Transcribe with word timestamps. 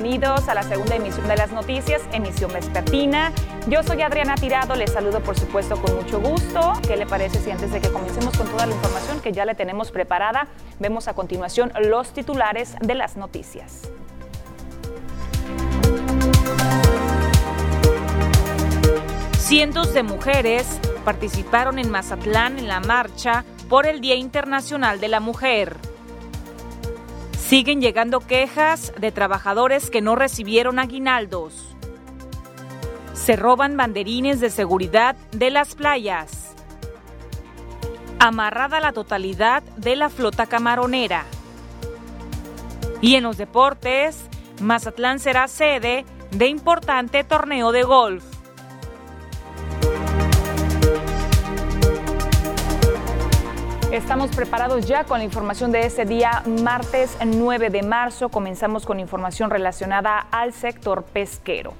Bienvenidos 0.00 0.48
a 0.48 0.54
la 0.54 0.62
segunda 0.62 0.94
emisión 0.94 1.26
de 1.26 1.36
las 1.36 1.50
noticias, 1.50 2.00
emisión 2.12 2.52
vespertina. 2.52 3.32
Yo 3.66 3.82
soy 3.82 4.00
Adriana 4.02 4.36
Tirado, 4.36 4.76
les 4.76 4.92
saludo 4.92 5.18
por 5.18 5.36
supuesto 5.36 5.74
con 5.82 5.96
mucho 5.96 6.20
gusto. 6.20 6.74
¿Qué 6.86 6.96
le 6.96 7.04
parece 7.04 7.40
si 7.40 7.50
antes 7.50 7.72
de 7.72 7.80
que 7.80 7.90
comencemos 7.90 8.38
con 8.38 8.46
toda 8.46 8.66
la 8.66 8.74
información 8.76 9.20
que 9.20 9.32
ya 9.32 9.44
le 9.44 9.56
tenemos 9.56 9.90
preparada, 9.90 10.46
vemos 10.78 11.08
a 11.08 11.14
continuación 11.14 11.72
los 11.80 12.12
titulares 12.12 12.76
de 12.80 12.94
las 12.94 13.16
noticias? 13.16 13.90
Cientos 19.36 19.94
de 19.94 20.04
mujeres 20.04 20.78
participaron 21.04 21.80
en 21.80 21.90
Mazatlán 21.90 22.60
en 22.60 22.68
la 22.68 22.78
marcha 22.78 23.44
por 23.68 23.84
el 23.84 24.00
Día 24.00 24.14
Internacional 24.14 25.00
de 25.00 25.08
la 25.08 25.18
Mujer. 25.18 25.87
Siguen 27.48 27.80
llegando 27.80 28.20
quejas 28.20 28.92
de 29.00 29.10
trabajadores 29.10 29.88
que 29.88 30.02
no 30.02 30.16
recibieron 30.16 30.78
aguinaldos. 30.78 31.74
Se 33.14 33.36
roban 33.36 33.74
banderines 33.74 34.38
de 34.38 34.50
seguridad 34.50 35.16
de 35.30 35.48
las 35.48 35.74
playas. 35.74 36.54
Amarrada 38.18 38.80
la 38.80 38.92
totalidad 38.92 39.62
de 39.78 39.96
la 39.96 40.10
flota 40.10 40.44
camaronera. 40.44 41.24
Y 43.00 43.14
en 43.14 43.22
los 43.22 43.38
deportes, 43.38 44.26
Mazatlán 44.60 45.18
será 45.18 45.48
sede 45.48 46.04
de 46.30 46.48
importante 46.48 47.24
torneo 47.24 47.72
de 47.72 47.82
golf. 47.82 48.24
Estamos 53.92 54.36
preparados 54.36 54.86
ya 54.86 55.04
con 55.04 55.16
la 55.16 55.24
información 55.24 55.72
de 55.72 55.80
este 55.80 56.04
día, 56.04 56.42
martes 56.62 57.16
9 57.24 57.70
de 57.70 57.82
marzo. 57.82 58.28
Comenzamos 58.28 58.84
con 58.84 59.00
información 59.00 59.48
relacionada 59.48 60.26
al 60.30 60.52
sector 60.52 61.04
pesquero. 61.04 61.72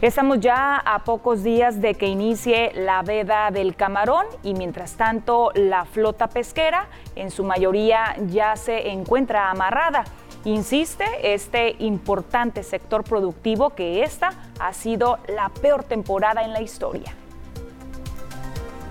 Estamos 0.00 0.40
ya 0.40 0.76
a 0.76 1.04
pocos 1.04 1.44
días 1.44 1.80
de 1.80 1.94
que 1.94 2.06
inicie 2.06 2.72
la 2.74 3.02
veda 3.02 3.52
del 3.52 3.76
camarón 3.76 4.26
y 4.42 4.54
mientras 4.54 4.96
tanto 4.96 5.52
la 5.54 5.84
flota 5.84 6.26
pesquera 6.26 6.88
en 7.14 7.30
su 7.30 7.44
mayoría 7.44 8.16
ya 8.26 8.56
se 8.56 8.88
encuentra 8.88 9.48
amarrada. 9.48 10.02
Insiste 10.44 11.04
este 11.22 11.76
importante 11.78 12.64
sector 12.64 13.04
productivo 13.04 13.70
que 13.70 14.02
esta 14.02 14.30
ha 14.58 14.72
sido 14.72 15.20
la 15.28 15.48
peor 15.48 15.84
temporada 15.84 16.42
en 16.42 16.52
la 16.52 16.60
historia. 16.60 17.14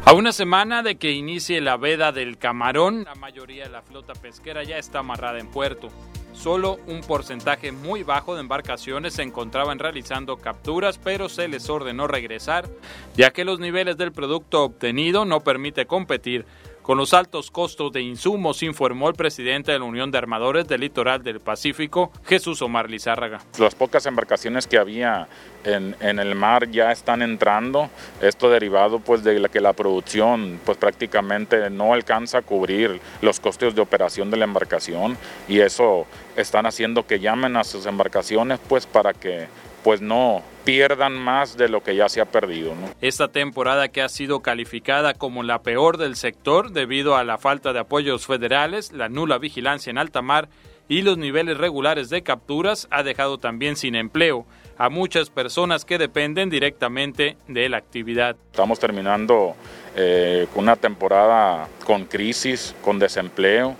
A 0.03 0.13
una 0.13 0.33
semana 0.33 0.81
de 0.81 0.95
que 0.95 1.11
inicie 1.11 1.61
la 1.61 1.77
veda 1.77 2.11
del 2.11 2.39
camarón, 2.39 3.03
la 3.03 3.13
mayoría 3.13 3.65
de 3.65 3.69
la 3.69 3.83
flota 3.83 4.13
pesquera 4.13 4.63
ya 4.63 4.79
está 4.79 4.99
amarrada 4.99 5.39
en 5.39 5.47
puerto. 5.47 5.89
Solo 6.33 6.79
un 6.87 7.01
porcentaje 7.01 7.71
muy 7.71 8.01
bajo 8.01 8.33
de 8.33 8.41
embarcaciones 8.41 9.13
se 9.13 9.21
encontraban 9.21 9.77
realizando 9.77 10.37
capturas, 10.37 10.97
pero 10.97 11.29
se 11.29 11.47
les 11.47 11.69
ordenó 11.69 12.07
regresar, 12.07 12.67
ya 13.15 13.31
que 13.31 13.45
los 13.45 13.59
niveles 13.59 13.95
del 13.95 14.11
producto 14.11 14.63
obtenido 14.63 15.23
no 15.23 15.41
permite 15.41 15.85
competir 15.85 16.45
con 16.81 16.97
los 16.97 17.13
altos 17.13 17.51
costos 17.51 17.91
de 17.91 18.01
insumos, 18.01 18.63
informó 18.63 19.09
el 19.09 19.15
presidente 19.15 19.71
de 19.71 19.79
la 19.79 19.85
Unión 19.85 20.11
de 20.11 20.17
Armadores 20.17 20.67
del 20.67 20.81
Litoral 20.81 21.23
del 21.23 21.39
Pacífico, 21.39 22.11
Jesús 22.25 22.61
Omar 22.61 22.89
Lizárraga. 22.89 23.41
Las 23.57 23.75
pocas 23.75 24.05
embarcaciones 24.05 24.67
que 24.67 24.77
había 24.77 25.27
en, 25.63 25.95
el 26.19 26.35
mar 26.35 26.69
ya 26.71 26.91
están 26.91 27.21
entrando, 27.21 27.89
esto 28.21 28.49
derivado 28.49 28.99
pues 28.99 29.23
de 29.23 29.41
que 29.51 29.61
la 29.61 29.73
producción 29.73 30.59
pues 30.65 30.77
prácticamente 30.77 31.69
no 31.69 31.93
alcanza 31.93 32.39
a 32.39 32.41
cubrir 32.41 32.99
los 33.21 33.39
costos 33.39 33.75
de 33.75 33.81
operación 33.81 34.31
de 34.31 34.37
la 34.37 34.45
embarcación 34.45 35.17
y 35.47 35.59
eso 35.59 36.05
están 36.35 36.65
haciendo 36.65 37.05
que 37.05 37.19
llamen 37.19 37.57
a 37.57 37.63
sus 37.63 37.85
embarcaciones 37.85 38.59
pues 38.67 38.85
para 38.85 39.13
que 39.13 39.47
pues 39.83 40.01
no 40.01 40.43
pierdan 40.63 41.13
más 41.13 41.57
de 41.57 41.69
lo 41.69 41.81
que 41.83 41.95
ya 41.95 42.07
se 42.09 42.21
ha 42.21 42.25
perdido. 42.25 42.73
Esta 43.01 43.29
temporada 43.29 43.87
que 43.89 44.01
ha 44.01 44.09
sido 44.09 44.41
calificada 44.41 45.13
como 45.13 45.43
la 45.43 45.61
peor 45.63 45.97
del 45.97 46.15
sector 46.15 46.71
debido 46.71 47.15
a 47.15 47.23
la 47.23 47.37
falta 47.37 47.73
de 47.73 47.79
apoyos 47.79 48.25
federales, 48.25 48.91
la 48.91 49.09
nula 49.09 49.37
vigilancia 49.37 49.89
en 49.89 49.97
alta 49.97 50.21
mar 50.21 50.49
y 50.87 51.01
los 51.01 51.17
niveles 51.17 51.57
regulares 51.57 52.09
de 52.09 52.21
capturas 52.21 52.87
ha 52.91 53.03
dejado 53.03 53.37
también 53.37 53.75
sin 53.75 53.95
empleo 53.95 54.45
a 54.77 54.89
muchas 54.89 55.29
personas 55.29 55.85
que 55.85 55.97
dependen 55.97 56.49
directamente 56.49 57.37
de 57.47 57.69
la 57.69 57.77
actividad. 57.77 58.35
Estamos 58.51 58.79
terminando 58.79 59.55
eh, 59.95 60.47
una 60.55 60.75
temporada 60.75 61.67
con 61.85 62.05
crisis, 62.05 62.75
con 62.83 62.99
desempleo, 62.99 63.75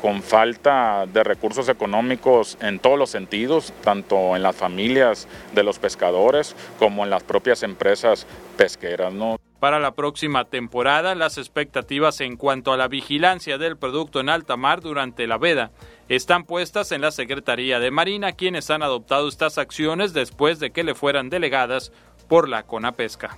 con, 0.00 0.22
falta 0.22 1.06
de 1.12 1.24
recursos 1.24 1.68
económicos 1.68 2.56
en 2.60 2.78
todos 2.78 2.98
los 2.98 3.10
sentidos, 3.10 3.72
tanto 3.82 4.36
en 4.36 4.42
las 4.42 4.54
familias 4.54 5.26
de 5.54 5.64
los 5.64 5.80
pescadores 5.80 6.54
como 6.78 7.02
en 7.02 7.10
las 7.10 7.24
propias 7.24 7.64
empresas 7.64 8.26
pesqueras. 8.56 9.12
Para 9.58 9.80
la 9.80 9.94
próxima 9.94 10.44
temporada, 10.44 11.14
las 11.14 11.36
expectativas 11.36 12.20
en 12.20 12.36
cuanto 12.36 12.72
a 12.72 12.76
la 12.76 12.88
vigilancia 12.88 13.58
del 13.58 13.76
producto 13.76 14.20
en 14.20 14.28
alta 14.28 14.56
mar 14.56 14.80
durante 14.80 15.26
la 15.26 15.36
veda 15.36 15.70
están 16.08 16.44
puestas 16.44 16.92
en 16.92 17.00
la 17.00 17.10
Secretaría 17.10 17.80
de 17.80 17.90
Marina, 17.90 18.32
quienes 18.32 18.70
han 18.70 18.82
adoptado 18.82 19.28
estas 19.28 19.58
acciones 19.58 20.12
después 20.12 20.60
de 20.60 20.70
que 20.70 20.84
le 20.84 20.94
fueran 20.94 21.28
delegadas 21.28 21.92
por 22.28 22.48
la 22.48 22.62
CONAPESCA. 22.62 23.36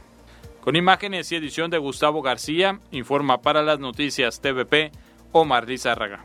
Con 0.63 0.77
imágenes 0.77 1.33
y 1.33 1.37
edición 1.37 1.71
de 1.71 1.79
Gustavo 1.79 2.23
García, 2.23 2.79
informa 2.93 3.43
para 3.43 3.63
las 3.63 3.81
noticias 3.81 4.41
TVP 4.41 4.93
Omar 5.33 5.69
Lizárraga. 5.69 6.25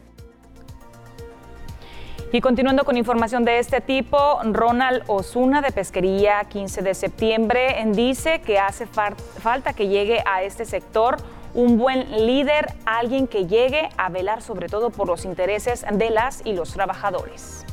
Y 2.34 2.42
continuando 2.42 2.84
con 2.84 2.98
información 2.98 3.46
de 3.46 3.60
este 3.60 3.80
tipo, 3.80 4.18
Ronald 4.44 5.04
Osuna 5.08 5.62
de 5.62 5.72
Pesquería 5.72 6.44
15 6.50 6.82
de 6.82 6.94
septiembre 6.94 7.82
dice 7.94 8.42
que 8.42 8.60
hace 8.60 8.86
falta 8.86 9.72
que 9.72 9.88
llegue 9.88 10.22
a 10.26 10.44
este 10.44 10.66
sector 10.66 11.16
un 11.54 11.78
buen 11.78 12.26
líder, 12.26 12.74
alguien 12.86 13.28
que 13.28 13.48
llegue 13.48 13.90
a 13.96 14.10
velar 14.10 14.42
sobre 14.42 14.68
todo 14.68 14.90
por 14.90 15.08
los 15.08 15.24
intereses 15.24 15.86
de 15.90 16.10
las 16.10 16.42
y 16.46 16.52
los 16.52 16.74
trabajadores. 16.74 17.66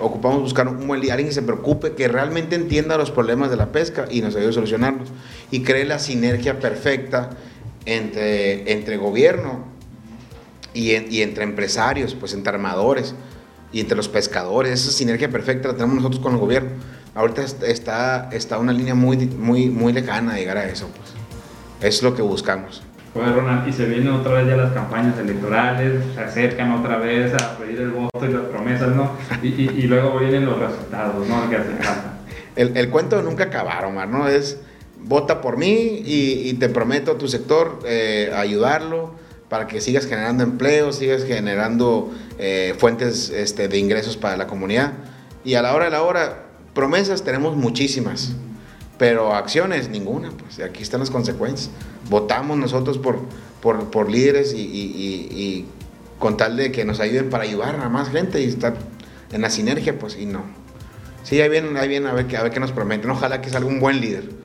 ocupamos 0.00 0.40
buscar 0.40 0.66
un 0.66 0.86
buen 0.86 1.00
líder, 1.00 1.12
alguien 1.12 1.28
que 1.28 1.34
se 1.34 1.42
preocupe, 1.42 1.94
que 1.94 2.08
realmente 2.08 2.56
entienda 2.56 2.96
los 2.96 3.10
problemas 3.10 3.50
de 3.50 3.56
la 3.56 3.66
pesca 3.66 4.06
y 4.10 4.22
nos 4.22 4.34
ayude 4.34 4.48
a 4.48 4.52
solucionarlos 4.54 5.12
y 5.50 5.62
cree 5.62 5.84
la 5.84 5.98
sinergia 5.98 6.58
perfecta 6.58 7.30
entre, 7.86 8.72
entre 8.72 8.96
gobierno 8.96 9.64
y, 10.74 11.22
entre 11.22 11.44
empresarios, 11.44 12.14
pues 12.14 12.34
entre 12.34 12.52
armadores 12.52 13.14
y 13.72 13.80
entre 13.80 13.96
los 13.96 14.08
pescadores. 14.08 14.72
Esa 14.72 14.90
sinergia 14.92 15.28
perfecta 15.28 15.68
la 15.68 15.74
tenemos 15.74 15.96
nosotros 15.96 16.20
con 16.20 16.34
el 16.34 16.38
gobierno. 16.38 16.70
Ahorita 17.14 17.42
está, 17.42 18.28
está 18.32 18.58
una 18.58 18.72
línea 18.72 18.94
muy, 18.94 19.16
muy, 19.16 19.68
muy 19.68 19.92
lejana 19.92 20.34
de 20.34 20.40
llegar 20.40 20.58
a 20.58 20.66
eso. 20.66 20.88
Pues. 20.88 21.14
Es 21.82 22.02
lo 22.02 22.14
que 22.14 22.22
buscamos. 22.22 22.82
Bueno, 23.12 23.34
Ronald, 23.34 23.66
y 23.66 23.72
se 23.72 23.86
vienen 23.86 24.08
otra 24.12 24.34
vez 24.34 24.46
ya 24.46 24.56
las 24.56 24.72
campañas 24.72 25.18
electorales, 25.18 26.00
se 26.14 26.20
acercan 26.20 26.70
otra 26.72 26.98
vez 26.98 27.34
a 27.34 27.58
pedir 27.58 27.80
el 27.80 27.90
voto 27.90 28.24
y 28.24 28.28
las 28.28 28.42
promesas, 28.42 28.94
¿no? 28.94 29.10
Y, 29.42 29.48
y, 29.48 29.82
luego 29.88 30.16
vienen 30.20 30.46
los 30.46 30.56
resultados, 30.56 31.26
¿no? 31.26 31.50
Que 31.50 31.56
hacen 31.56 31.78
El, 32.54 32.76
el 32.76 32.88
cuento 32.88 33.20
nunca 33.22 33.44
acabar, 33.44 33.84
Omar, 33.84 34.06
¿no? 34.06 34.28
Es 34.28 34.60
vota 35.04 35.40
por 35.40 35.56
mí 35.56 36.02
y, 36.04 36.54
te 36.54 36.68
prometo 36.68 37.12
a 37.12 37.18
tu 37.18 37.28
sector 37.28 37.80
eh, 37.84 38.32
ayudarlo 38.34 39.12
para 39.48 39.66
que 39.66 39.80
sigas 39.80 40.06
generando 40.06 40.44
empleo, 40.44 40.92
sigas 40.92 41.24
generando 41.24 42.12
eh, 42.38 42.74
fuentes 42.78 43.30
este, 43.30 43.68
de 43.68 43.78
ingresos 43.78 44.16
para 44.16 44.36
la 44.36 44.46
comunidad. 44.46 44.92
Y 45.44 45.54
a 45.54 45.62
la 45.62 45.74
hora 45.74 45.86
de 45.86 45.90
la 45.90 46.02
hora, 46.02 46.46
promesas 46.72 47.24
tenemos 47.24 47.56
muchísimas, 47.56 48.32
pero 48.96 49.34
acciones 49.34 49.88
ninguna. 49.88 50.30
Pues 50.30 50.60
aquí 50.60 50.82
están 50.82 51.00
las 51.00 51.10
consecuencias. 51.10 51.70
Votamos 52.08 52.58
nosotros 52.58 52.98
por, 52.98 54.10
líderes 54.10 54.54
y, 54.54 55.66
con 56.20 56.36
tal 56.36 56.56
de 56.56 56.70
que 56.70 56.84
nos 56.84 57.00
ayuden 57.00 57.30
para 57.30 57.44
ayudar 57.44 57.74
a 57.80 57.88
más 57.88 58.10
gente 58.10 58.40
y 58.40 58.44
estar 58.44 58.76
en 59.32 59.40
la 59.40 59.50
sinergia, 59.50 59.98
pues 59.98 60.16
y 60.16 60.26
no. 60.26 60.44
Sí, 61.24 61.40
ahí 61.40 61.48
vienen, 61.48 61.76
ahí 61.76 61.88
vienen 61.88 62.08
a 62.08 62.12
ver, 62.12 62.36
a 62.36 62.42
ver 62.44 62.52
qué 62.52 62.60
nos 62.60 62.72
prometen. 62.72 63.10
Ojalá 63.10 63.40
que 63.40 63.50
salga 63.50 63.68
un 63.68 63.80
buen 63.80 64.00
líder. 64.00 64.39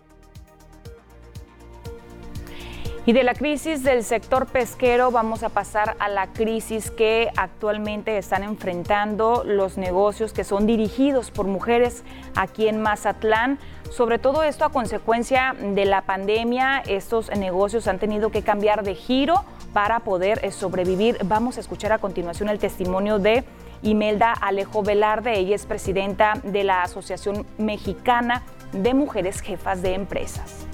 Y 3.08 3.14
de 3.14 3.24
la 3.24 3.36
crisis 3.36 3.84
del 3.84 4.04
sector 4.04 4.48
pesquero 4.48 5.12
vamos 5.12 5.44
a 5.44 5.50
pasar 5.50 5.96
a 6.00 6.10
la 6.10 6.34
crisis 6.34 6.90
que 6.90 7.30
actualmente 7.38 8.18
están 8.18 8.42
enfrentando 8.42 9.44
los 9.46 9.78
negocios 9.78 10.34
que 10.34 10.44
son 10.44 10.66
dirigidos 10.66 11.30
por 11.30 11.46
mujeres 11.46 12.04
aquí 12.36 12.68
en 12.68 12.82
Mazatlán. 12.82 13.60
Sobre 13.92 14.18
todo 14.18 14.42
esto 14.42 14.66
a 14.66 14.72
consecuencia 14.72 15.56
de 15.60 15.86
la 15.86 16.02
pandemia, 16.02 16.80
estos 16.88 17.30
negocios 17.30 17.88
han 17.88 18.00
tenido 18.00 18.32
que 18.32 18.42
cambiar 18.42 18.84
de 18.84 18.96
giro 18.96 19.46
para 19.72 20.00
poder 20.00 20.40
eh, 20.44 20.50
sobrevivir. 20.50 21.20
Vamos 21.26 21.58
a 21.58 21.60
escuchar 21.60 21.92
a 21.92 22.00
continuación 22.00 22.50
el 22.50 22.58
testimonio 22.58 23.20
de 23.20 23.44
Imelda 23.84 24.34
Alejo 24.34 24.82
Velarde. 24.82 25.38
Ella 25.38 25.56
es 25.56 25.68
presidenta 25.68 26.42
de 26.44 26.64
la 26.64 26.82
Asociación 26.82 27.46
Mexicana 27.60 28.42
de 28.72 28.96
Mujeres 28.96 29.42
Jefas 29.42 29.84
de 29.84 29.94
Empresas. 29.94 30.65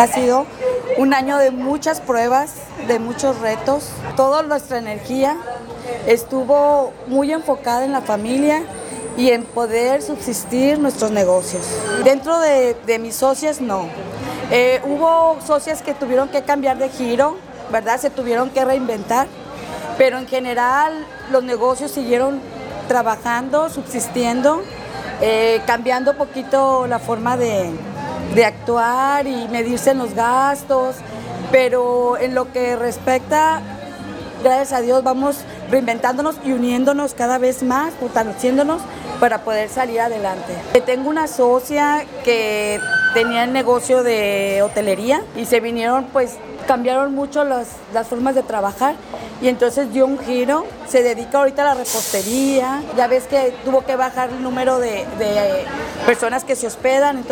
Ha 0.00 0.06
sido 0.06 0.46
un 0.96 1.12
año 1.12 1.36
de 1.36 1.50
muchas 1.50 2.00
pruebas, 2.00 2.54
de 2.88 2.98
muchos 2.98 3.38
retos. 3.40 3.90
Toda 4.16 4.42
nuestra 4.42 4.78
energía 4.78 5.36
estuvo 6.06 6.94
muy 7.06 7.30
enfocada 7.30 7.84
en 7.84 7.92
la 7.92 8.00
familia 8.00 8.62
y 9.18 9.28
en 9.28 9.44
poder 9.44 10.00
subsistir 10.00 10.78
nuestros 10.78 11.10
negocios. 11.10 11.66
Dentro 12.02 12.40
de, 12.40 12.98
mis 12.98 13.14
socias, 13.14 13.60
no. 13.60 13.90
Eh, 14.50 14.80
hubo 14.84 15.36
socias 15.46 15.82
que 15.82 15.92
tuvieron 15.92 16.30
que 16.30 16.44
cambiar 16.44 16.78
de 16.78 16.88
giro, 16.88 17.36
¿verdad? 17.70 18.00
Se 18.00 18.08
tuvieron 18.08 18.48
que 18.48 18.64
reinventar, 18.64 19.26
pero 19.98 20.16
en 20.16 20.26
general 20.26 21.04
los 21.30 21.44
negocios 21.44 21.90
siguieron 21.90 22.40
trabajando, 22.88 23.68
subsistiendo, 23.68 24.62
eh, 25.20 25.60
cambiando 25.66 26.16
poquito 26.16 26.86
la 26.86 26.98
forma 26.98 27.36
de, 27.36 27.70
de 28.34 28.44
actuar 28.44 29.26
y 29.26 29.48
medirse 29.48 29.90
en 29.90 29.98
los 29.98 30.14
gastos, 30.14 30.96
pero 31.50 32.16
en 32.18 32.34
lo 32.34 32.52
que 32.52 32.76
respecta, 32.76 33.60
gracias 34.42 34.72
a 34.72 34.80
Dios, 34.80 35.02
vamos 35.02 35.38
reinventándonos 35.70 36.36
y 36.44 36.52
uniéndonos 36.52 37.14
cada 37.14 37.38
vez 37.38 37.62
más, 37.62 37.94
fortaleciéndonos 37.94 38.82
para 39.18 39.42
poder 39.42 39.68
salir 39.68 40.00
adelante. 40.00 40.54
Tengo 40.86 41.10
una 41.10 41.26
socia 41.26 42.04
que 42.24 42.80
tenía 43.14 43.44
el 43.44 43.52
negocio 43.52 44.02
de 44.02 44.62
hotelería 44.62 45.22
y 45.36 45.44
se 45.44 45.60
vinieron, 45.60 46.06
pues 46.06 46.36
cambiaron 46.66 47.14
mucho 47.14 47.44
las, 47.44 47.68
las 47.92 48.06
formas 48.06 48.34
de 48.34 48.42
trabajar 48.42 48.94
y 49.42 49.48
entonces 49.48 49.92
dio 49.92 50.06
un 50.06 50.18
giro, 50.18 50.66
se 50.88 51.02
dedica 51.02 51.38
ahorita 51.38 51.62
a 51.62 51.64
la 51.64 51.74
repostería, 51.74 52.82
ya 52.96 53.06
ves 53.08 53.24
que 53.24 53.54
tuvo 53.64 53.84
que 53.84 53.96
bajar 53.96 54.30
el 54.30 54.42
número 54.42 54.78
de, 54.78 55.06
de 55.18 55.64
personas 56.06 56.44
que 56.44 56.54
se 56.54 56.66
hospedan. 56.66 57.24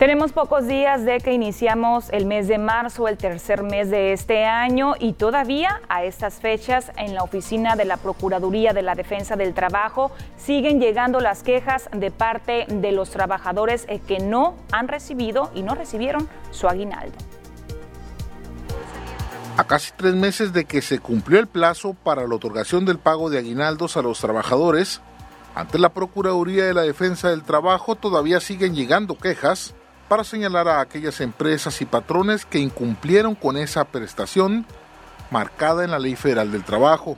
Tenemos 0.00 0.32
pocos 0.32 0.66
días 0.66 1.04
de 1.04 1.18
que 1.18 1.34
iniciamos 1.34 2.08
el 2.08 2.24
mes 2.24 2.48
de 2.48 2.56
marzo, 2.56 3.06
el 3.06 3.18
tercer 3.18 3.62
mes 3.62 3.90
de 3.90 4.14
este 4.14 4.46
año, 4.46 4.94
y 4.98 5.12
todavía 5.12 5.82
a 5.90 6.04
estas 6.04 6.36
fechas 6.40 6.90
en 6.96 7.14
la 7.14 7.22
oficina 7.22 7.76
de 7.76 7.84
la 7.84 7.98
Procuraduría 7.98 8.72
de 8.72 8.80
la 8.80 8.94
Defensa 8.94 9.36
del 9.36 9.52
Trabajo 9.52 10.10
siguen 10.38 10.80
llegando 10.80 11.20
las 11.20 11.42
quejas 11.42 11.90
de 11.92 12.10
parte 12.10 12.64
de 12.66 12.92
los 12.92 13.10
trabajadores 13.10 13.84
eh, 13.88 14.00
que 14.00 14.20
no 14.20 14.56
han 14.72 14.88
recibido 14.88 15.50
y 15.54 15.60
no 15.60 15.74
recibieron 15.74 16.30
su 16.50 16.66
aguinaldo. 16.66 17.18
A 19.58 19.64
casi 19.64 19.92
tres 19.94 20.14
meses 20.14 20.54
de 20.54 20.64
que 20.64 20.80
se 20.80 20.98
cumplió 20.98 21.38
el 21.38 21.46
plazo 21.46 21.92
para 21.92 22.26
la 22.26 22.36
otorgación 22.36 22.86
del 22.86 22.98
pago 22.98 23.28
de 23.28 23.36
aguinaldos 23.36 23.98
a 23.98 24.02
los 24.02 24.18
trabajadores, 24.18 25.02
ante 25.54 25.78
la 25.78 25.90
Procuraduría 25.90 26.64
de 26.64 26.72
la 26.72 26.82
Defensa 26.82 27.28
del 27.28 27.42
Trabajo 27.42 27.96
todavía 27.96 28.40
siguen 28.40 28.74
llegando 28.74 29.18
quejas 29.18 29.74
para 30.10 30.24
señalar 30.24 30.66
a 30.66 30.80
aquellas 30.80 31.20
empresas 31.20 31.80
y 31.80 31.84
patrones 31.84 32.44
que 32.44 32.58
incumplieron 32.58 33.36
con 33.36 33.56
esa 33.56 33.84
prestación 33.84 34.66
marcada 35.30 35.84
en 35.84 35.92
la 35.92 36.00
Ley 36.00 36.16
Federal 36.16 36.50
del 36.50 36.64
Trabajo. 36.64 37.16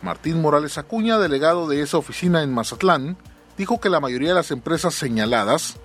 Martín 0.00 0.40
Morales 0.40 0.78
Acuña, 0.78 1.18
delegado 1.18 1.68
de 1.68 1.82
esa 1.82 1.98
oficina 1.98 2.42
en 2.42 2.54
Mazatlán, 2.54 3.18
dijo 3.58 3.80
que 3.80 3.90
la 3.90 4.00
mayoría 4.00 4.30
de 4.30 4.34
las 4.34 4.50
empresas 4.50 4.94
señaladas 4.94 5.76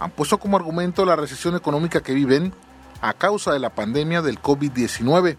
han 0.00 0.10
puesto 0.10 0.38
como 0.38 0.56
argumento 0.56 1.04
la 1.04 1.14
recesión 1.14 1.54
económica 1.54 2.00
que 2.00 2.14
viven 2.14 2.52
a 3.00 3.12
causa 3.12 3.52
de 3.52 3.60
la 3.60 3.70
pandemia 3.70 4.22
del 4.22 4.42
COVID-19. 4.42 5.36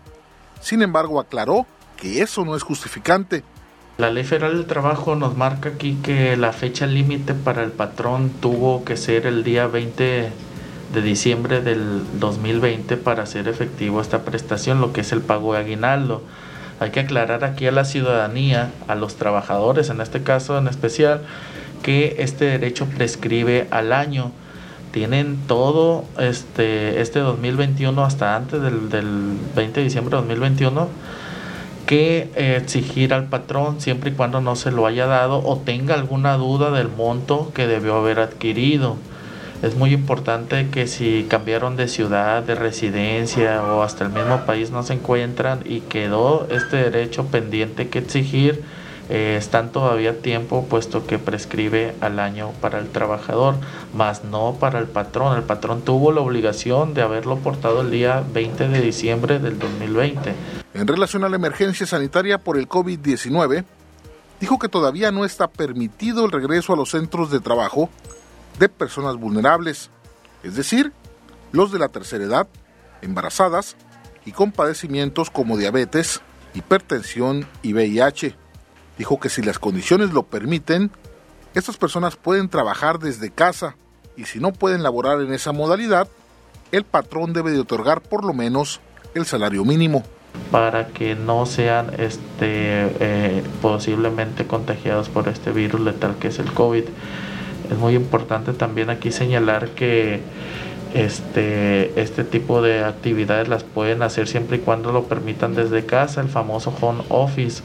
Sin 0.61 0.81
embargo, 0.81 1.19
aclaró 1.19 1.65
que 1.97 2.21
eso 2.21 2.45
no 2.45 2.55
es 2.55 2.63
justificante, 2.63 3.43
la 3.97 4.11
Ley 4.11 4.23
Federal 4.23 4.53
del 4.53 4.65
Trabajo 4.67 5.15
nos 5.15 5.35
marca 5.35 5.69
aquí 5.69 5.97
que 6.03 6.37
la 6.37 6.53
fecha 6.53 6.85
límite 6.85 7.33
para 7.33 7.63
el 7.63 7.71
patrón 7.71 8.29
tuvo 8.29 8.85
que 8.85 8.95
ser 8.95 9.25
el 9.25 9.43
día 9.43 9.65
20 9.65 10.29
de 10.93 11.01
diciembre 11.01 11.61
del 11.61 12.03
2020 12.19 12.95
para 12.97 13.23
hacer 13.23 13.47
efectivo 13.47 13.99
esta 13.99 14.23
prestación, 14.23 14.81
lo 14.81 14.93
que 14.93 15.01
es 15.01 15.11
el 15.11 15.21
pago 15.21 15.53
de 15.53 15.59
aguinaldo. 15.59 16.21
Hay 16.79 16.91
que 16.91 16.99
aclarar 16.99 17.43
aquí 17.43 17.65
a 17.65 17.71
la 17.71 17.85
ciudadanía, 17.85 18.71
a 18.87 18.93
los 18.93 19.15
trabajadores 19.15 19.89
en 19.89 19.99
este 19.99 20.21
caso 20.21 20.59
en 20.59 20.67
especial, 20.67 21.21
que 21.81 22.17
este 22.19 22.45
derecho 22.45 22.85
prescribe 22.85 23.67
al 23.71 23.93
año. 23.93 24.31
Tienen 24.91 25.39
todo 25.47 26.05
este, 26.19 27.01
este 27.01 27.19
2021 27.19 28.03
hasta 28.03 28.35
antes 28.35 28.61
del, 28.61 28.89
del 28.89 29.37
20 29.55 29.79
de 29.79 29.83
diciembre 29.83 30.11
de 30.11 30.21
2021 30.21 30.87
que 31.87 32.29
eh, 32.35 32.57
exigir 32.61 33.13
al 33.13 33.29
patrón 33.29 33.81
siempre 33.81 34.11
y 34.11 34.13
cuando 34.13 34.41
no 34.41 34.55
se 34.55 34.71
lo 34.71 34.85
haya 34.85 35.07
dado 35.07 35.41
o 35.43 35.57
tenga 35.57 35.95
alguna 35.95 36.37
duda 36.37 36.69
del 36.69 36.89
monto 36.89 37.51
que 37.55 37.65
debió 37.65 37.95
haber 37.95 38.19
adquirido. 38.19 38.97
Es 39.63 39.75
muy 39.75 39.91
importante 39.93 40.67
que 40.69 40.85
si 40.85 41.25
cambiaron 41.27 41.77
de 41.77 41.87
ciudad, 41.87 42.43
de 42.43 42.53
residencia 42.53 43.63
o 43.63 43.81
hasta 43.81 44.03
el 44.03 44.11
mismo 44.11 44.41
país 44.45 44.69
no 44.69 44.83
se 44.83 44.93
encuentran 44.93 45.61
y 45.65 45.79
quedó 45.79 46.47
este 46.51 46.77
derecho 46.77 47.25
pendiente 47.25 47.87
que 47.87 47.99
exigir, 47.99 48.63
eh, 49.09 49.35
están 49.39 49.71
todavía 49.71 50.19
tiempo 50.21 50.65
puesto 50.69 51.07
que 51.07 51.17
prescribe 51.17 51.95
al 52.01 52.19
año 52.19 52.51
para 52.59 52.79
el 52.79 52.89
trabajador, 52.89 53.55
más 53.95 54.25
no 54.25 54.57
para 54.59 54.79
el 54.79 54.85
patrón. 54.85 55.37
El 55.37 55.43
patrón 55.43 55.81
tuvo 55.81 56.11
la 56.11 56.21
obligación 56.21 56.93
de 56.93 57.01
haberlo 57.01 57.37
portado 57.37 57.81
el 57.81 57.91
día 57.91 58.23
20 58.33 58.67
de 58.67 58.81
diciembre 58.81 59.39
del 59.39 59.57
2020. 59.57 60.33
En 60.77 60.85
relación 60.85 61.23
a 61.23 61.29
la 61.29 61.37
emergencia 61.37 61.87
sanitaria 61.87 62.37
por 62.37 62.55
el 62.55 62.69
COVID-19, 62.69 63.65
dijo 64.39 64.59
que 64.59 64.69
todavía 64.69 65.11
no 65.11 65.25
está 65.25 65.47
permitido 65.47 66.23
el 66.23 66.31
regreso 66.31 66.71
a 66.71 66.75
los 66.75 66.91
centros 66.91 67.31
de 67.31 67.39
trabajo 67.39 67.89
de 68.59 68.69
personas 68.69 69.15
vulnerables, 69.15 69.89
es 70.43 70.55
decir, 70.55 70.93
los 71.51 71.71
de 71.71 71.79
la 71.79 71.89
tercera 71.89 72.25
edad, 72.25 72.47
embarazadas 73.01 73.75
y 74.23 74.33
con 74.33 74.51
padecimientos 74.51 75.31
como 75.31 75.57
diabetes, 75.57 76.21
hipertensión 76.53 77.47
y 77.63 77.73
VIH. 77.73 78.35
Dijo 78.99 79.19
que 79.19 79.29
si 79.29 79.41
las 79.41 79.57
condiciones 79.57 80.13
lo 80.13 80.27
permiten, 80.27 80.91
estas 81.55 81.77
personas 81.77 82.17
pueden 82.17 82.49
trabajar 82.49 82.99
desde 82.99 83.31
casa 83.31 83.75
y 84.15 84.25
si 84.25 84.39
no 84.39 84.53
pueden 84.53 84.83
laborar 84.83 85.21
en 85.21 85.33
esa 85.33 85.53
modalidad, 85.53 86.07
el 86.71 86.83
patrón 86.83 87.33
debe 87.33 87.49
de 87.49 87.61
otorgar 87.61 88.01
por 88.01 88.23
lo 88.23 88.35
menos 88.35 88.79
el 89.15 89.25
salario 89.25 89.65
mínimo 89.65 90.03
para 90.51 90.87
que 90.87 91.15
no 91.15 91.45
sean 91.45 91.91
este, 91.97 92.89
eh, 92.99 93.43
posiblemente 93.61 94.45
contagiados 94.45 95.09
por 95.09 95.27
este 95.27 95.51
virus 95.51 95.81
letal 95.81 96.15
que 96.19 96.29
es 96.29 96.39
el 96.39 96.51
COVID. 96.51 96.83
Es 97.71 97.77
muy 97.77 97.95
importante 97.95 98.53
también 98.53 98.89
aquí 98.89 99.11
señalar 99.11 99.69
que 99.69 100.21
este, 100.93 101.99
este 102.01 102.23
tipo 102.23 102.61
de 102.61 102.83
actividades 102.83 103.47
las 103.49 103.63
pueden 103.63 104.01
hacer 104.03 104.27
siempre 104.27 104.57
y 104.57 104.59
cuando 104.61 104.91
lo 104.91 105.03
permitan 105.03 105.53
desde 105.53 105.85
casa, 105.85 106.21
el 106.21 106.29
famoso 106.29 106.73
home 106.79 107.03
office 107.09 107.61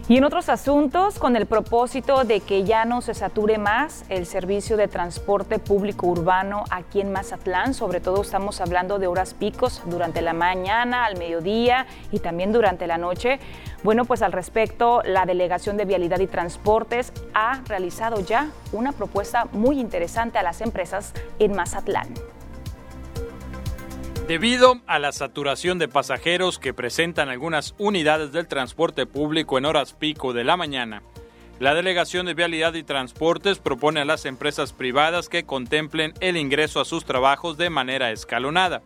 Y 0.08 0.18
en 0.18 0.24
otros 0.24 0.48
asuntos, 0.48 1.20
con 1.20 1.36
el 1.36 1.46
propósito 1.46 2.24
de 2.24 2.40
que 2.40 2.64
ya 2.64 2.86
no 2.86 3.02
se 3.02 3.14
sature 3.14 3.58
más 3.58 4.06
el 4.08 4.26
servicio 4.26 4.78
de 4.78 4.88
transporte 4.88 5.60
público 5.60 6.08
urbano 6.08 6.64
aquí 6.70 7.02
en 7.02 7.12
Mazatlán, 7.12 7.74
sobre 7.74 8.00
todo 8.00 8.22
estamos 8.22 8.62
hablando 8.62 9.00
de 9.00 9.08
horas 9.08 9.34
picos 9.34 9.82
durante 9.86 10.22
la 10.22 10.34
mañana, 10.34 11.06
al 11.06 11.18
mediodía 11.18 11.86
y 12.12 12.20
también 12.20 12.54
durante 12.54 12.88
la 12.88 12.98
noche. 12.98 13.40
Bueno, 13.84 14.06
pues 14.06 14.22
al 14.22 14.32
respecto, 14.32 15.02
la 15.04 15.26
Delegación 15.26 15.76
de 15.76 15.84
Vialidad 15.84 16.20
y 16.20 16.28
Transportes 16.28 17.12
ha 17.34 17.62
realizado 17.68 18.22
ya 18.22 18.50
una 18.72 18.94
propuesta 18.94 19.46
muy 19.52 19.80
interesante 19.80 20.40
a 20.40 20.44
las 20.44 20.62
empresas 20.62 21.14
en 21.38 21.54
Mazatlán. 21.54 22.31
Debido 24.32 24.80
a 24.88 24.98
la 24.98 25.12
saturación 25.12 25.78
de 25.78 25.90
pasajeros 25.90 26.58
que 26.58 26.74
presentan 26.74 27.28
algunas 27.28 27.76
unidades 27.78 28.32
del 28.32 28.48
transporte 28.48 29.06
público 29.06 29.58
en 29.58 29.66
horas 29.66 29.92
pico 29.92 30.32
de 30.32 30.46
la 30.46 30.56
mañana, 30.56 31.04
la 31.60 31.74
Delegación 31.74 32.28
de 32.28 32.34
Vialidad 32.34 32.74
y 32.76 32.84
Transportes 32.84 33.60
propone 33.60 34.00
a 34.00 34.06
las 34.06 34.24
empresas 34.24 34.72
privadas 34.72 35.28
que 35.28 35.44
contemplen 35.44 36.14
el 36.22 36.38
ingreso 36.38 36.80
a 36.80 36.86
sus 36.86 37.04
trabajos 37.04 37.58
de 37.58 37.70
manera 37.70 38.12
escalonada, 38.12 38.82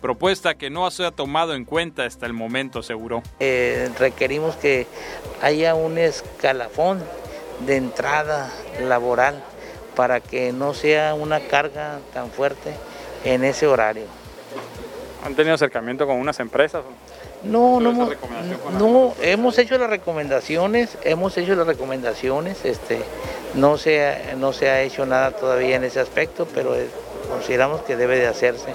propuesta 0.00 0.54
que 0.54 0.70
no 0.70 0.90
se 0.90 1.04
ha 1.04 1.12
tomado 1.12 1.54
en 1.54 1.64
cuenta 1.64 2.04
hasta 2.04 2.26
el 2.26 2.32
momento, 2.32 2.80
aseguró. 2.80 3.22
Eh, 3.38 3.90
requerimos 3.96 4.56
que 4.56 4.88
haya 5.40 5.76
un 5.76 5.98
escalafón 5.98 7.00
de 7.64 7.76
entrada 7.76 8.52
laboral 8.82 9.40
para 9.94 10.18
que 10.18 10.50
no 10.52 10.74
sea 10.74 11.14
una 11.14 11.38
carga 11.38 12.00
tan 12.12 12.28
fuerte 12.32 12.74
en 13.24 13.44
ese 13.44 13.68
horario. 13.68 14.19
¿Han 15.24 15.34
tenido 15.34 15.54
acercamiento 15.54 16.06
con 16.06 16.16
unas 16.16 16.40
empresas? 16.40 16.82
No, 17.42 17.80
no, 17.80 17.90
hemos, 17.90 18.16
no, 18.78 19.14
hemos 19.22 19.58
hecho 19.58 19.78
las 19.78 19.88
recomendaciones, 19.88 20.98
hemos 21.04 21.38
hecho 21.38 21.54
las 21.54 21.66
recomendaciones, 21.66 22.64
este, 22.64 23.00
no 23.54 23.78
se, 23.78 24.34
no 24.36 24.52
se 24.52 24.68
ha 24.68 24.82
hecho 24.82 25.06
nada 25.06 25.30
todavía 25.30 25.76
en 25.76 25.84
ese 25.84 26.00
aspecto, 26.00 26.46
pero 26.54 26.74
consideramos 27.30 27.80
que 27.82 27.96
debe 27.96 28.18
de 28.18 28.26
hacerse 28.26 28.74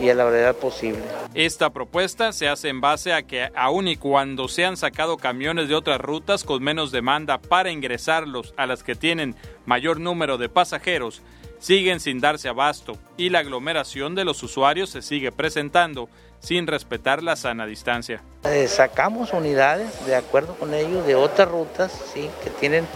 y 0.00 0.08
a 0.08 0.14
la 0.14 0.24
brevedad 0.24 0.56
posible. 0.56 1.02
Esta 1.34 1.70
propuesta 1.70 2.32
se 2.32 2.48
hace 2.48 2.68
en 2.68 2.80
base 2.80 3.12
a 3.12 3.22
que 3.22 3.50
aun 3.54 3.86
y 3.86 3.96
cuando 3.96 4.48
se 4.48 4.64
han 4.64 4.76
sacado 4.76 5.16
camiones 5.16 5.68
de 5.68 5.74
otras 5.74 6.00
rutas 6.00 6.44
con 6.44 6.62
menos 6.62 6.90
demanda 6.90 7.38
para 7.38 7.70
ingresarlos 7.70 8.54
a 8.56 8.66
las 8.66 8.82
que 8.82 8.94
tienen 8.94 9.36
mayor 9.66 10.00
número 10.00 10.38
de 10.38 10.48
pasajeros, 10.48 11.22
siguen 11.60 12.00
sin 12.00 12.20
darse 12.20 12.48
abasto 12.48 12.94
y 13.16 13.28
la 13.28 13.38
aglomeración 13.40 14.16
de 14.16 14.24
los 14.24 14.42
usuarios 14.42 14.90
se 14.90 15.02
sigue 15.02 15.30
presentando 15.30 16.08
sin 16.40 16.66
respetar 16.66 17.22
la 17.22 17.36
sana 17.36 17.66
distancia. 17.66 18.22
Eh, 18.44 18.66
sacamos 18.66 19.32
unidades, 19.32 20.06
de 20.06 20.16
acuerdo 20.16 20.54
con 20.54 20.74
ellos, 20.74 21.06
de 21.06 21.14
otras 21.14 21.48
rutas 21.48 21.92
sí, 22.12 22.28
que 22.42 22.50
tienen 22.50 22.86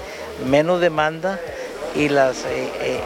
menos 0.49 0.81
demanda 0.81 1.39
y 1.95 2.09
las 2.09 2.45
eh, 2.47 2.71
eh, 2.81 3.01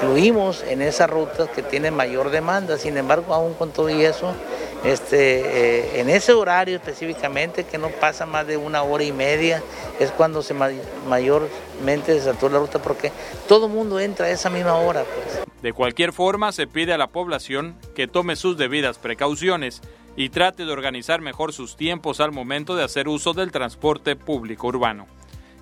incluimos 0.00 0.62
en 0.62 0.82
esas 0.82 1.10
rutas 1.10 1.48
que 1.48 1.62
tienen 1.62 1.94
mayor 1.94 2.30
demanda. 2.30 2.78
Sin 2.78 2.96
embargo, 2.96 3.34
aún 3.34 3.54
con 3.54 3.70
todo 3.70 3.88
eso, 3.88 4.34
este, 4.84 5.40
eh, 5.40 6.00
en 6.00 6.08
ese 6.10 6.32
horario 6.32 6.76
específicamente, 6.76 7.64
que 7.64 7.78
no 7.78 7.88
pasa 7.88 8.26
más 8.26 8.46
de 8.46 8.56
una 8.56 8.82
hora 8.82 9.04
y 9.04 9.12
media, 9.12 9.62
es 9.98 10.10
cuando 10.10 10.42
se 10.42 10.54
mayormente 10.54 12.14
se 12.14 12.20
satura 12.20 12.54
la 12.54 12.60
ruta 12.60 12.80
porque 12.80 13.12
todo 13.48 13.66
el 13.66 13.72
mundo 13.72 14.00
entra 14.00 14.26
a 14.26 14.30
esa 14.30 14.50
misma 14.50 14.74
hora. 14.76 15.04
Pues. 15.04 15.44
De 15.62 15.72
cualquier 15.72 16.12
forma, 16.12 16.52
se 16.52 16.66
pide 16.66 16.94
a 16.94 16.98
la 16.98 17.08
población 17.08 17.76
que 17.94 18.08
tome 18.08 18.36
sus 18.36 18.56
debidas 18.56 18.98
precauciones 18.98 19.82
y 20.16 20.30
trate 20.30 20.64
de 20.64 20.72
organizar 20.72 21.20
mejor 21.20 21.52
sus 21.52 21.76
tiempos 21.76 22.20
al 22.20 22.32
momento 22.32 22.76
de 22.76 22.84
hacer 22.84 23.08
uso 23.08 23.32
del 23.32 23.52
transporte 23.52 24.16
público 24.16 24.68
urbano. 24.68 25.06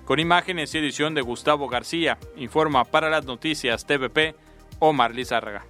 Con 0.05 0.19
imágenes 0.19 0.73
y 0.73 0.79
edición 0.79 1.13
de 1.13 1.21
Gustavo 1.21 1.67
García, 1.67 2.17
informa 2.35 2.83
para 2.85 3.09
las 3.09 3.25
noticias 3.25 3.85
TVP 3.85 4.35
Omar 4.79 5.13
Lizárraga. 5.13 5.65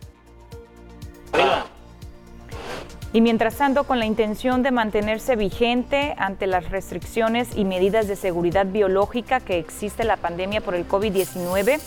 Y 3.12 3.22
mientras 3.22 3.56
tanto, 3.56 3.86
con 3.86 3.98
la 3.98 4.06
intención 4.06 4.62
de 4.62 4.70
mantenerse 4.70 5.36
vigente 5.36 6.14
ante 6.20 6.46
las 6.46 6.70
restricciones 6.70 7.50
y 7.56 7.66
medidas 7.66 8.08
de 8.08 8.16
seguridad 8.16 8.68
biológica 8.68 9.40
que 9.40 9.58
existe 9.58 10.04
la 10.04 10.18
pandemia 10.18 10.62
por 10.62 10.76
el 10.76 10.88
COVID-19, 10.88 11.80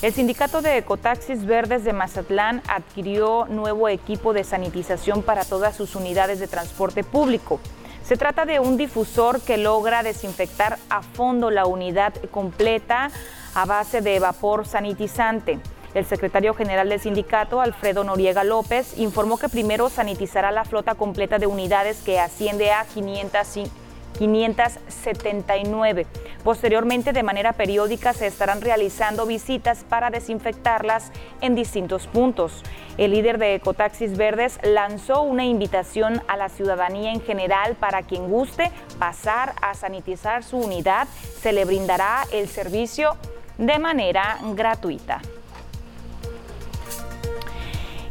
el 0.00 0.12
sindicato 0.12 0.62
de 0.62 0.78
ecotaxis 0.78 1.44
verdes 1.44 1.84
de 1.84 1.92
Mazatlán 1.92 2.62
adquirió 2.68 3.46
nuevo 3.50 3.88
equipo 3.88 4.32
de 4.32 4.44
sanitización 4.44 5.22
para 5.22 5.44
todas 5.44 5.76
sus 5.76 5.94
unidades 5.94 6.40
de 6.40 6.48
transporte 6.48 7.04
público. 7.04 7.60
Se 8.02 8.16
trata 8.16 8.46
de 8.46 8.58
un 8.58 8.78
difusor 8.78 9.42
que 9.42 9.58
logra 9.58 10.02
desinfectar 10.02 10.78
a 10.88 11.02
fondo 11.02 11.50
la 11.50 11.66
unidad 11.66 12.14
completa 12.30 13.10
a 13.54 13.64
base 13.66 14.00
de 14.00 14.18
vapor 14.18 14.66
sanitizante. 14.66 15.60
El 15.94 16.06
secretario 16.06 16.54
general 16.54 16.88
del 16.88 17.00
sindicato, 17.00 17.60
Alfredo 17.60 18.02
Noriega 18.02 18.44
López, 18.44 18.98
informó 18.98 19.38
que 19.38 19.48
primero 19.48 19.90
sanitizará 19.90 20.50
la 20.50 20.64
flota 20.64 20.94
completa 20.94 21.38
de 21.38 21.46
unidades 21.46 22.00
que 22.02 22.18
asciende 22.18 22.72
a 22.72 22.84
500 22.84 23.70
579. 24.18 26.06
Posteriormente, 26.44 27.12
de 27.12 27.22
manera 27.22 27.52
periódica, 27.52 28.12
se 28.12 28.26
estarán 28.26 28.60
realizando 28.60 29.26
visitas 29.26 29.84
para 29.88 30.10
desinfectarlas 30.10 31.12
en 31.40 31.54
distintos 31.54 32.06
puntos. 32.06 32.62
El 32.98 33.12
líder 33.12 33.38
de 33.38 33.54
Ecotaxis 33.54 34.16
Verdes 34.16 34.58
lanzó 34.62 35.22
una 35.22 35.44
invitación 35.44 36.20
a 36.28 36.36
la 36.36 36.48
ciudadanía 36.48 37.12
en 37.12 37.20
general 37.20 37.76
para 37.76 38.02
quien 38.02 38.28
guste 38.28 38.70
pasar 38.98 39.54
a 39.62 39.74
sanitizar 39.74 40.42
su 40.42 40.58
unidad. 40.58 41.08
Se 41.40 41.52
le 41.52 41.64
brindará 41.64 42.24
el 42.32 42.48
servicio 42.48 43.16
de 43.58 43.78
manera 43.78 44.38
gratuita. 44.54 45.20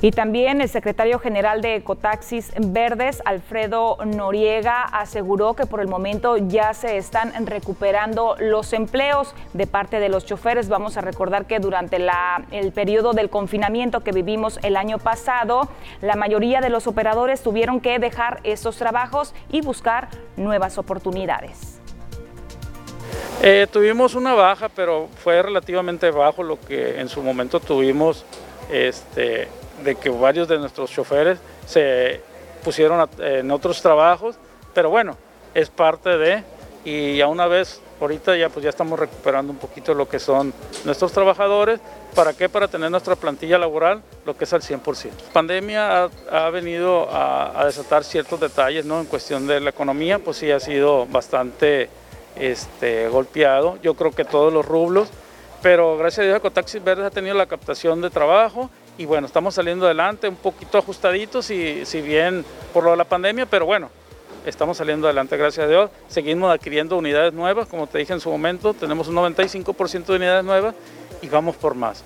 Y 0.03 0.09
también 0.09 0.61
el 0.61 0.69
secretario 0.69 1.19
general 1.19 1.61
de 1.61 1.75
Ecotaxis 1.75 2.51
Verdes, 2.57 3.21
Alfredo 3.23 3.97
Noriega, 4.03 4.81
aseguró 4.81 5.53
que 5.53 5.67
por 5.67 5.79
el 5.79 5.87
momento 5.87 6.37
ya 6.37 6.73
se 6.73 6.97
están 6.97 7.45
recuperando 7.45 8.35
los 8.39 8.73
empleos 8.73 9.35
de 9.53 9.67
parte 9.67 9.99
de 9.99 10.09
los 10.09 10.25
choferes. 10.25 10.69
Vamos 10.69 10.97
a 10.97 11.01
recordar 11.01 11.45
que 11.45 11.59
durante 11.59 11.97
el 12.49 12.71
periodo 12.71 13.13
del 13.13 13.29
confinamiento 13.29 13.99
que 13.99 14.11
vivimos 14.11 14.59
el 14.63 14.75
año 14.75 14.97
pasado, 14.97 15.69
la 16.01 16.15
mayoría 16.15 16.61
de 16.61 16.71
los 16.71 16.87
operadores 16.87 17.43
tuvieron 17.43 17.79
que 17.79 17.99
dejar 17.99 18.39
estos 18.43 18.77
trabajos 18.77 19.35
y 19.51 19.61
buscar 19.61 20.09
nuevas 20.35 20.79
oportunidades. 20.79 21.79
Eh, 23.43 23.67
tuvimos 23.71 24.15
una 24.15 24.33
baja, 24.33 24.67
pero 24.69 25.09
fue 25.23 25.43
relativamente 25.43 26.09
bajo 26.09 26.41
lo 26.41 26.59
que 26.59 26.99
en 26.99 27.07
su 27.07 27.21
momento 27.21 27.59
tuvimos 27.59 28.25
este, 28.71 29.47
de 29.83 29.95
que 29.95 30.09
varios 30.09 30.47
de 30.47 30.57
nuestros 30.57 30.91
choferes 30.91 31.39
se 31.65 32.21
pusieron 32.63 33.09
en 33.19 33.51
otros 33.51 33.81
trabajos, 33.81 34.35
pero 34.73 34.89
bueno, 34.89 35.17
es 35.53 35.69
parte 35.69 36.17
de, 36.17 36.43
y 36.85 37.21
a 37.21 37.27
una 37.27 37.47
vez, 37.47 37.81
ahorita 37.99 38.35
ya 38.35 38.49
pues 38.49 38.63
ya 38.63 38.69
estamos 38.69 38.99
recuperando 38.99 39.51
un 39.51 39.59
poquito 39.59 39.93
lo 39.93 40.07
que 40.07 40.19
son 40.19 40.53
nuestros 40.85 41.11
trabajadores, 41.11 41.79
¿para 42.15 42.33
qué? 42.33 42.49
Para 42.49 42.67
tener 42.67 42.89
nuestra 42.89 43.15
plantilla 43.15 43.57
laboral 43.57 44.01
lo 44.25 44.37
que 44.37 44.45
es 44.45 44.53
al 44.53 44.61
100%. 44.61 45.09
La 45.27 45.33
pandemia 45.33 46.09
ha, 46.31 46.49
venido 46.49 47.07
a, 47.11 47.63
desatar 47.65 48.03
ciertos 48.03 48.39
detalles, 48.39 48.85
¿no? 48.85 48.99
En 48.99 49.05
cuestión 49.05 49.47
de 49.47 49.59
la 49.59 49.69
economía, 49.69 50.19
pues 50.19 50.37
sí 50.37 50.51
ha 50.51 50.59
sido 50.59 51.05
bastante 51.07 51.89
este, 52.35 53.07
golpeado, 53.09 53.77
yo 53.81 53.95
creo 53.95 54.11
que 54.11 54.25
todos 54.25 54.53
los 54.53 54.65
rublos, 54.65 55.09
pero 55.61 55.97
gracias 55.97 56.19
a 56.19 56.27
Dios 56.27 56.37
Ecotaxis 56.37 56.83
Verdes 56.83 57.05
ha 57.05 57.11
tenido 57.11 57.35
la 57.35 57.45
captación 57.45 58.01
de 58.01 58.09
trabajo 58.09 58.69
y 58.97 59.05
bueno, 59.05 59.27
estamos 59.27 59.55
saliendo 59.55 59.85
adelante 59.85 60.27
un 60.27 60.35
poquito 60.35 60.77
ajustaditos, 60.77 61.49
y, 61.51 61.85
si 61.85 62.01
bien 62.01 62.45
por 62.73 62.83
lo 62.83 62.91
de 62.91 62.97
la 62.97 63.05
pandemia, 63.05 63.45
pero 63.45 63.65
bueno, 63.65 63.89
estamos 64.45 64.77
saliendo 64.77 65.07
adelante, 65.07 65.37
gracias 65.37 65.65
a 65.65 65.69
Dios. 65.69 65.89
Seguimos 66.07 66.53
adquiriendo 66.53 66.97
unidades 66.97 67.33
nuevas, 67.33 67.67
como 67.67 67.87
te 67.87 67.97
dije 67.97 68.13
en 68.13 68.19
su 68.19 68.29
momento, 68.29 68.73
tenemos 68.73 69.07
un 69.07 69.15
95% 69.15 70.05
de 70.05 70.15
unidades 70.15 70.43
nuevas 70.43 70.75
y 71.21 71.27
vamos 71.27 71.55
por 71.55 71.75
más. 71.75 72.03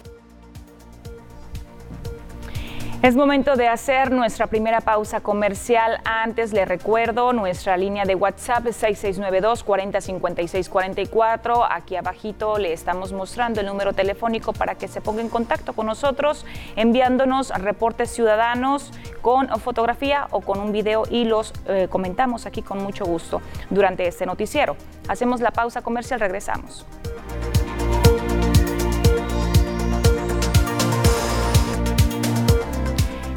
Es 3.02 3.16
momento 3.16 3.56
de 3.56 3.68
hacer 3.68 4.12
nuestra 4.12 4.48
primera 4.48 4.82
pausa 4.82 5.20
comercial. 5.20 6.00
Antes 6.06 6.54
le 6.54 6.66
recuerdo 6.66 7.34
nuestra 7.34 7.78
línea 7.78 8.04
de 8.04 8.16
WhatsApp 8.16 8.64
6692 8.64 9.64
405644. 9.64 11.72
Aquí 11.72 11.98
abajito 11.98 12.58
le 12.58 12.74
estamos 12.74 13.14
mostrando 13.14 13.62
el 13.62 13.68
número 13.68 13.94
telefónico 13.94 14.54
para 14.54 14.76
que 14.76 14.88
se 14.88 15.02
ponga 15.02 15.22
en 15.22 15.30
contacto 15.30 15.74
con 15.74 15.86
nosotros 15.86 16.46
enviándonos 16.76 17.50
reportes 17.50 18.10
ciudadanos 18.10 18.92
con 19.22 19.50
fotografía 19.60 20.28
o 20.32 20.42
con 20.42 20.60
un 20.60 20.72
video 20.72 21.04
y 21.10 21.26
los 21.26 21.54
eh, 21.68 21.88
comentamos 21.90 22.48
aquí 22.48 22.64
con 22.64 22.82
mucho 22.82 23.06
gusto 23.06 23.42
durante 23.70 24.08
este 24.08 24.26
noticiero. 24.26 24.78
Hacemos 25.08 25.42
la 25.42 25.52
pausa 25.52 25.84
comercial, 25.84 26.20
regresamos. 26.20 26.88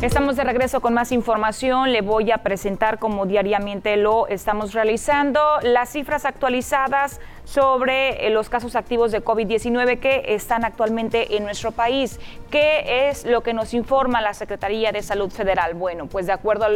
Estamos 0.00 0.36
de 0.36 0.44
regreso 0.44 0.80
con 0.80 0.94
más 0.94 1.10
información. 1.10 1.90
Le 1.90 2.02
voy 2.02 2.30
a 2.30 2.38
presentar 2.38 3.00
como 3.00 3.26
diariamente 3.26 3.96
lo 3.96 4.28
estamos 4.28 4.72
realizando 4.72 5.40
las 5.62 5.88
cifras 5.88 6.24
actualizadas 6.24 7.20
sobre 7.48 8.26
eh, 8.26 8.30
los 8.30 8.50
casos 8.50 8.76
activos 8.76 9.10
de 9.10 9.24
COVID-19 9.24 9.98
que 10.00 10.34
están 10.34 10.66
actualmente 10.66 11.34
en 11.36 11.44
nuestro 11.44 11.72
país. 11.72 12.20
¿Qué 12.50 13.08
es 13.08 13.24
lo 13.24 13.42
que 13.42 13.54
nos 13.54 13.72
informa 13.72 14.20
la 14.20 14.34
Secretaría 14.34 14.92
de 14.92 15.02
Salud 15.02 15.30
Federal? 15.30 15.72
Bueno, 15.72 16.08
pues 16.08 16.26
de 16.26 16.32
acuerdo 16.32 16.66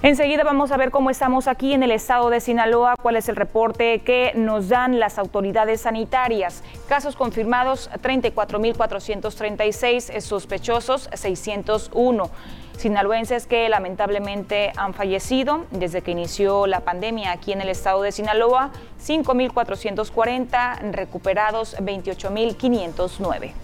Enseguida 0.04 0.44
vamos 0.44 0.72
a 0.74 0.78
ver 0.78 0.92
cómo 0.92 1.10
estamos 1.12 1.48
aquí 1.48 1.74
en 1.74 1.82
el 1.82 1.90
estado 1.90 2.30
de 2.30 2.42
Sinaloa, 2.42 2.96
cuál 3.02 3.16
es 3.16 3.30
el 3.30 3.38
reporte 3.38 4.00
que 4.00 4.34
nos 4.36 4.68
dan 4.68 5.00
las 5.00 5.18
autoridades 5.18 5.80
sanitarias. 5.80 6.62
Casos 6.90 7.16
confirmados 7.16 7.90
34.436, 8.02 10.20
sospechosos 10.20 11.10
601. 11.14 12.30
Sinaloenses 12.76 13.48
que 13.48 13.70
lamentablemente 13.70 14.74
han 14.76 14.94
fallecido 14.94 15.64
desde 15.72 16.02
que 16.02 16.12
inició 16.12 16.68
la 16.68 16.82
pandemia 16.82 17.32
aquí 17.32 17.54
en 17.54 17.62
el 17.62 17.70
estado 17.70 18.02
de 18.02 18.12
Sinaloa, 18.12 18.72
5.440, 19.02 20.92
recuperados 20.92 21.78
28.509. 21.78 23.63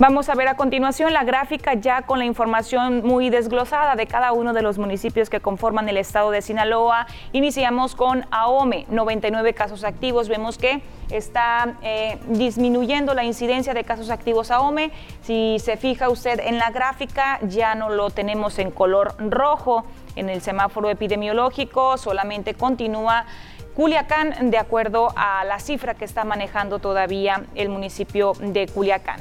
Vamos 0.00 0.28
a 0.28 0.36
ver 0.36 0.46
a 0.46 0.54
continuación 0.54 1.12
la 1.12 1.24
gráfica 1.24 1.74
ya 1.74 2.02
con 2.02 2.20
la 2.20 2.24
información 2.24 3.02
muy 3.04 3.30
desglosada 3.30 3.96
de 3.96 4.06
cada 4.06 4.30
uno 4.30 4.52
de 4.52 4.62
los 4.62 4.78
municipios 4.78 5.28
que 5.28 5.40
conforman 5.40 5.88
el 5.88 5.96
estado 5.96 6.30
de 6.30 6.40
Sinaloa. 6.40 7.08
Iniciamos 7.32 7.96
con 7.96 8.24
Ahome, 8.30 8.86
99 8.90 9.54
casos 9.54 9.82
activos. 9.82 10.28
Vemos 10.28 10.56
que 10.56 10.82
está 11.10 11.74
eh, 11.82 12.16
disminuyendo 12.28 13.12
la 13.12 13.24
incidencia 13.24 13.74
de 13.74 13.82
casos 13.82 14.10
activos 14.10 14.52
Ahome. 14.52 14.92
Si 15.22 15.56
se 15.58 15.76
fija 15.76 16.08
usted 16.10 16.38
en 16.44 16.58
la 16.58 16.70
gráfica, 16.70 17.40
ya 17.42 17.74
no 17.74 17.90
lo 17.90 18.10
tenemos 18.10 18.60
en 18.60 18.70
color 18.70 19.16
rojo 19.18 19.84
en 20.14 20.28
el 20.28 20.42
semáforo 20.42 20.90
epidemiológico, 20.90 21.98
solamente 21.98 22.54
continúa 22.54 23.26
Culiacán 23.74 24.50
de 24.50 24.58
acuerdo 24.58 25.08
a 25.16 25.44
la 25.44 25.58
cifra 25.58 25.94
que 25.94 26.04
está 26.04 26.22
manejando 26.22 26.78
todavía 26.78 27.44
el 27.56 27.68
municipio 27.68 28.32
de 28.40 28.68
Culiacán. 28.68 29.20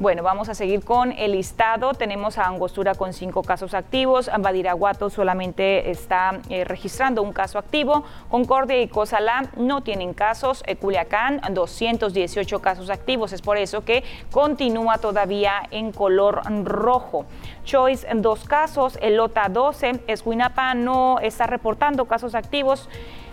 Bueno, 0.00 0.24
vamos 0.24 0.48
a 0.48 0.54
seguir 0.54 0.84
con 0.84 1.12
el 1.12 1.32
listado. 1.32 1.94
Tenemos 1.94 2.36
a 2.36 2.46
Angostura 2.46 2.96
con 2.96 3.12
cinco 3.12 3.44
casos 3.44 3.74
activos, 3.74 4.28
Badiraguato 4.40 5.08
solamente 5.08 5.88
está 5.88 6.40
eh, 6.48 6.64
registrando 6.64 7.22
un 7.22 7.32
caso 7.32 7.60
activo, 7.60 8.02
Concordia 8.28 8.82
y 8.82 8.88
Cozalá 8.88 9.50
no 9.56 9.82
tienen 9.82 10.12
casos, 10.12 10.64
eh, 10.66 10.74
Culiacán 10.74 11.40
218 11.48 12.60
casos 12.60 12.90
activos, 12.90 13.32
es 13.32 13.40
por 13.40 13.56
eso 13.56 13.84
que 13.84 14.02
continúa 14.32 14.98
todavía 14.98 15.62
en 15.70 15.92
color 15.92 16.42
rojo. 16.64 17.24
Choice 17.64 18.04
dos 18.16 18.44
casos, 18.44 18.98
Elota 19.00 19.48
12, 19.48 20.02
Escuinapa 20.08 20.74
no 20.74 21.20
está 21.20 21.46
reportando 21.46 22.06
casos 22.06 22.34
activos 22.34 22.88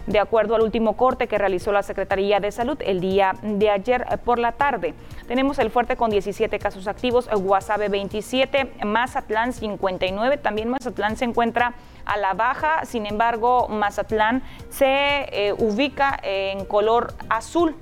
de 0.08 0.20
acuerdo 0.20 0.55
al 0.55 0.62
último 0.62 0.98
corte 0.98 1.27
que 1.27 1.38
realizó 1.38 1.72
la 1.72 1.84
Secretaría 1.84 2.39
de 2.39 2.51
Salud 2.51 2.77
el 2.81 3.00
día 3.00 3.34
de 3.41 3.70
ayer 3.70 4.05
por 4.24 4.39
la 4.39 4.53
tarde. 4.53 4.93
Tenemos 5.27 5.60
el 5.60 5.70
fuerte 5.72 5.96
con 5.96 6.10
17 6.10 6.60
casos 6.60 6.88
activos, 6.88 7.29
Guasave 7.29 7.89
27, 7.89 8.86
Mazatlán 8.86 9.53
59, 9.53 10.38
también 10.38 10.70
Mazatlán 10.70 11.17
se 11.17 11.25
encuentra 11.25 11.74
a 12.05 12.17
la 12.17 12.34
baja, 12.34 12.86
sin 12.86 13.05
embargo 13.05 13.67
Mazatlán 13.70 14.43
se 14.70 14.86
eh, 14.86 15.53
ubica 15.58 16.20
en 16.24 16.65
color 16.65 17.13
azul 17.29 17.75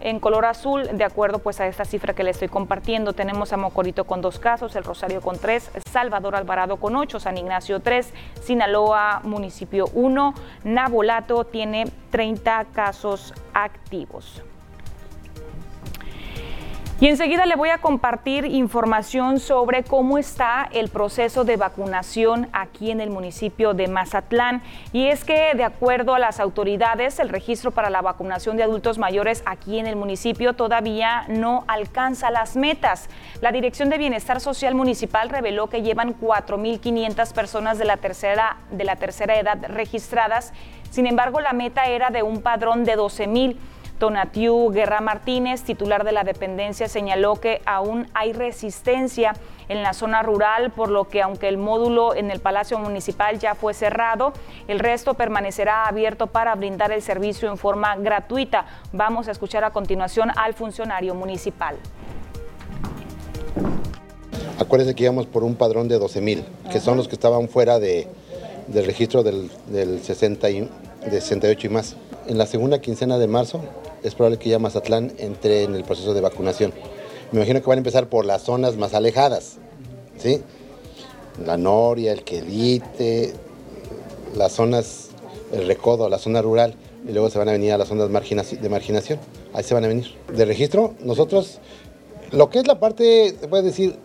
en 0.00 0.20
color 0.20 0.44
azul, 0.44 0.88
de 0.92 1.04
acuerdo 1.04 1.38
pues 1.38 1.60
a 1.60 1.66
esta 1.66 1.84
cifra 1.84 2.14
que 2.14 2.24
le 2.24 2.30
estoy 2.30 2.48
compartiendo, 2.48 3.12
tenemos 3.12 3.52
a 3.52 3.56
Mocorito 3.56 4.04
con 4.04 4.20
dos 4.20 4.38
casos, 4.38 4.76
el 4.76 4.84
Rosario 4.84 5.20
con 5.20 5.38
tres, 5.38 5.70
Salvador 5.90 6.36
Alvarado 6.36 6.76
con 6.76 6.96
ocho, 6.96 7.18
San 7.20 7.38
Ignacio 7.38 7.80
tres, 7.80 8.12
Sinaloa 8.40 9.20
municipio 9.24 9.86
uno, 9.94 10.34
Nabolato 10.64 11.44
tiene 11.44 11.86
30 12.10 12.66
casos 12.72 13.34
activos. 13.54 14.42
Y 16.98 17.08
enseguida 17.08 17.44
le 17.44 17.56
voy 17.56 17.68
a 17.68 17.76
compartir 17.76 18.46
información 18.46 19.38
sobre 19.38 19.84
cómo 19.84 20.16
está 20.16 20.66
el 20.72 20.88
proceso 20.88 21.44
de 21.44 21.58
vacunación 21.58 22.48
aquí 22.54 22.90
en 22.90 23.02
el 23.02 23.10
municipio 23.10 23.74
de 23.74 23.86
Mazatlán. 23.86 24.62
Y 24.94 25.08
es 25.08 25.22
que 25.22 25.52
de 25.54 25.64
acuerdo 25.64 26.14
a 26.14 26.18
las 26.18 26.40
autoridades, 26.40 27.18
el 27.18 27.28
registro 27.28 27.70
para 27.70 27.90
la 27.90 28.00
vacunación 28.00 28.56
de 28.56 28.62
adultos 28.62 28.96
mayores 28.96 29.42
aquí 29.44 29.78
en 29.78 29.86
el 29.86 29.94
municipio 29.94 30.54
todavía 30.54 31.26
no 31.28 31.64
alcanza 31.68 32.30
las 32.30 32.56
metas. 32.56 33.10
La 33.42 33.52
Dirección 33.52 33.90
de 33.90 33.98
Bienestar 33.98 34.40
Social 34.40 34.74
Municipal 34.74 35.28
reveló 35.28 35.66
que 35.66 35.82
llevan 35.82 36.18
4.500 36.18 37.34
personas 37.34 37.76
de 37.76 37.84
la 37.84 37.98
tercera, 37.98 38.56
de 38.70 38.84
la 38.84 38.96
tercera 38.96 39.38
edad 39.38 39.58
registradas. 39.68 40.54
Sin 40.90 41.06
embargo, 41.06 41.40
la 41.40 41.52
meta 41.52 41.84
era 41.88 42.08
de 42.08 42.22
un 42.22 42.40
padrón 42.40 42.84
de 42.84 42.96
12.000. 42.96 43.56
Tonatiu 43.98 44.70
Guerra 44.70 45.00
Martínez, 45.00 45.62
titular 45.62 46.04
de 46.04 46.12
la 46.12 46.22
dependencia, 46.22 46.88
señaló 46.88 47.36
que 47.36 47.62
aún 47.64 48.08
hay 48.14 48.32
resistencia 48.32 49.34
en 49.68 49.82
la 49.82 49.94
zona 49.94 50.22
rural, 50.22 50.70
por 50.70 50.90
lo 50.90 51.04
que 51.04 51.22
aunque 51.22 51.48
el 51.48 51.58
módulo 51.58 52.14
en 52.14 52.30
el 52.30 52.40
Palacio 52.40 52.78
Municipal 52.78 53.38
ya 53.38 53.54
fue 53.54 53.74
cerrado, 53.74 54.32
el 54.68 54.78
resto 54.78 55.14
permanecerá 55.14 55.86
abierto 55.86 56.26
para 56.26 56.54
brindar 56.54 56.92
el 56.92 57.02
servicio 57.02 57.50
en 57.50 57.56
forma 57.56 57.96
gratuita. 57.96 58.66
Vamos 58.92 59.28
a 59.28 59.32
escuchar 59.32 59.64
a 59.64 59.70
continuación 59.70 60.30
al 60.36 60.54
funcionario 60.54 61.14
municipal. 61.14 61.76
Acuérdense 64.58 64.94
que 64.94 65.04
íbamos 65.04 65.26
por 65.26 65.44
un 65.44 65.54
padrón 65.54 65.88
de 65.88 65.98
12 65.98 66.20
mil, 66.20 66.44
que 66.70 66.80
son 66.80 66.96
los 66.96 67.08
que 67.08 67.14
estaban 67.14 67.48
fuera 67.48 67.78
de, 67.78 68.08
del 68.68 68.86
registro 68.86 69.22
del, 69.22 69.50
del 69.66 70.02
60 70.02 70.50
y, 70.50 70.60
de 70.60 71.20
68 71.20 71.66
y 71.66 71.70
más. 71.70 71.96
En 72.28 72.38
la 72.38 72.46
segunda 72.46 72.80
quincena 72.80 73.18
de 73.18 73.28
marzo 73.28 73.60
es 74.02 74.16
probable 74.16 74.38
que 74.38 74.48
ya 74.48 74.58
Mazatlán 74.58 75.12
entre 75.18 75.62
en 75.62 75.76
el 75.76 75.84
proceso 75.84 76.12
de 76.12 76.20
vacunación. 76.20 76.72
Me 77.30 77.38
imagino 77.38 77.60
que 77.60 77.68
van 77.68 77.78
a 77.78 77.80
empezar 77.80 78.08
por 78.08 78.24
las 78.24 78.42
zonas 78.42 78.76
más 78.76 78.94
alejadas, 78.94 79.58
¿sí? 80.18 80.42
La 81.44 81.56
Noria, 81.56 82.12
el 82.12 82.24
Quelite, 82.24 83.32
las 84.34 84.52
zonas, 84.52 85.10
el 85.52 85.68
Recodo, 85.68 86.08
la 86.08 86.18
zona 86.18 86.42
rural, 86.42 86.74
y 87.08 87.12
luego 87.12 87.30
se 87.30 87.38
van 87.38 87.48
a 87.48 87.52
venir 87.52 87.72
a 87.72 87.78
las 87.78 87.88
zonas 87.88 88.08
de 88.08 88.68
marginación. 88.68 89.20
Ahí 89.52 89.62
se 89.62 89.74
van 89.74 89.84
a 89.84 89.88
venir. 89.88 90.12
De 90.32 90.44
registro, 90.44 90.94
nosotros, 91.00 91.58
lo 92.32 92.50
que 92.50 92.58
es 92.58 92.66
la 92.66 92.80
parte, 92.80 93.36
se 93.40 93.46
puede 93.46 93.62
decir, 93.62 93.96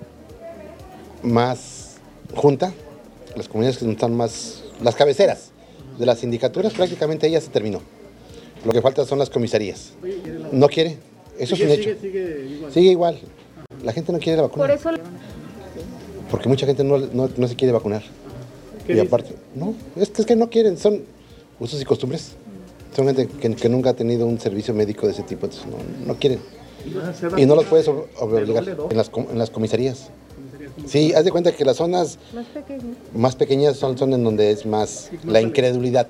más 1.24 1.98
junta, 2.36 2.72
las 3.36 3.48
comunidades 3.48 3.80
que 3.80 3.90
están 3.90 4.16
más, 4.16 4.64
las 4.84 4.94
cabeceras 4.94 5.50
de 5.98 6.06
las 6.06 6.20
sindicaturas, 6.20 6.74
prácticamente 6.74 7.30
ya 7.32 7.42
se 7.42 7.50
terminó. 7.50 7.82
Lo 8.66 8.72
que 8.72 8.82
falta 8.82 9.06
son 9.06 9.20
las 9.20 9.30
comisarías. 9.30 9.94
No 10.52 10.68
quiere. 10.68 10.98
Eso 11.38 11.56
es 11.56 11.62
un 11.62 11.70
hecho. 11.70 11.90
Sigue, 12.72 12.92
igual. 12.92 13.20
La 13.84 13.94
gente 13.94 14.12
no 14.12 14.20
quiere 14.20 14.38
la 14.38 14.44
vacuna. 14.44 14.66
Por 14.66 14.72
eso... 14.72 14.90
Porque 16.30 16.48
mucha 16.48 16.66
gente 16.66 16.84
no, 16.84 16.98
no, 16.98 17.48
se 17.48 17.56
quiere 17.56 17.74
vacunar. 17.74 18.04
Y 18.88 19.00
aparte, 19.00 19.36
no, 19.56 19.76
es 19.96 20.10
que, 20.10 20.22
es 20.22 20.26
que 20.26 20.36
no 20.36 20.50
quieren, 20.50 20.78
son 20.78 21.04
usos 21.60 21.82
y 21.82 21.86
costumbres. 21.86 22.34
Son 22.96 23.06
gente 23.06 23.28
que, 23.28 23.70
nunca 23.70 23.92
ha 23.92 23.94
tenido 23.94 24.26
un 24.26 24.40
servicio 24.40 24.74
médico 24.74 25.06
de 25.06 25.14
ese 25.14 25.24
tipo, 25.24 25.46
entonces 25.46 25.68
no, 26.06 26.16
quieren. 26.16 26.40
Y 27.38 27.46
no 27.46 27.56
los 27.56 27.66
puedes 27.66 27.88
obligar 27.88 28.68
en 28.68 28.98
las, 28.98 29.12
en 29.14 29.38
las 29.38 29.50
comisarías. 29.50 30.10
Sí, 30.86 31.14
haz 31.14 31.26
de 31.26 31.32
cuenta 31.32 31.52
que 31.52 31.66
las 31.66 31.78
zonas 31.78 32.18
más 33.14 33.36
pequeñas 33.36 33.78
son, 33.78 33.98
son 33.98 34.14
en 34.14 34.24
donde 34.24 34.52
es 34.52 34.66
más 34.66 35.10
la 35.26 35.42
incredulidad. 35.42 36.08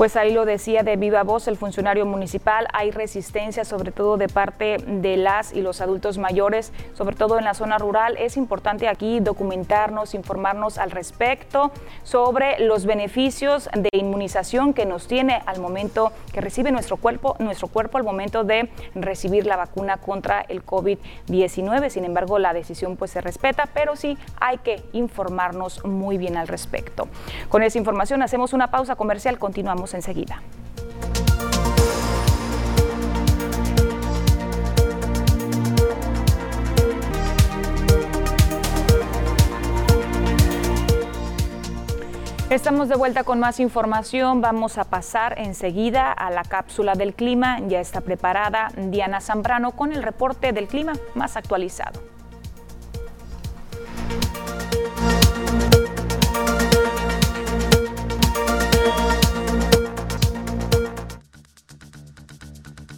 Pues 0.00 0.16
ahí 0.16 0.32
lo 0.32 0.46
decía 0.46 0.82
de 0.82 0.96
viva 0.96 1.24
voz 1.24 1.46
el 1.46 1.58
funcionario 1.58 2.06
municipal, 2.06 2.66
hay 2.72 2.90
resistencia 2.90 3.66
sobre 3.66 3.92
todo 3.92 4.16
de 4.16 4.28
parte 4.28 4.78
de 4.78 5.18
las 5.18 5.52
y 5.52 5.60
los 5.60 5.82
adultos 5.82 6.16
mayores, 6.16 6.72
sobre 6.94 7.14
todo 7.14 7.38
en 7.38 7.44
la 7.44 7.52
zona 7.52 7.76
rural. 7.76 8.16
Es 8.16 8.38
importante 8.38 8.88
aquí 8.88 9.20
documentarnos, 9.20 10.14
informarnos 10.14 10.78
al 10.78 10.90
respecto 10.90 11.70
sobre 12.02 12.58
los 12.60 12.86
beneficios 12.86 13.68
de 13.74 13.90
inmunización 13.92 14.72
que 14.72 14.86
nos 14.86 15.06
tiene 15.06 15.42
al 15.44 15.60
momento 15.60 16.12
que 16.32 16.40
recibe 16.40 16.72
nuestro 16.72 16.96
cuerpo, 16.96 17.36
nuestro 17.38 17.68
cuerpo 17.68 17.98
al 17.98 18.04
momento 18.04 18.42
de 18.42 18.70
recibir 18.94 19.44
la 19.44 19.56
vacuna 19.56 19.98
contra 19.98 20.40
el 20.48 20.64
COVID-19. 20.64 21.90
Sin 21.90 22.06
embargo, 22.06 22.38
la 22.38 22.54
decisión 22.54 22.96
pues 22.96 23.10
se 23.10 23.20
respeta, 23.20 23.68
pero 23.74 23.96
sí 23.96 24.16
hay 24.40 24.56
que 24.56 24.82
informarnos 24.94 25.84
muy 25.84 26.16
bien 26.16 26.38
al 26.38 26.48
respecto. 26.48 27.06
Con 27.50 27.62
esa 27.62 27.76
información 27.76 28.22
hacemos 28.22 28.54
una 28.54 28.70
pausa 28.70 28.96
comercial, 28.96 29.38
continuamos 29.38 29.89
enseguida. 29.96 30.42
Estamos 42.50 42.88
de 42.88 42.96
vuelta 42.96 43.22
con 43.22 43.38
más 43.38 43.60
información. 43.60 44.40
Vamos 44.40 44.76
a 44.76 44.82
pasar 44.82 45.38
enseguida 45.38 46.10
a 46.10 46.32
la 46.32 46.42
cápsula 46.42 46.96
del 46.96 47.14
clima. 47.14 47.60
Ya 47.68 47.78
está 47.78 48.00
preparada 48.00 48.72
Diana 48.76 49.20
Zambrano 49.20 49.70
con 49.70 49.92
el 49.92 50.02
reporte 50.02 50.52
del 50.52 50.66
clima 50.66 50.94
más 51.14 51.36
actualizado. 51.36 52.02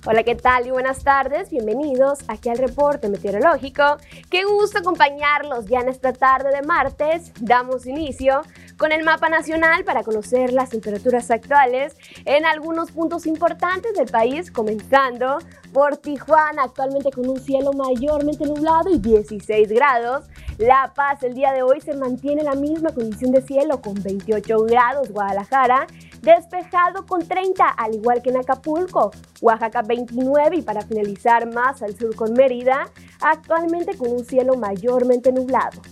Hola, 0.05 0.25
¿qué 0.25 0.35
tal? 0.35 0.67
Y 0.67 0.73
buenas 0.73 1.05
tardes. 1.05 1.49
Bienvenidos 1.49 2.19
aquí 2.27 2.49
al 2.49 2.59
reporte 2.59 3.09
meteorológico. 3.09 3.99
Qué 4.29 4.45
gusto 4.45 4.81
acompañarlos 4.81 5.67
ya 5.67 5.79
en 5.79 5.89
esta 5.89 6.13
tarde 6.13 6.51
de 6.51 6.63
martes. 6.63 7.31
Damos 7.41 7.87
inicio 7.87 8.43
con 8.77 8.91
el 8.91 9.05
mapa 9.05 9.29
nacional 9.29 9.85
para 9.85 10.03
conocer 10.03 10.53
las 10.53 10.71
temperaturas 10.71 11.31
actuales 11.31 11.97
en 12.25 12.45
algunos 12.45 12.91
puntos 12.91 13.27
importantes 13.27 13.95
del 13.95 14.07
país, 14.07 14.51
comenzando 14.51 15.39
por 15.73 15.97
Tijuana, 15.97 16.65
actualmente 16.65 17.11
con 17.11 17.29
un 17.29 17.41
cielo 17.41 17.73
mayormente 17.73 18.45
nublado 18.47 18.91
y 18.91 18.99
16 18.99 19.69
grados. 19.69 20.27
La 20.59 20.93
Paz 20.95 21.23
el 21.23 21.35
día 21.35 21.53
de 21.53 21.63
hoy 21.63 21.81
se 21.81 21.95
mantiene 21.95 22.43
la 22.43 22.55
misma 22.55 22.91
condición 22.91 23.33
de 23.33 23.43
cielo 23.43 23.81
con 23.81 23.95
28 23.95 24.65
grados. 24.65 25.11
Guadalajara 25.11 25.87
despejado 26.21 27.05
con 27.07 27.27
30, 27.27 27.67
al 27.67 27.95
igual 27.95 28.23
que 28.23 28.31
en 28.31 28.37
Acapulco, 28.37 29.11
Oaxaca 29.41 29.83
29 29.83 30.57
y 30.57 30.63
para 30.63 30.83
finalizar 30.83 31.53
más 31.53 31.83
al 31.83 31.97
sur 31.97 32.15
con 32.15 32.33
Mérida, 32.35 32.89
actualmente 33.21 33.97
con 33.97 34.13
un 34.13 34.25
cielo 34.25 34.55
mayormente 34.57 35.33
nublado. 35.33 35.83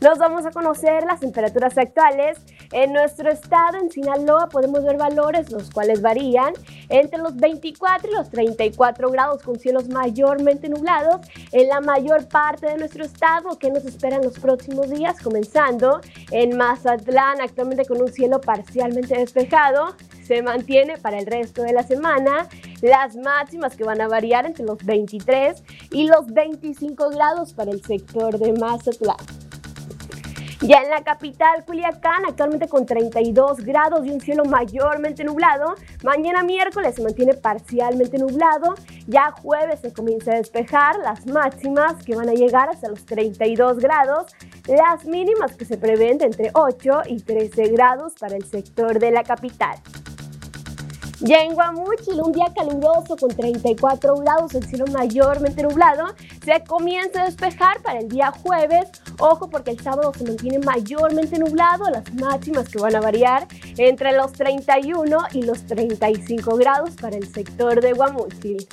Nos 0.00 0.18
vamos 0.18 0.46
a 0.46 0.50
conocer 0.50 1.04
las 1.04 1.20
temperaturas 1.20 1.76
actuales. 1.76 2.38
En 2.72 2.92
nuestro 2.92 3.28
estado, 3.30 3.78
en 3.78 3.90
Sinaloa, 3.90 4.48
podemos 4.48 4.84
ver 4.84 4.96
valores 4.96 5.50
los 5.50 5.70
cuales 5.70 6.02
varían 6.02 6.54
entre 6.88 7.18
los 7.18 7.34
24 7.34 8.10
y 8.10 8.14
los 8.14 8.30
34 8.30 9.10
grados 9.10 9.42
con 9.42 9.58
cielos 9.58 9.88
mayormente 9.88 10.68
nublados 10.68 11.26
en 11.50 11.66
la 11.66 11.80
mayor 11.80 12.28
parte 12.28 12.68
de 12.68 12.76
nuestro 12.76 13.04
estado. 13.04 13.58
¿Qué 13.58 13.70
nos 13.70 13.84
espera 13.84 14.16
en 14.16 14.22
los 14.22 14.38
próximos 14.38 14.88
días? 14.88 15.20
Comenzando 15.20 16.00
en 16.30 16.56
Mazatlán, 16.56 17.40
actualmente 17.40 17.86
con 17.86 18.00
un 18.00 18.12
cielo 18.12 18.40
parcialmente 18.40 19.18
despejado. 19.18 19.96
Se 20.22 20.40
mantiene 20.42 20.96
para 20.96 21.18
el 21.18 21.26
resto 21.26 21.62
de 21.62 21.72
la 21.72 21.82
semana 21.82 22.48
las 22.82 23.16
máximas 23.16 23.74
que 23.74 23.82
van 23.82 24.00
a 24.00 24.06
variar 24.06 24.46
entre 24.46 24.64
los 24.64 24.78
23 24.84 25.60
y 25.90 26.04
los 26.04 26.26
25 26.26 27.10
grados 27.10 27.52
para 27.52 27.72
el 27.72 27.82
sector 27.82 28.38
de 28.38 28.52
Mazatlán. 28.52 29.49
Ya 30.62 30.82
en 30.82 30.90
la 30.90 31.02
capital, 31.02 31.64
Culiacán, 31.64 32.26
actualmente 32.26 32.68
con 32.68 32.84
32 32.84 33.60
grados 33.60 34.04
y 34.04 34.10
un 34.10 34.20
cielo 34.20 34.44
mayormente 34.44 35.24
nublado. 35.24 35.74
Mañana 36.04 36.42
miércoles 36.42 36.96
se 36.96 37.02
mantiene 37.02 37.32
parcialmente 37.32 38.18
nublado. 38.18 38.74
Ya 39.06 39.30
jueves 39.30 39.80
se 39.80 39.90
comienza 39.90 40.32
a 40.32 40.36
despejar 40.36 40.98
las 40.98 41.26
máximas 41.26 42.04
que 42.04 42.14
van 42.14 42.28
a 42.28 42.34
llegar 42.34 42.68
hasta 42.68 42.88
los 42.88 43.06
32 43.06 43.78
grados. 43.78 44.34
Las 44.68 45.06
mínimas 45.06 45.56
que 45.56 45.64
se 45.64 45.78
prevén 45.78 46.18
de 46.18 46.26
entre 46.26 46.50
8 46.52 47.02
y 47.06 47.22
13 47.22 47.68
grados 47.68 48.12
para 48.20 48.36
el 48.36 48.44
sector 48.44 48.98
de 48.98 49.12
la 49.12 49.24
capital. 49.24 49.78
Ya 51.22 51.42
en 51.42 51.54
Guamúchil, 51.54 52.18
un 52.18 52.32
día 52.32 52.46
caluroso 52.56 53.14
con 53.14 53.28
34 53.28 54.16
grados, 54.16 54.54
el 54.54 54.66
cielo 54.66 54.86
mayormente 54.86 55.62
nublado, 55.62 56.06
se 56.42 56.64
comienza 56.64 57.20
a 57.20 57.24
despejar 57.26 57.82
para 57.82 57.98
el 57.98 58.08
día 58.08 58.32
jueves. 58.42 58.88
Ojo 59.18 59.50
porque 59.50 59.72
el 59.72 59.80
sábado 59.80 60.12
se 60.16 60.24
mantiene 60.24 60.60
mayormente 60.60 61.38
nublado, 61.38 61.90
las 61.90 62.10
máximas 62.14 62.70
que 62.70 62.78
van 62.78 62.96
a 62.96 63.02
variar 63.02 63.46
entre 63.76 64.12
los 64.12 64.32
31 64.32 65.18
y 65.32 65.42
los 65.42 65.66
35 65.66 66.56
grados 66.56 66.92
para 66.98 67.16
el 67.16 67.30
sector 67.30 67.82
de 67.82 67.92
Guamúchil. 67.92 68.66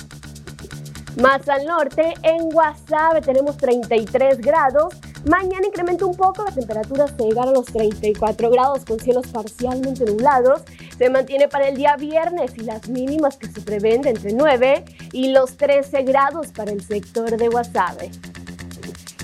Más 1.20 1.46
al 1.50 1.66
norte, 1.66 2.14
en 2.22 2.48
Guasave 2.48 3.20
tenemos 3.20 3.58
33 3.58 4.38
grados. 4.38 4.94
Mañana 5.28 5.66
incrementa 5.66 6.06
un 6.06 6.16
poco 6.16 6.42
la 6.42 6.52
temperatura 6.52 7.04
hasta 7.04 7.22
llegar 7.22 7.48
a 7.48 7.52
los 7.52 7.66
34 7.66 8.50
grados 8.50 8.86
con 8.86 8.98
cielos 8.98 9.26
parcialmente 9.26 10.06
nublados 10.06 10.62
se 10.96 11.10
mantiene 11.10 11.48
para 11.48 11.68
el 11.68 11.76
día 11.76 11.96
viernes 11.96 12.52
y 12.56 12.62
las 12.62 12.88
mínimas 12.88 13.36
que 13.36 13.46
se 13.46 13.60
prevén 13.60 14.00
de 14.00 14.10
entre 14.10 14.32
9 14.32 14.86
y 15.12 15.32
los 15.32 15.58
13 15.58 16.02
grados 16.04 16.48
para 16.48 16.72
el 16.72 16.82
sector 16.82 17.36
de 17.36 17.46
Guasave. 17.48 18.10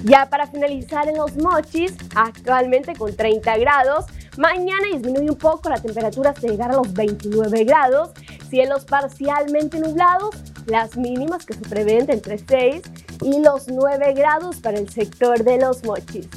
Ya 0.05 0.29
para 0.29 0.47
finalizar 0.47 1.09
en 1.09 1.17
los 1.17 1.37
mochis, 1.37 1.95
actualmente 2.15 2.93
con 2.93 3.17
30 3.17 3.57
grados, 3.57 4.05
mañana 4.37 4.89
disminuye 4.93 5.31
un 5.31 5.39
poco 5.39 5.71
la 5.71 5.81
temperatura 5.81 6.31
hasta 6.31 6.47
llegar 6.47 6.71
a 6.71 6.77
los 6.77 6.93
29 6.93 7.65
grados, 7.65 8.11
cielos 8.51 8.85
parcialmente 8.85 9.81
nublados, 9.81 10.37
las 10.67 10.97
mínimas 10.97 11.45
que 11.47 11.55
se 11.55 11.61
prevén 11.61 12.07
de 12.07 12.15
entre 12.15 12.39
6 12.39 12.83
y 13.23 13.41
los 13.41 13.69
9 13.69 14.15
grados 14.15 14.57
para 14.61 14.79
el 14.79 14.89
sector 14.89 15.45
de 15.45 15.59
los 15.59 15.85
mochis. 15.85 16.29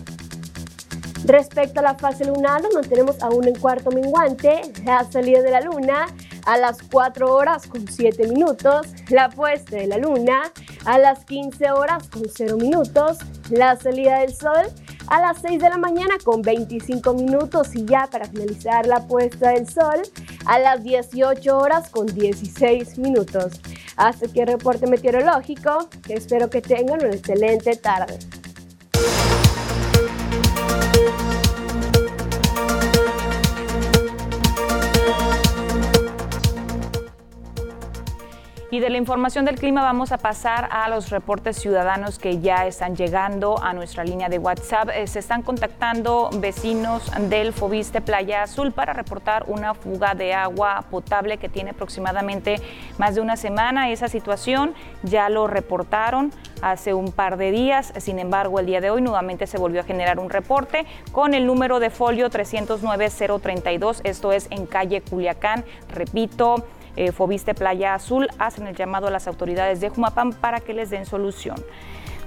Respecto 1.26 1.82
a 1.82 1.84
la 1.84 1.96
fase 1.96 2.26
lunar, 2.26 2.62
nos 2.62 2.74
mantenemos 2.74 3.22
aún 3.22 3.48
en 3.48 3.60
cuarto 3.60 3.92
menguante, 3.92 4.62
la 4.86 5.04
salida 5.12 5.42
de 5.42 5.52
la 5.52 5.62
luna 5.62 6.08
a 6.46 6.58
las 6.58 6.78
4 6.82 7.34
horas 7.34 7.68
con 7.68 7.86
7 7.88 8.28
minutos, 8.30 8.88
la 9.10 9.30
puesta 9.30 9.76
de 9.76 9.88
la 9.88 9.98
luna 9.98 10.54
a 10.86 10.98
las 10.98 11.26
15 11.26 11.72
horas 11.72 12.08
con 12.08 12.24
0 12.34 12.56
minutos, 12.58 13.18
la 13.50 13.76
salida 13.76 14.20
del 14.20 14.34
sol 14.34 14.68
a 15.08 15.22
las 15.22 15.38
6 15.42 15.60
de 15.60 15.70
la 15.70 15.78
mañana 15.78 16.16
con 16.24 16.42
25 16.42 17.14
minutos 17.14 17.76
y 17.76 17.86
ya 17.86 18.08
para 18.12 18.26
finalizar 18.26 18.86
la 18.86 19.08
puesta 19.08 19.52
del 19.52 19.68
sol 19.68 20.02
a 20.46 20.60
las 20.60 20.84
18 20.84 21.58
horas 21.58 21.90
con 21.90 22.06
16 22.06 22.98
minutos. 22.98 23.60
Hasta 23.96 24.28
aquí 24.28 24.42
el 24.42 24.48
reporte 24.48 24.88
meteorológico, 24.88 25.90
espero 26.08 26.50
que 26.50 26.62
tengan 26.62 27.00
una 27.04 27.16
excelente 27.16 27.76
tarde. 27.76 28.20
Y 38.70 38.82
de 38.82 38.90
la 38.90 38.98
información 38.98 39.46
del 39.46 39.56
clima 39.56 39.82
vamos 39.82 40.12
a 40.12 40.18
pasar 40.18 40.68
a 40.74 40.90
los 40.90 41.10
reportes 41.10 41.56
ciudadanos 41.56 42.20
que 42.20 42.42
ya 42.42 42.68
están 42.68 42.98
llegando 42.98 43.64
a 43.64 43.72
nuestra 43.72 44.04
línea 44.04 44.28
de 44.28 44.40
WhatsApp. 44.40 44.90
Eh, 44.94 45.08
se 45.08 45.20
están 45.20 45.42
contactando 45.42 46.30
vecinos 46.34 47.10
del 47.30 47.54
Fobiste 47.54 48.02
Playa 48.02 48.44
Azul 48.44 48.74
para 48.74 48.92
reportar 48.92 49.46
una 49.48 49.74
fuga 49.74 50.16
de 50.16 50.34
agua 50.34 50.84
potable 50.92 51.38
que 51.38 51.48
tiene 51.48 51.70
aproximadamente 51.70 52.58
más 52.98 53.16
de 53.16 53.22
una 53.22 53.38
semana. 53.38 53.90
Esa 53.90 54.10
situación 54.10 54.74
ya 55.02 55.30
lo 55.30 55.48
reportaron 55.48 56.34
hace 56.62 56.94
un 56.94 57.14
par 57.14 57.38
de 57.38 57.52
días. 57.52 57.94
Sin 58.00 58.20
embargo, 58.20 58.60
el 58.60 58.66
día 58.66 58.82
de 58.82 58.90
hoy 58.90 59.02
nuevamente 59.02 59.48
se 59.48 59.58
volvió 59.58 59.80
a 59.80 59.86
generar 59.86 60.20
un 60.20 60.30
reporte 60.30 60.86
con 61.14 61.34
el 61.34 61.46
número 61.46 61.80
de 61.80 61.90
folio 61.90 62.30
309-032. 62.30 64.02
Esto 64.04 64.34
es 64.34 64.48
en 64.50 64.66
calle 64.66 65.00
Culiacán. 65.00 65.64
Repito, 65.88 66.66
eh, 66.98 67.12
Fobiste 67.12 67.54
Playa 67.54 67.94
Azul 67.94 68.28
hacen 68.40 68.68
el 68.68 68.76
llamado 68.76 69.08
a 69.08 69.12
las 69.12 69.28
autoridades 69.28 69.80
de 69.80 69.90
Jumapán 69.90 70.34
para 70.34 70.60
que 70.60 70.74
les 70.74 70.90
den 70.90 71.06
solución. 71.06 71.56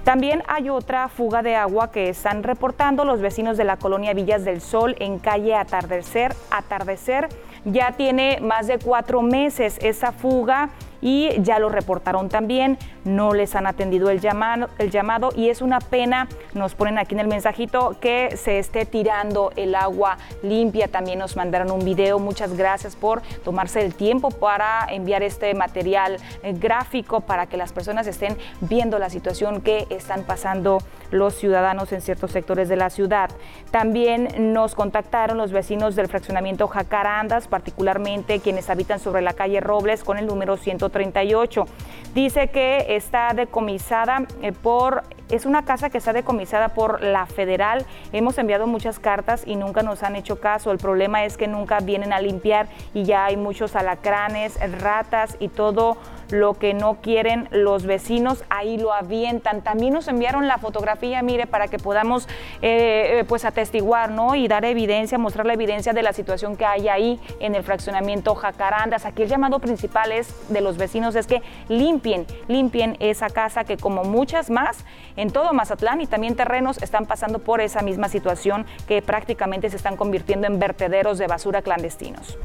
También 0.03 0.41
hay 0.47 0.69
otra 0.69 1.09
fuga 1.09 1.43
de 1.43 1.55
agua 1.55 1.91
que 1.91 2.09
están 2.09 2.41
reportando 2.41 3.05
los 3.05 3.21
vecinos 3.21 3.55
de 3.55 3.65
la 3.65 3.77
colonia 3.77 4.15
Villas 4.15 4.43
del 4.43 4.59
Sol 4.59 4.95
en 4.99 5.19
calle 5.19 5.53
Atardecer. 5.53 6.33
Atardecer 6.49 7.29
ya 7.65 7.91
tiene 7.91 8.39
más 8.41 8.65
de 8.65 8.79
cuatro 8.79 9.21
meses 9.21 9.77
esa 9.83 10.11
fuga 10.11 10.69
y 11.01 11.39
ya 11.41 11.59
lo 11.59 11.69
reportaron 11.69 12.29
también, 12.29 12.77
no 13.03 13.33
les 13.33 13.55
han 13.55 13.67
atendido 13.67 14.09
el 14.09 14.19
llamado, 14.19 14.69
el 14.77 14.89
llamado 14.91 15.29
y 15.35 15.49
es 15.49 15.61
una 15.61 15.79
pena, 15.79 16.27
nos 16.53 16.75
ponen 16.75 16.97
aquí 16.97 17.15
en 17.15 17.19
el 17.19 17.27
mensajito, 17.27 17.97
que 17.99 18.37
se 18.37 18.59
esté 18.59 18.85
tirando 18.85 19.51
el 19.55 19.75
agua 19.75 20.17
limpia. 20.43 20.87
También 20.87 21.19
nos 21.19 21.35
mandaron 21.35 21.71
un 21.71 21.83
video, 21.83 22.19
muchas 22.19 22.55
gracias 22.55 22.95
por 22.95 23.21
tomarse 23.43 23.83
el 23.83 23.93
tiempo 23.93 24.31
para 24.31 24.85
enviar 24.89 25.23
este 25.23 25.53
material 25.53 26.17
eh, 26.43 26.53
gráfico 26.53 27.21
para 27.21 27.47
que 27.47 27.57
las 27.57 27.73
personas 27.73 28.07
estén 28.07 28.37
viendo 28.61 28.99
la 28.99 29.09
situación 29.09 29.61
que 29.61 29.87
están 29.89 30.23
pasando 30.23 30.79
los 31.11 31.35
ciudadanos 31.35 31.91
en 31.91 32.01
ciertos 32.01 32.31
sectores 32.31 32.69
de 32.69 32.77
la 32.77 32.89
ciudad. 32.89 33.29
También 33.71 34.53
nos 34.53 34.75
contactaron 34.75 35.37
los 35.37 35.51
vecinos 35.51 35.95
del 35.95 36.07
fraccionamiento 36.07 36.67
Jacarandas, 36.67 37.47
particularmente 37.47 38.39
quienes 38.39 38.69
habitan 38.69 38.99
sobre 38.99 39.21
la 39.21 39.33
calle 39.33 39.59
Robles 39.59 40.03
con 40.03 40.17
el 40.17 40.25
número 40.25 40.57
130 40.57 41.01
38. 41.01 41.65
Dice 42.13 42.49
que 42.49 42.90
está 42.95 43.33
decomisada 43.33 44.25
eh, 44.41 44.51
por 44.51 45.03
es 45.31 45.45
una 45.45 45.63
casa 45.63 45.89
que 45.89 45.97
está 45.97 46.13
decomisada 46.13 46.69
por 46.69 47.01
la 47.01 47.25
federal. 47.25 47.85
Hemos 48.11 48.37
enviado 48.37 48.67
muchas 48.67 48.99
cartas 48.99 49.43
y 49.45 49.55
nunca 49.55 49.81
nos 49.81 50.03
han 50.03 50.15
hecho 50.15 50.39
caso. 50.39 50.71
El 50.71 50.77
problema 50.77 51.25
es 51.25 51.37
que 51.37 51.47
nunca 51.47 51.79
vienen 51.79 52.13
a 52.13 52.21
limpiar 52.21 52.67
y 52.93 53.03
ya 53.03 53.25
hay 53.25 53.37
muchos 53.37 53.75
alacranes, 53.75 54.59
ratas 54.81 55.37
y 55.39 55.47
todo 55.47 55.97
lo 56.31 56.53
que 56.53 56.73
no 56.73 56.95
quieren 57.01 57.47
los 57.51 57.85
vecinos, 57.85 58.43
ahí 58.49 58.77
lo 58.77 58.93
avientan. 58.93 59.61
También 59.61 59.93
nos 59.93 60.07
enviaron 60.07 60.47
la 60.47 60.57
fotografía, 60.57 61.21
mire, 61.21 61.45
para 61.45 61.67
que 61.67 61.77
podamos 61.77 62.27
eh, 62.61 63.19
eh, 63.19 63.25
pues 63.27 63.45
atestiguar, 63.45 64.11
¿no? 64.11 64.35
Y 64.35 64.47
dar 64.47 64.65
evidencia, 64.65 65.17
mostrar 65.17 65.45
la 65.45 65.53
evidencia 65.53 65.93
de 65.93 66.03
la 66.03 66.13
situación 66.13 66.55
que 66.55 66.65
hay 66.65 66.87
ahí 66.87 67.19
en 67.39 67.55
el 67.55 67.63
fraccionamiento 67.63 68.35
Jacarandas. 68.35 69.05
Aquí 69.05 69.23
el 69.23 69.29
llamado 69.29 69.59
principal 69.59 70.11
es 70.11 70.33
de 70.49 70.61
los 70.61 70.77
vecinos 70.77 71.15
es 71.15 71.27
que 71.27 71.41
limpien, 71.67 72.25
limpien 72.47 72.95
esa 72.99 73.29
casa 73.29 73.63
que 73.63 73.77
como 73.77 74.03
muchas 74.03 74.49
más 74.49 74.85
en 75.15 75.31
todo 75.31 75.53
Mazatlán 75.53 76.01
y 76.01 76.07
también 76.07 76.35
terrenos 76.35 76.81
están 76.81 77.05
pasando 77.05 77.39
por 77.39 77.61
esa 77.61 77.81
misma 77.81 78.09
situación 78.09 78.65
que 78.87 79.01
prácticamente 79.01 79.69
se 79.69 79.77
están 79.77 79.97
convirtiendo 79.97 80.47
en 80.47 80.59
vertederos 80.59 81.17
de 81.17 81.27
basura 81.27 81.61
clandestinos. 81.61 82.37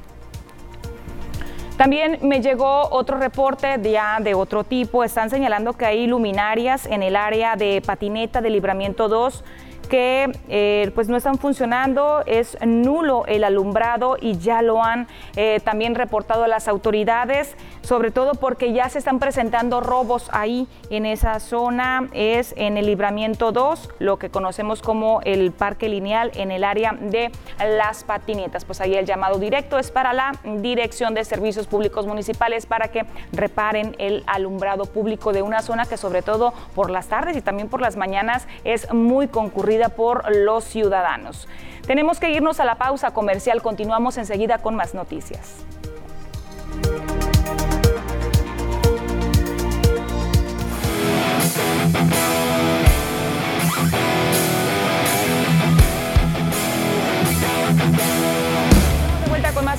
También 1.76 2.18
me 2.22 2.40
llegó 2.40 2.88
otro 2.90 3.18
reporte 3.18 3.78
ya 3.82 4.18
de 4.20 4.32
otro 4.32 4.64
tipo. 4.64 5.04
Están 5.04 5.28
señalando 5.28 5.74
que 5.74 5.84
hay 5.84 6.06
luminarias 6.06 6.86
en 6.86 7.02
el 7.02 7.16
área 7.16 7.54
de 7.54 7.82
patineta 7.84 8.40
de 8.40 8.48
libramiento 8.48 9.08
2 9.08 9.44
que 9.86 10.32
eh, 10.48 10.90
pues 10.94 11.08
no 11.08 11.16
están 11.16 11.38
funcionando, 11.38 12.22
es 12.26 12.56
nulo 12.64 13.24
el 13.26 13.44
alumbrado 13.44 14.16
y 14.20 14.38
ya 14.38 14.62
lo 14.62 14.82
han 14.82 15.06
eh, 15.36 15.60
también 15.64 15.94
reportado 15.94 16.44
a 16.44 16.48
las 16.48 16.68
autoridades, 16.68 17.56
sobre 17.82 18.10
todo 18.10 18.32
porque 18.34 18.72
ya 18.72 18.88
se 18.88 18.98
están 18.98 19.18
presentando 19.18 19.80
robos 19.80 20.28
ahí 20.32 20.66
en 20.90 21.06
esa 21.06 21.40
zona, 21.40 22.08
es 22.12 22.54
en 22.56 22.76
el 22.76 22.86
libramiento 22.86 23.52
2, 23.52 23.90
lo 23.98 24.18
que 24.18 24.30
conocemos 24.30 24.82
como 24.82 25.20
el 25.24 25.52
parque 25.52 25.88
lineal 25.88 26.32
en 26.34 26.50
el 26.50 26.64
área 26.64 26.92
de 26.92 27.30
las 27.58 28.04
patinetas. 28.04 28.64
Pues 28.64 28.80
ahí 28.80 28.94
el 28.94 29.06
llamado 29.06 29.38
directo 29.38 29.78
es 29.78 29.90
para 29.90 30.12
la 30.12 30.32
Dirección 30.44 31.14
de 31.14 31.24
Servicios 31.24 31.66
Públicos 31.66 32.06
Municipales 32.06 32.66
para 32.66 32.88
que 32.88 33.04
reparen 33.32 33.94
el 33.98 34.24
alumbrado 34.26 34.86
público 34.86 35.32
de 35.32 35.42
una 35.42 35.62
zona 35.62 35.86
que 35.86 35.96
sobre 35.96 36.22
todo 36.22 36.52
por 36.74 36.90
las 36.90 37.08
tardes 37.08 37.36
y 37.36 37.40
también 37.40 37.68
por 37.68 37.80
las 37.80 37.96
mañanas 37.96 38.46
es 38.64 38.92
muy 38.92 39.28
concurrida 39.28 39.75
por 39.88 40.34
los 40.34 40.64
ciudadanos. 40.64 41.48
Tenemos 41.86 42.18
que 42.18 42.30
irnos 42.30 42.58
a 42.60 42.64
la 42.64 42.76
pausa 42.76 43.12
comercial, 43.12 43.62
continuamos 43.62 44.18
enseguida 44.18 44.58
con 44.58 44.74
más 44.74 44.94
noticias. 44.94 45.64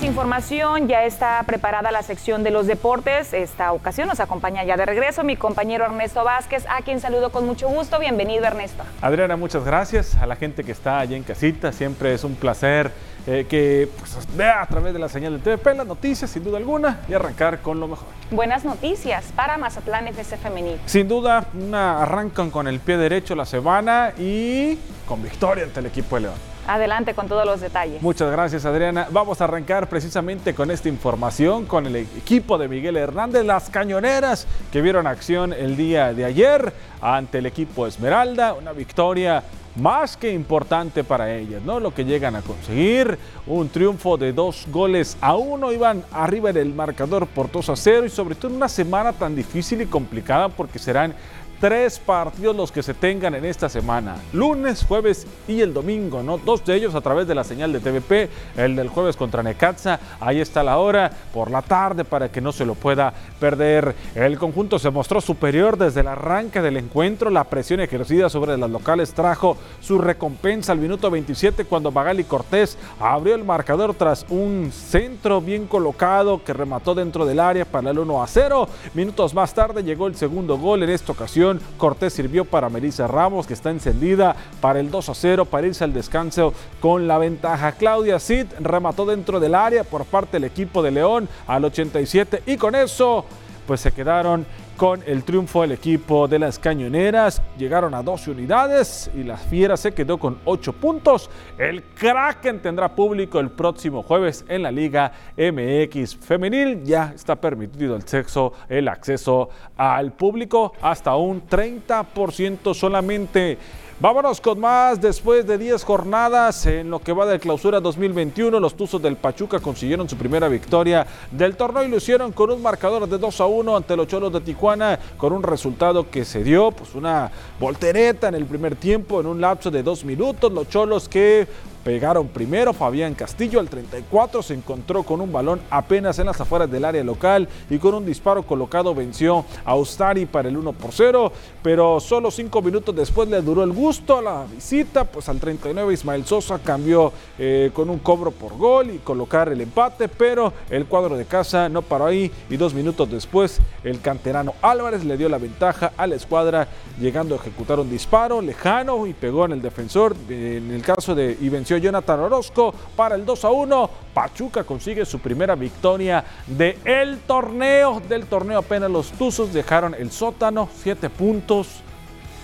Información. 0.07 0.87
Ya 0.87 1.03
está 1.03 1.43
preparada 1.45 1.91
la 1.91 2.01
sección 2.01 2.43
de 2.43 2.51
los 2.51 2.65
deportes. 2.65 3.33
Esta 3.33 3.73
ocasión 3.73 4.07
nos 4.07 4.19
acompaña 4.19 4.63
ya 4.63 4.77
de 4.77 4.85
regreso 4.85 5.23
mi 5.23 5.35
compañero 5.35 5.85
Ernesto 5.85 6.23
Vázquez, 6.23 6.65
a 6.69 6.81
quien 6.81 6.99
saludo 7.01 7.31
con 7.31 7.45
mucho 7.45 7.67
gusto. 7.67 7.99
Bienvenido, 7.99 8.45
Ernesto. 8.45 8.83
Adriana, 9.01 9.35
muchas 9.35 9.65
gracias. 9.65 10.15
A 10.15 10.25
la 10.25 10.37
gente 10.37 10.63
que 10.63 10.71
está 10.71 10.99
allá 10.99 11.17
en 11.17 11.23
casita, 11.23 11.71
siempre 11.73 12.13
es 12.13 12.23
un 12.23 12.35
placer 12.35 12.91
eh, 13.27 13.45
que 13.47 13.89
pues, 13.99 14.17
vea 14.37 14.61
a 14.61 14.65
través 14.65 14.93
de 14.93 14.99
la 14.99 15.09
señal 15.09 15.33
de 15.33 15.57
TVP 15.57 15.75
las 15.75 15.85
noticias, 15.85 16.31
sin 16.31 16.45
duda 16.45 16.57
alguna, 16.57 17.01
y 17.09 17.13
arrancar 17.13 17.61
con 17.61 17.77
lo 17.77 17.89
mejor. 17.89 18.07
Buenas 18.31 18.63
noticias 18.63 19.25
para 19.35 19.57
Mazatlán 19.57 20.07
FC 20.07 20.37
Femenil. 20.37 20.79
Sin 20.85 21.09
duda, 21.09 21.45
una, 21.53 22.01
arrancan 22.01 22.49
con 22.49 22.69
el 22.69 22.79
pie 22.79 22.95
derecho 22.95 23.35
la 23.35 23.45
semana 23.45 24.13
y 24.17 24.79
con 25.05 25.21
victoria 25.21 25.65
ante 25.65 25.81
el 25.81 25.87
equipo 25.87 26.15
de 26.15 26.21
León. 26.23 26.35
Adelante 26.67 27.13
con 27.13 27.27
todos 27.27 27.45
los 27.45 27.59
detalles. 27.59 28.01
Muchas 28.01 28.29
gracias 28.31 28.65
Adriana. 28.65 29.07
Vamos 29.11 29.39
a 29.39 29.45
arrancar 29.45 29.87
precisamente 29.87 30.53
con 30.53 30.69
esta 30.71 30.89
información 30.89 31.65
con 31.65 31.85
el 31.85 31.95
equipo 31.95 32.57
de 32.57 32.67
Miguel 32.67 32.97
Hernández, 32.97 33.45
las 33.45 33.69
cañoneras 33.69 34.47
que 34.71 34.81
vieron 34.81 35.07
acción 35.07 35.53
el 35.53 35.77
día 35.77 36.13
de 36.13 36.25
ayer 36.25 36.73
ante 37.01 37.37
el 37.37 37.45
equipo 37.45 37.87
Esmeralda, 37.87 38.53
una 38.53 38.73
victoria 38.73 39.43
más 39.77 40.17
que 40.17 40.31
importante 40.31 41.03
para 41.03 41.33
ellas, 41.35 41.61
¿no? 41.63 41.79
Lo 41.79 41.93
que 41.93 42.05
llegan 42.05 42.35
a 42.35 42.41
conseguir, 42.41 43.17
un 43.45 43.69
triunfo 43.69 44.17
de 44.17 44.33
dos 44.33 44.65
goles 44.71 45.17
a 45.21 45.35
uno, 45.35 45.71
iban 45.71 46.03
arriba 46.11 46.51
del 46.51 46.73
marcador 46.73 47.27
por 47.27 47.51
2 47.51 47.69
a 47.69 47.75
0 47.75 48.05
y 48.05 48.09
sobre 48.09 48.35
todo 48.35 48.53
una 48.53 48.69
semana 48.69 49.13
tan 49.13 49.35
difícil 49.35 49.81
y 49.81 49.85
complicada 49.85 50.49
porque 50.49 50.79
serán 50.79 51.13
tres 51.59 51.99
partidos 51.99 52.55
los 52.55 52.71
que 52.71 52.83
se 52.83 52.93
tengan 52.93 53.33
en 53.35 53.45
esta 53.45 53.69
semana, 53.69 54.17
lunes, 54.33 54.85
jueves 54.87 55.25
y 55.47 55.61
el 55.61 55.73
domingo, 55.73 56.21
¿no? 56.21 56.37
Dos 56.37 56.63
de 56.65 56.75
ellos 56.75 56.93
a 56.95 57.01
través 57.01 57.27
de 57.27 57.35
la 57.35 57.43
señal 57.43 57.73
de 57.73 57.79
TVP, 57.79 58.29
el 58.57 58.75
del 58.75 58.89
jueves 58.89 59.15
contra 59.15 59.41
Necaxa, 59.41 59.99
ahí 60.19 60.39
está 60.39 60.63
la 60.63 60.77
hora, 60.77 61.11
por 61.33 61.49
la 61.49 61.61
tarde 61.61 62.03
para 62.05 62.29
que 62.29 62.41
no 62.41 62.51
se 62.51 62.65
lo 62.65 62.75
pueda 62.75 63.13
perder. 63.39 63.95
El 64.13 64.37
conjunto 64.37 64.77
se 64.77 64.91
mostró 64.91 65.19
superior 65.21 65.77
desde 65.77 66.01
el 66.01 66.07
arranque 66.07 66.61
del 66.61 66.77
encuentro, 66.77 67.29
la 67.29 67.45
presión 67.45 67.79
ejercida 67.79 68.29
sobre 68.29 68.57
las 68.57 68.69
locales 68.69 69.13
trajo 69.13 69.57
su 69.81 69.97
recompensa 69.97 70.71
al 70.71 70.79
minuto 70.79 71.09
27 71.09 71.65
cuando 71.65 71.91
Magali 71.91 72.23
Cortés 72.23 72.77
abrió 72.99 73.35
el 73.35 73.43
marcador 73.43 73.95
tras 73.95 74.25
un 74.29 74.71
centro 74.71 75.41
bien 75.41 75.65
colocado 75.67 76.43
que 76.43 76.53
remató 76.53 76.93
dentro 76.93 77.25
del 77.25 77.39
área 77.39 77.65
para 77.65 77.89
el 77.89 77.99
1 77.99 78.23
a 78.23 78.27
0. 78.27 78.69
Minutos 78.93 79.33
más 79.33 79.53
tarde 79.53 79.83
llegó 79.83 80.07
el 80.07 80.15
segundo 80.15 80.57
gol 80.57 80.83
en 80.83 80.89
esta 80.89 81.11
ocasión 81.11 81.46
Cortés 81.77 82.13
sirvió 82.13 82.45
para 82.45 82.69
Melissa 82.69 83.07
Ramos, 83.07 83.47
que 83.47 83.53
está 83.53 83.69
encendida 83.69 84.35
para 84.61 84.79
el 84.79 84.91
2 84.91 85.09
a 85.09 85.13
0, 85.13 85.45
para 85.45 85.67
irse 85.67 85.83
al 85.83 85.93
descanso 85.93 86.53
con 86.79 87.07
la 87.07 87.17
ventaja. 87.17 87.73
Claudia 87.73 88.19
Cid 88.19 88.47
remató 88.59 89.05
dentro 89.05 89.39
del 89.39 89.55
área 89.55 89.83
por 89.83 90.05
parte 90.05 90.33
del 90.33 90.45
equipo 90.45 90.81
de 90.81 90.91
León 90.91 91.29
al 91.47 91.65
87 91.65 92.43
y 92.45 92.57
con 92.57 92.75
eso 92.75 93.25
pues 93.65 93.81
se 93.81 93.91
quedaron 93.91 94.45
con 94.77 95.01
el 95.07 95.23
triunfo 95.23 95.63
del 95.63 95.71
equipo 95.71 96.27
de 96.27 96.37
las 96.37 96.59
Cañoneras. 96.59 97.41
Llegaron 97.57 97.95
a 97.95 98.03
12 98.03 98.31
unidades 98.31 99.09
y 99.15 99.23
la 99.23 99.35
Fiera 99.35 99.75
se 99.75 99.91
quedó 99.91 100.19
con 100.19 100.37
8 100.45 100.73
puntos. 100.73 101.29
El 101.57 101.83
Kraken 101.83 102.61
tendrá 102.61 102.95
público 102.95 103.39
el 103.39 103.49
próximo 103.49 104.03
jueves 104.03 104.45
en 104.47 104.61
la 104.61 104.71
Liga 104.71 105.11
MX 105.35 106.15
Femenil. 106.17 106.83
Ya 106.83 107.11
está 107.15 107.35
permitido 107.35 107.95
el, 107.95 108.03
sexo, 108.03 108.53
el 108.69 108.87
acceso 108.87 109.49
al 109.75 110.13
público 110.13 110.73
hasta 110.81 111.15
un 111.15 111.47
30% 111.47 112.75
solamente. 112.75 113.57
Vámonos 113.99 114.39
con 114.39 114.59
más. 114.59 115.01
Después 115.01 115.47
de 115.47 115.57
10 115.57 115.83
jornadas 115.83 116.67
en 116.67 116.91
lo 116.91 116.99
que 116.99 117.13
va 117.13 117.25
de 117.25 117.39
clausura 117.39 117.79
2021, 117.79 118.59
los 118.59 118.75
Tuzos 118.75 119.01
del 119.01 119.15
Pachuca 119.15 119.59
consiguieron 119.59 120.07
su 120.07 120.15
primera 120.15 120.47
victoria 120.47 121.07
del 121.31 121.55
torneo 121.55 121.83
y 121.83 121.87
lo 121.87 121.97
hicieron 121.97 122.31
con 122.31 122.51
un 122.51 122.61
marcador 122.61 123.09
de 123.09 123.17
2 123.17 123.41
a 123.41 123.47
1 123.47 123.75
ante 123.75 123.95
los 123.95 124.05
Cholos 124.05 124.31
de 124.31 124.41
Tijuana, 124.41 124.99
con 125.17 125.33
un 125.33 125.41
resultado 125.41 126.11
que 126.11 126.25
se 126.25 126.43
dio 126.43 126.69
pues 126.69 126.93
una 126.93 127.31
voltereta 127.59 128.27
en 128.27 128.35
el 128.35 128.45
primer 128.45 128.75
tiempo 128.75 129.19
en 129.19 129.25
un 129.25 129.41
lapso 129.41 129.71
de 129.71 129.81
dos 129.81 130.05
minutos. 130.05 130.51
Los 130.51 130.69
Cholos 130.69 131.09
que 131.09 131.47
pegaron 131.87 132.27
primero. 132.27 132.73
Fabián 132.73 133.13
Castillo 133.13 133.61
al 133.61 133.69
34 133.69 134.43
se 134.43 134.53
encontró 134.53 135.03
con 135.03 135.21
un 135.21 135.31
balón 135.31 135.61
apenas 135.69 136.19
en 136.19 136.25
las 136.25 136.41
afueras 136.41 136.69
del 136.69 136.83
área 136.83 137.01
local 137.01 137.47
y 137.69 137.77
con 137.77 137.93
un 137.93 138.05
disparo 138.05 138.43
colocado 138.43 138.93
venció 138.93 139.45
a 139.63 139.73
Ustari 139.73 140.25
para 140.25 140.49
el 140.49 140.57
1 140.57 140.73
por 140.73 140.91
0. 140.91 141.31
Pero 141.63 142.01
solo 142.01 142.29
cinco 142.29 142.61
minutos 142.61 142.93
después 142.93 143.29
le 143.29 143.41
duró 143.41 143.63
el 143.63 143.71
gusto 143.71 144.17
a 144.17 144.21
la 144.21 144.45
visita. 144.53 145.05
Pues 145.05 145.29
al 145.29 145.39
39 145.39 145.93
Ismael 145.93 146.25
Sosa 146.25 146.59
cambió 146.59 147.13
eh, 147.39 147.71
con 147.73 147.89
un 147.89 147.99
cobro 147.99 148.31
por 148.31 148.57
gol 148.57 148.91
y 148.91 148.97
colocar 148.97 149.47
el 149.47 149.61
empate. 149.61 150.09
Pero 150.09 150.51
el 150.69 150.87
cuadro 150.87 151.15
de 151.15 151.23
casa 151.23 151.69
no 151.69 151.83
paró 151.83 152.07
ahí 152.07 152.29
y 152.49 152.57
dos 152.57 152.73
minutos 152.73 153.09
después 153.09 153.61
el 153.85 154.01
canterano 154.01 154.55
Álvarez 154.61 155.05
le 155.05 155.15
dio 155.15 155.29
la 155.29 155.37
ventaja 155.37 155.93
a 155.95 156.05
la 156.05 156.15
escuadra 156.15 156.67
llegando 156.99 157.33
a 157.33 157.37
ejecutar 157.37 157.79
un 157.79 157.89
disparo 157.89 158.41
lejano 158.41 159.07
y 159.07 159.13
pegó 159.13 159.45
en 159.45 159.53
el 159.53 159.61
defensor. 159.61 160.17
En 160.27 160.69
el 160.71 160.81
caso 160.81 161.15
de 161.15 161.37
y 161.39 161.47
venció 161.47 161.76
Jonathan 161.79 162.19
Orozco 162.19 162.73
para 162.95 163.15
el 163.15 163.25
2 163.25 163.45
a 163.45 163.49
1. 163.49 163.89
Pachuca 164.13 164.63
consigue 164.63 165.05
su 165.05 165.19
primera 165.19 165.55
victoria 165.55 166.23
del 166.45 166.77
el 166.85 167.19
torneo. 167.19 168.01
Del 168.01 168.25
torneo 168.25 168.59
apenas 168.59 168.89
los 168.89 169.11
Tuzos 169.11 169.53
dejaron 169.53 169.93
el 169.93 170.11
sótano, 170.11 170.69
7 170.81 171.09
puntos. 171.09 171.81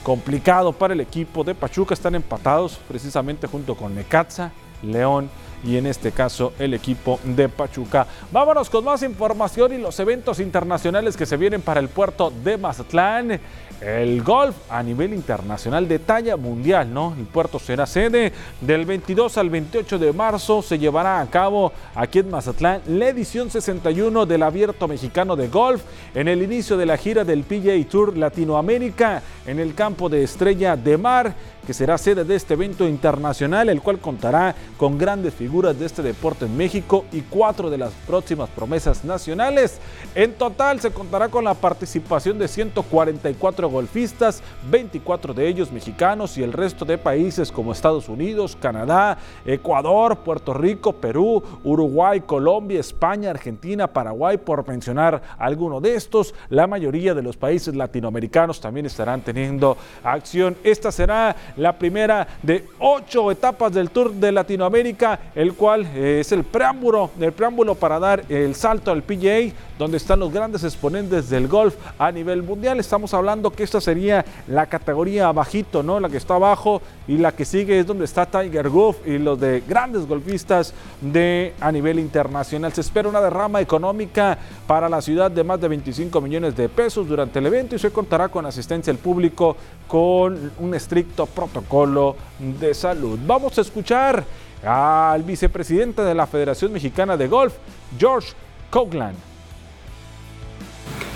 Complicado 0.03 0.73
para 0.73 0.93
el 0.93 0.99
equipo 0.99 1.43
de 1.43 1.55
Pachuca, 1.55 1.93
están 1.93 2.15
empatados 2.15 2.77
precisamente 2.87 3.47
junto 3.47 3.75
con 3.75 3.95
Necaxa, 3.95 4.51
León 4.81 5.29
y 5.63 5.77
en 5.77 5.87
este 5.87 6.11
caso 6.11 6.53
el 6.59 6.73
equipo 6.73 7.19
de 7.23 7.49
Pachuca. 7.49 8.07
Vámonos 8.31 8.69
con 8.69 8.83
más 8.83 9.03
información 9.03 9.73
y 9.73 9.77
los 9.77 9.99
eventos 9.99 10.39
internacionales 10.39 11.17
que 11.17 11.25
se 11.25 11.37
vienen 11.37 11.61
para 11.61 11.79
el 11.79 11.89
puerto 11.89 12.31
de 12.43 12.57
Mazatlán 12.57 13.39
el 13.83 14.23
golf 14.23 14.55
a 14.69 14.81
nivel 14.81 15.13
internacional 15.13 15.87
de 15.87 15.99
talla 15.99 16.37
mundial, 16.37 16.93
¿no? 16.93 17.13
El 17.17 17.25
puerto 17.25 17.59
será 17.59 17.85
sede 17.85 18.31
del 18.61 18.85
22 18.85 19.37
al 19.37 19.49
28 19.49 19.99
de 19.99 20.13
marzo. 20.13 20.61
Se 20.61 20.79
llevará 20.79 21.19
a 21.19 21.29
cabo 21.29 21.73
aquí 21.93 22.19
en 22.19 22.29
Mazatlán 22.29 22.81
la 22.87 23.09
edición 23.09 23.49
61 23.49 24.25
del 24.25 24.43
Abierto 24.43 24.87
Mexicano 24.87 25.35
de 25.35 25.49
Golf 25.49 25.83
en 26.15 26.27
el 26.27 26.41
inicio 26.41 26.77
de 26.77 26.85
la 26.85 26.97
gira 26.97 27.25
del 27.25 27.43
PGA 27.43 27.73
Tour 27.89 28.15
Latinoamérica 28.15 29.21
en 29.45 29.59
el 29.59 29.75
campo 29.75 30.07
de 30.07 30.23
Estrella 30.23 30.77
de 30.77 30.97
Mar 30.97 31.35
que 31.65 31.73
será 31.73 31.97
sede 31.97 32.25
de 32.25 32.35
este 32.35 32.55
evento 32.55 32.87
internacional, 32.87 33.69
el 33.69 33.81
cual 33.81 33.99
contará 33.99 34.53
con 34.77 34.97
grandes 34.97 35.33
figuras 35.33 35.52
de 35.53 35.85
este 35.85 36.01
deporte 36.01 36.45
en 36.45 36.57
México 36.57 37.05
y 37.11 37.21
cuatro 37.21 37.69
de 37.69 37.77
las 37.77 37.93
próximas 38.07 38.49
promesas 38.49 39.05
nacionales. 39.05 39.77
En 40.15 40.33
total 40.33 40.79
se 40.79 40.89
contará 40.89 41.29
con 41.29 41.43
la 41.43 41.53
participación 41.53 42.39
de 42.39 42.47
144 42.47 43.69
golfistas, 43.69 44.41
24 44.71 45.35
de 45.35 45.47
ellos 45.47 45.71
mexicanos 45.71 46.39
y 46.39 46.43
el 46.43 46.53
resto 46.53 46.85
de 46.85 46.97
países 46.97 47.51
como 47.51 47.71
Estados 47.71 48.09
Unidos, 48.09 48.57
Canadá, 48.59 49.19
Ecuador, 49.45 50.17
Puerto 50.17 50.55
Rico, 50.55 50.93
Perú, 50.93 51.43
Uruguay, 51.63 52.21
Colombia, 52.21 52.79
España, 52.79 53.29
Argentina, 53.29 53.85
Paraguay, 53.85 54.37
por 54.37 54.67
mencionar 54.67 55.21
alguno 55.37 55.79
de 55.79 55.93
estos. 55.93 56.33
La 56.49 56.65
mayoría 56.65 57.13
de 57.13 57.21
los 57.21 57.37
países 57.37 57.75
latinoamericanos 57.75 58.59
también 58.59 58.87
estarán 58.87 59.21
teniendo 59.21 59.77
acción. 60.03 60.57
Esta 60.63 60.91
será 60.91 61.35
la 61.57 61.77
primera 61.77 62.27
de 62.41 62.65
ocho 62.79 63.29
etapas 63.29 63.71
del 63.71 63.91
Tour 63.91 64.13
de 64.13 64.31
Latinoamérica, 64.31 65.19
cual 65.51 65.85
es 65.97 66.31
el 66.31 66.45
preámbulo, 66.45 67.11
el 67.19 67.33
preámbulo 67.33 67.75
para 67.75 67.99
dar 67.99 68.23
el 68.29 68.55
salto 68.55 68.91
al 68.91 69.03
PGA, 69.03 69.51
donde 69.77 69.97
están 69.97 70.19
los 70.19 70.31
grandes 70.31 70.63
exponentes 70.63 71.29
del 71.29 71.49
golf 71.49 71.75
a 71.99 72.11
nivel 72.11 72.43
mundial. 72.43 72.79
Estamos 72.79 73.13
hablando 73.13 73.51
que 73.51 73.63
esta 73.63 73.81
sería 73.81 74.23
la 74.47 74.67
categoría 74.67 75.31
bajito, 75.31 75.83
¿no? 75.83 75.99
La 75.99 76.07
que 76.07 76.17
está 76.17 76.35
abajo 76.35 76.81
y 77.07 77.17
la 77.17 77.33
que 77.33 77.43
sigue 77.43 77.79
es 77.79 77.85
donde 77.85 78.05
está 78.05 78.25
Tiger 78.25 78.69
Woods 78.69 78.99
y 79.05 79.17
los 79.17 79.39
de 79.39 79.61
grandes 79.67 80.07
golfistas 80.07 80.73
de 81.01 81.53
a 81.59 81.71
nivel 81.71 81.99
internacional. 81.99 82.71
Se 82.71 82.81
espera 82.81 83.09
una 83.09 83.19
derrama 83.19 83.59
económica 83.59 84.37
para 84.67 84.87
la 84.87 85.01
ciudad 85.01 85.29
de 85.29 85.43
más 85.43 85.59
de 85.59 85.67
25 85.67 86.21
millones 86.21 86.55
de 86.55 86.69
pesos 86.69 87.07
durante 87.07 87.39
el 87.39 87.47
evento 87.47 87.75
y 87.75 87.79
se 87.79 87.91
contará 87.91 88.29
con 88.29 88.45
asistencia 88.45 88.93
del 88.93 89.01
público 89.01 89.57
con 89.87 90.51
un 90.59 90.73
estricto 90.73 91.25
protocolo 91.25 92.15
de 92.59 92.73
salud. 92.73 93.19
Vamos 93.25 93.57
a 93.57 93.61
escuchar 93.61 94.23
al 94.65 95.23
vicepresidente 95.23 96.01
de 96.01 96.15
la 96.15 96.27
Federación 96.27 96.71
Mexicana 96.71 97.17
de 97.17 97.27
Golf, 97.27 97.53
George 97.97 98.33
Coughlin. 98.69 99.13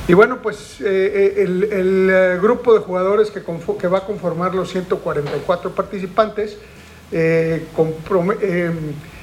Y 0.07 0.13
bueno, 0.13 0.37
pues 0.41 0.79
eh, 0.79 0.85
eh, 0.85 1.43
el, 1.43 2.09
eh, 2.09 2.39
grupo 2.41 2.73
de 2.73 2.79
jugadores 2.79 3.29
que, 3.29 3.41
que, 3.41 3.87
va 3.87 3.97
a 3.99 4.05
conformar 4.05 4.55
los 4.55 4.69
144 4.71 5.71
participantes 5.71 6.57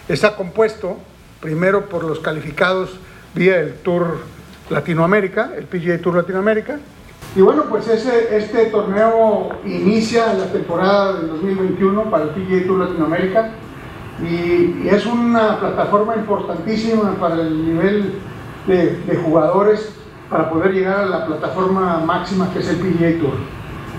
está 0.08 0.36
compuesto 0.36 0.96
primero 1.40 1.86
por 1.88 2.04
los 2.04 2.18
calificados 2.20 2.98
vía 3.34 3.60
el 3.60 3.74
Tour 3.74 4.20
Latinoamérica, 4.70 5.52
el 5.56 5.64
PGA 5.64 5.98
Tour 5.98 6.16
Latinoamérica. 6.16 6.78
Y 7.36 7.40
bueno, 7.40 7.64
pues 7.68 7.88
ese, 7.88 8.36
este 8.36 8.66
torneo 8.66 9.50
inicia 9.64 10.32
la 10.34 10.46
temporada 10.46 11.14
del 11.14 11.28
2021 11.28 12.10
para 12.10 12.24
el 12.24 12.30
PGA 12.30 12.66
Tour 12.66 12.78
Latinoamérica 12.80 13.50
y, 14.22 14.88
es 14.88 15.06
una 15.06 15.58
plataforma 15.58 16.16
importantísima 16.16 17.14
para 17.18 17.40
el 17.40 17.66
nivel 17.66 18.14
de, 18.66 18.96
de, 19.06 19.16
jugadores 19.16 19.92
para 20.30 20.50
poder 20.50 20.72
llegar 20.72 21.00
a 21.00 21.06
la 21.06 21.26
plataforma 21.26 21.98
máxima 21.98 22.50
que 22.52 22.60
es 22.60 22.68
el 22.68 22.76
PGA 22.76 23.18
Tour. 23.18 23.34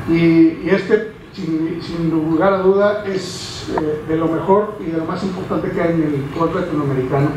Y, 0.10 0.63
y 0.63 0.69
este, 0.71 1.13
sin, 1.34 1.82
sin, 1.82 2.10
lugar 2.12 2.54
a 2.54 2.60
duda, 2.60 3.04
es 3.06 3.67
eh, 3.78 4.04
de 4.08 4.17
lo 4.17 4.28
mejor 4.28 4.75
y 4.80 4.91
de 4.91 4.97
lo 4.97 5.06
más 5.06 5.23
importante 5.23 5.69
que 5.71 5.82
hay 5.82 5.93
en 5.93 6.04
el 6.04 6.39
golf 6.39 6.56
latinoamericano. 6.56 7.30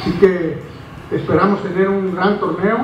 Así 0.00 0.12
que 0.12 0.58
esperamos 1.12 1.62
tener 1.62 1.88
un 1.88 2.14
gran 2.14 2.40
torneo. 2.40 2.78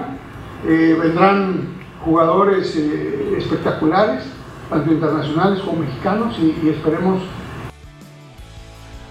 Eh, 0.67 0.97
vendrán 1.01 1.69
jugadores 2.05 2.77
eh, 2.77 3.35
espectaculares, 3.39 4.25
tanto 4.71 4.93
internacionales 4.93 5.61
como 5.61 5.81
mexicanos, 5.81 6.39
y, 6.39 6.59
y 6.65 6.69
esperemos 6.71 7.23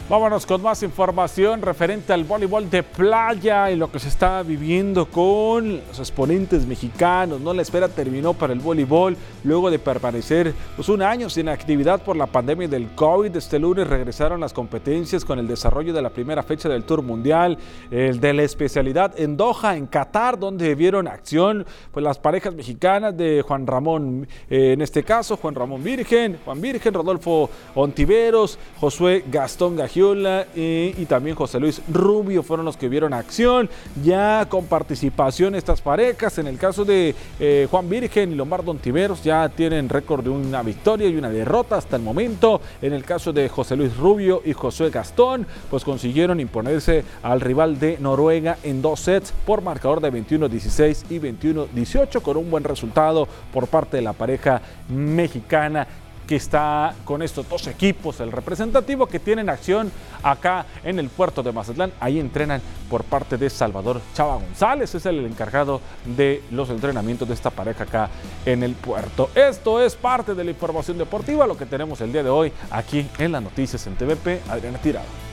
Vámonos 0.08 0.46
con 0.46 0.62
más 0.62 0.84
información 0.84 1.64
referente 1.64 2.14
al 2.14 2.26
voleibol 2.26 2.70
de 2.70 2.84
playa 2.84 3.72
y 3.72 3.76
lo 3.76 3.92
que 3.92 3.98
se 3.98 4.08
está 4.08 4.44
viviendo 4.44 5.08
con 5.08 5.78
los 5.78 5.98
exponentes 5.98 6.68
mexicanos. 6.68 7.42
No 7.42 7.56
la 7.56 7.64
espera 7.64 7.90
terminó 7.90 8.36
para 8.36 8.54
el 8.54 8.60
voleibol 8.60 9.18
luego 9.44 9.72
de 9.72 9.80
permanecer 9.80 10.54
pues, 10.76 10.90
un 10.90 11.02
año 11.02 11.28
sin 11.28 11.50
actividad 11.50 12.04
por 12.04 12.16
la 12.16 12.28
pandemia 12.28 12.68
del 12.68 12.94
COVID. 12.94 13.36
Este 13.36 13.58
lunes 13.58 13.88
regresaron 13.88 14.40
las 14.40 14.54
competencias 14.54 15.26
con 15.26 15.40
el 15.40 15.48
desarrollo 15.48 15.92
de 15.92 16.04
la 16.04 16.12
primera 16.12 16.44
fecha 16.44 16.70
del 16.70 16.84
Tour 16.84 17.02
Mundial, 17.02 17.58
el 17.90 18.20
de 18.20 18.34
la 18.36 18.44
especialidad 18.44 19.20
en 19.20 19.36
Doha, 19.36 19.76
en 19.76 19.88
Qatar, 19.88 20.38
donde 20.38 20.76
vieron 20.76 21.08
acción 21.08 21.66
pues, 21.92 22.04
las 22.04 22.20
parejas 22.20 22.54
mexicanas 22.54 23.18
de 23.18 23.42
Juan 23.42 23.66
Ramón, 23.66 24.28
eh, 24.52 24.74
en 24.74 24.84
este 24.84 25.04
caso 25.04 25.36
Juan 25.36 25.56
Ramón 25.56 25.84
Virgen, 25.84 26.38
Juan 26.46 26.62
Virgen, 26.62 26.94
Rodolfo 26.94 27.50
Ontiveros, 27.74 28.60
Josué 28.80 29.24
Gastón 29.32 29.76
Gajón 29.96 30.26
y, 30.56 31.06
también 31.06 31.36
José 31.36 31.60
Luis 31.60 31.82
Rubio 31.92 32.44
fueron 32.44 32.66
los 32.66 32.78
que 32.78 32.90
vieron 32.90 33.14
acción, 33.14 33.70
ya 34.04 34.46
con 34.50 34.66
participación 34.66 35.56
estas 35.56 35.82
parejas. 35.82 36.38
En 36.38 36.48
el 36.48 36.58
caso 36.58 36.84
de 36.84 37.16
eh, 37.40 37.68
Juan 37.70 37.90
Virgen 37.90 38.32
y 38.32 38.36
Lombardo 38.36 38.72
Ontiveros 38.72 39.24
ya 39.24 39.48
tienen 39.50 39.90
récord 39.90 40.24
de 40.24 40.30
una 40.30 40.64
victoria 40.64 41.08
y 41.08 41.16
una 41.16 41.30
derrota 41.30 41.78
hasta 41.78 41.96
el 41.96 42.02
momento. 42.02 42.62
En 42.82 42.94
el 42.94 43.04
caso 43.04 43.32
de 43.32 43.48
José 43.50 43.76
Luis 43.76 43.96
Rubio 43.98 44.42
y 44.44 44.54
José 44.54 44.90
Gastón, 44.90 45.48
pues 45.70 45.84
consiguieron 45.84 46.40
imponerse 46.40 47.04
al 47.24 47.42
rival 47.42 47.80
de 47.80 47.98
Noruega 48.00 48.58
en 48.64 48.82
dos 48.82 49.00
sets 49.00 49.34
por 49.46 49.62
marcador 49.62 50.02
de 50.02 50.12
21-16 50.12 51.06
y 51.10 51.20
21-18 51.20 52.22
con 52.22 52.38
un 52.38 52.50
buen 52.52 52.64
resultado 52.64 53.28
por 53.54 53.68
parte 53.68 53.98
de 53.98 54.04
la 54.04 54.14
pareja 54.14 54.62
mexicana 54.90 55.88
que 56.28 56.36
está 56.36 56.94
con 57.04 57.22
estos 57.22 57.48
dos 57.48 57.68
equipos, 57.68 58.20
el 58.20 58.32
representativo 58.32 59.08
que 59.08 59.20
tienen 59.20 59.50
acción 59.50 59.92
acá 60.24 60.66
en 60.84 61.00
el 61.00 61.10
puerto 61.10 61.44
de 61.44 61.52
Mazatlán. 61.52 61.92
Ahí 62.00 62.20
entrenan 62.20 62.62
por 62.90 63.04
parte 63.04 63.38
de 63.38 63.50
Salvador 63.50 64.02
Chava 64.14 64.36
González, 64.36 64.96
es 64.96 65.06
el 65.06 65.26
encargado 65.26 65.82
de 66.06 66.44
los 66.52 66.70
entrenamientos 66.70 67.28
de 67.28 67.34
esta 67.34 67.50
pareja 67.50 67.84
acá 67.84 68.10
en 68.46 68.64
el 68.64 68.74
puerto. 68.74 69.30
Esto 69.36 69.82
es 69.82 69.96
parte 69.96 70.34
de 70.34 70.44
la 70.44 70.52
información 70.52 70.98
deportiva, 70.98 71.48
lo 71.48 71.58
que 71.58 71.66
tenemos 71.66 72.02
el 72.02 72.12
día 72.12 72.24
de 72.24 72.30
hoy 72.30 72.52
aquí 72.72 73.08
en 73.18 73.32
las 73.32 73.42
noticias 73.42 73.86
en 73.88 73.96
TVP. 73.96 74.42
Adriana 74.50 74.78
Tirado 74.80 75.25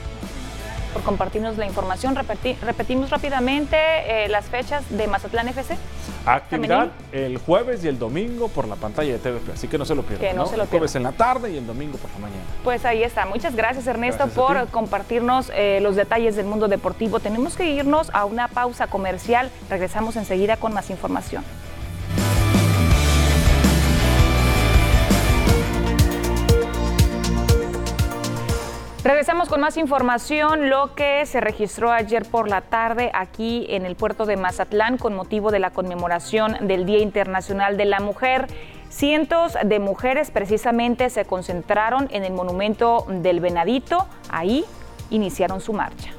por 0.93 1.03
compartirnos 1.03 1.57
la 1.57 1.67
información. 1.67 2.15
repetimos 2.15 3.11
rápidamente 3.11 3.77
eh, 3.77 4.29
las 4.29 4.47
fechas 4.47 4.85
de 4.91 5.07
Mazatlán 5.07 5.49
FC. 5.49 5.77
Actividad 6.27 6.91
el 7.13 7.39
jueves 7.39 7.85
y 7.85 7.89
el 7.89 7.99
domingo 7.99 8.49
por 8.49 8.69
la 8.69 8.77
pantalla 8.77 9.13
de 9.13 9.19
TVP, 9.19 9.53
así 9.53 9.69
que 9.69 9.79
no 9.79 9.85
se 9.85 9.95
lo 9.95 10.03
pierdan. 10.03 10.31
Que 10.31 10.35
no, 10.35 10.47
se 10.47 10.57
lo 10.57 10.65
el 10.65 10.69
jueves 10.69 10.95
en 10.95 11.03
la 11.03 11.13
tarde 11.13 11.51
y 11.51 11.57
el 11.57 11.67
domingo 11.67 11.99
por 11.99 12.11
la 12.11 12.19
mañana. 12.19 12.43
Pues 12.63 12.85
ahí 12.85 13.03
está. 13.03 13.27
Muchas 13.27 13.57
gracias 13.57 13.87
Ernesto 13.87 14.29
por 14.29 14.69
compartirnos 14.69 15.51
eh, 15.55 15.81
los 15.83 15.97
detalles 15.97 16.37
del 16.37 16.47
mundo 16.47 16.69
deportivo. 16.69 17.21
Tenemos 17.21 17.57
que 17.57 17.71
irnos 17.71 18.11
a 18.13 18.25
una 18.25 18.49
pausa 18.49 18.87
comercial. 18.87 19.51
Regresamos 19.69 20.17
enseguida 20.17 20.57
con 20.57 20.73
más 20.73 20.91
información. 20.91 21.45
Regresamos 29.05 29.49
con 29.49 29.61
más 29.61 29.77
información, 29.79 30.71
lo 30.71 30.95
que 30.95 31.27
se 31.27 31.41
registró 31.41 31.91
ayer 31.91 32.25
por 32.25 32.49
la 32.49 32.61
tarde 32.61 33.11
aquí 33.15 33.67
en 33.69 33.85
el 33.85 33.97
puerto 33.97 34.27
de 34.27 34.37
Mazatlán 34.37 34.97
con 34.97 35.13
motivo 35.13 35.51
de 35.51 35.59
la 35.59 35.71
conmemoración 35.73 36.69
del 36.69 36.87
Día 36.87 37.01
Internacional 37.01 37.77
de 37.77 37.85
la 37.85 37.99
Mujer. 37.99 38.47
Cientos 38.91 39.55
de 39.65 39.81
mujeres 39.81 40.31
precisamente 40.31 41.11
se 41.11 41.25
concentraron 41.25 42.07
en 42.13 42.23
el 42.23 42.33
monumento 42.33 43.05
del 43.09 43.41
Venadito, 43.41 44.07
ahí 44.31 44.65
iniciaron 45.11 45.61
su 45.61 45.73
marcha. 45.73 46.13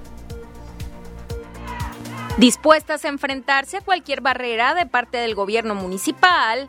Dispuestas 2.38 3.06
a 3.06 3.08
enfrentarse 3.08 3.78
a 3.78 3.82
cualquier 3.82 4.20
barrera 4.20 4.74
de 4.74 4.88
parte 4.88 5.20
del 5.20 5.36
gobierno 5.36 5.74
municipal, 5.74 6.68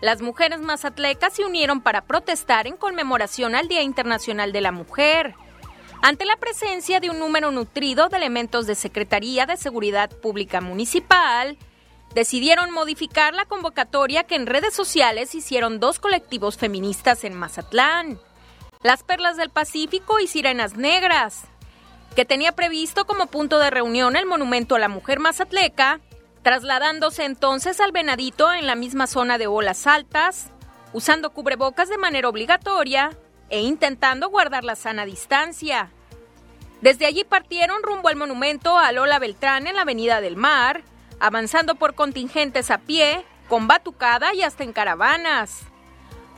las 0.00 0.22
mujeres 0.22 0.60
mazatlecas 0.60 1.32
se 1.32 1.44
unieron 1.44 1.80
para 1.80 2.02
protestar 2.02 2.68
en 2.68 2.76
conmemoración 2.76 3.56
al 3.56 3.66
Día 3.66 3.82
Internacional 3.82 4.52
de 4.52 4.60
la 4.60 4.70
Mujer 4.70 5.34
ante 6.06 6.24
la 6.24 6.36
presencia 6.36 7.00
de 7.00 7.10
un 7.10 7.18
número 7.18 7.50
nutrido 7.50 8.08
de 8.08 8.16
elementos 8.16 8.68
de 8.68 8.76
Secretaría 8.76 9.44
de 9.44 9.56
Seguridad 9.56 10.08
Pública 10.08 10.60
Municipal, 10.60 11.58
decidieron 12.14 12.70
modificar 12.70 13.34
la 13.34 13.44
convocatoria 13.44 14.22
que 14.22 14.36
en 14.36 14.46
redes 14.46 14.72
sociales 14.72 15.34
hicieron 15.34 15.80
dos 15.80 15.98
colectivos 15.98 16.58
feministas 16.58 17.24
en 17.24 17.34
Mazatlán, 17.34 18.20
Las 18.84 19.02
Perlas 19.02 19.36
del 19.36 19.50
Pacífico 19.50 20.20
y 20.20 20.28
Sirenas 20.28 20.76
Negras, 20.76 21.42
que 22.14 22.24
tenía 22.24 22.52
previsto 22.52 23.04
como 23.04 23.26
punto 23.26 23.58
de 23.58 23.70
reunión 23.70 24.14
el 24.14 24.26
monumento 24.26 24.76
a 24.76 24.78
la 24.78 24.88
mujer 24.88 25.18
mazatleca, 25.18 25.98
trasladándose 26.44 27.24
entonces 27.24 27.80
al 27.80 27.90
Venadito 27.90 28.52
en 28.52 28.68
la 28.68 28.76
misma 28.76 29.08
zona 29.08 29.38
de 29.38 29.48
olas 29.48 29.88
altas, 29.88 30.52
usando 30.92 31.30
cubrebocas 31.30 31.88
de 31.88 31.98
manera 31.98 32.28
obligatoria 32.28 33.10
e 33.48 33.62
intentando 33.62 34.28
guardar 34.28 34.62
la 34.62 34.76
sana 34.76 35.04
distancia. 35.04 35.90
Desde 36.80 37.06
allí 37.06 37.24
partieron 37.24 37.82
rumbo 37.82 38.08
al 38.08 38.16
monumento 38.16 38.78
a 38.78 38.92
Lola 38.92 39.18
Beltrán 39.18 39.66
en 39.66 39.76
la 39.76 39.82
Avenida 39.82 40.20
del 40.20 40.36
Mar, 40.36 40.82
avanzando 41.20 41.74
por 41.76 41.94
contingentes 41.94 42.70
a 42.70 42.78
pie, 42.78 43.24
con 43.48 43.66
batucada 43.66 44.34
y 44.34 44.42
hasta 44.42 44.64
en 44.64 44.72
caravanas. 44.72 45.62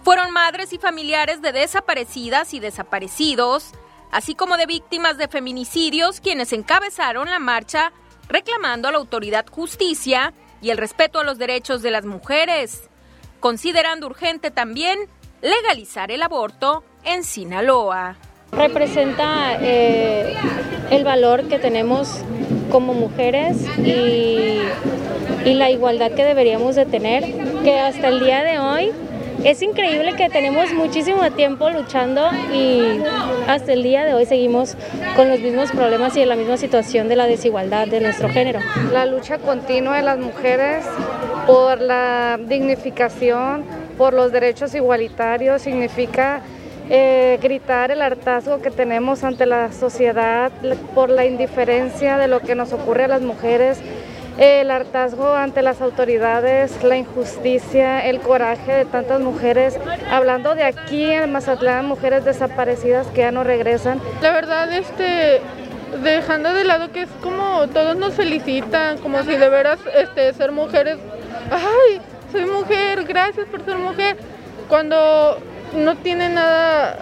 Fueron 0.05 0.31
madres 0.31 0.73
y 0.73 0.79
familiares 0.79 1.43
de 1.43 1.53
desaparecidas 1.53 2.55
y 2.55 2.61
desaparecidos, 2.61 3.73
así 4.13 4.35
como 4.35 4.57
de 4.57 4.67
víctimas 4.67 5.19
de 5.19 5.29
feminicidios 5.29 6.21
quienes 6.21 6.53
encabezaron 6.53 7.29
la 7.29 7.39
marcha 7.39 7.93
reclamando 8.29 8.89
a 8.89 8.93
la 8.93 8.99
autoridad 8.99 9.47
justicia 9.51 10.33
y 10.61 10.71
el 10.71 10.79
respeto 10.79 11.19
a 11.19 11.25
los 11.25 11.39
derechos 11.39 11.83
de 11.83 11.91
las 11.91 12.05
mujeres, 12.05 12.89
considerando 13.41 14.07
urgente 14.07 14.51
también 14.51 14.99
legalizar 15.41 16.11
el 16.11 16.23
aborto 16.23 16.85
en 17.05 17.25
Sinaloa. 17.25 18.17
Representa 18.53 19.59
eh, 19.61 20.35
el 20.91 21.05
valor 21.05 21.45
que 21.45 21.59
tenemos 21.59 22.23
como 22.71 22.95
mujeres 22.95 23.57
y, 23.79 24.63
la 25.55 25.71
igualdad 25.71 26.11
que 26.11 26.25
deberíamos 26.25 26.77
de 26.77 26.85
tener, 26.85 27.25
que 27.65 27.79
hasta 27.79 28.09
el 28.09 28.21
día 28.21 28.43
de 28.43 28.59
hoy 28.59 28.93
es 29.45 29.63
increíble 29.63 30.15
que 30.15 30.29
tenemos 30.29 30.75
muchísimo 30.75 31.31
tiempo 31.31 31.71
luchando 31.71 32.29
y 32.53 33.01
hasta 33.47 33.73
el 33.73 33.83
día 33.83 34.05
de 34.05 34.13
hoy 34.13 34.27
seguimos 34.27 34.77
con 35.17 35.31
los 35.31 35.41
mismos 35.41 35.71
problemas 35.71 36.17
y 36.17 36.21
en 36.21 36.29
la 36.29 36.37
misma 36.37 36.59
situación 36.59 37.09
de 37.09 37.17
la 37.17 37.27
desigualdad 37.27 37.87
de 37.87 38.01
nuestro 38.01 38.29
género. 38.29 38.61
La 38.93 39.07
lucha 39.07 39.39
continua 39.39 39.97
de 39.97 40.03
las 40.03 40.19
mujeres 40.19 40.85
por 41.47 41.81
la 41.81 42.39
dignificación, 42.47 43.65
por 43.97 44.13
los 44.13 44.33
derechos 44.33 44.75
igualitarios, 44.75 45.63
significa 45.63 46.43
eh, 46.91 47.39
gritar 47.43 47.91
el 47.91 48.03
hartazgo 48.03 48.61
que 48.61 48.71
tenemos 48.71 49.25
ante 49.25 49.47
la 49.47 49.73
sociedad 49.73 50.51
por 50.95 51.11
la 51.11 51.27
indiferencia 51.27 52.17
de 52.19 52.29
lo 52.29 52.41
que 52.41 52.55
nos 52.55 52.73
ocurre 52.73 53.05
a 53.05 53.09
las 53.09 53.23
mujeres 53.23 53.81
el 54.39 54.71
hartazgo 54.71 55.35
ante 55.35 55.63
las 55.63 55.83
autoridades, 55.83 56.85
la 56.85 56.97
injusticia, 56.97 58.07
el 58.07 58.21
coraje 58.21 58.73
de 58.73 58.85
tantas 58.85 59.21
mujeres, 59.21 59.77
hablando 60.11 60.55
de 60.55 60.63
aquí 60.63 61.11
en 61.11 61.33
Mazatlán, 61.33 61.87
mujeres 61.87 62.25
desaparecidas 62.25 63.09
que 63.09 63.23
ya 63.23 63.33
no 63.33 63.43
regresan. 63.43 64.01
La 64.23 64.31
verdad, 64.31 64.73
este, 64.73 65.41
dejando 66.05 66.55
de 66.55 66.63
lado 66.63 66.93
que 66.93 67.03
es 67.03 67.09
como 67.21 67.67
todos 67.69 67.97
nos 67.97 68.15
felicitan, 68.15 68.99
como 68.99 69.25
si 69.25 69.35
de 69.35 69.49
veras 69.49 69.81
este, 69.97 70.33
ser 70.35 70.53
mujeres, 70.53 70.99
ay, 71.51 72.01
soy 72.31 72.47
mujer, 72.47 73.05
gracias 73.09 73.49
por 73.49 73.65
ser 73.65 73.77
mujer, 73.77 74.19
cuando 74.69 75.39
no 75.75 75.97
tiene 75.97 76.29
nada 76.29 76.99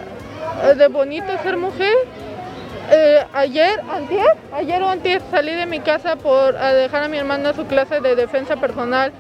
de 0.77 0.89
bonito 0.89 1.27
ser 1.43 1.57
mujer 1.57 1.95
eh, 2.91 3.25
ayer, 3.33 3.81
antier, 3.91 4.37
ayer 4.53 4.83
o 4.83 4.89
antier 4.89 5.21
salí 5.31 5.53
de 5.53 5.67
mi 5.67 5.81
casa 5.81 6.17
por 6.17 6.55
dejar 6.55 7.03
a 7.03 7.09
mi 7.09 7.19
hermana 7.19 7.53
su 7.53 7.67
clase 7.67 8.01
de 8.01 8.15
defensa 8.15 8.57
personal 8.57 9.13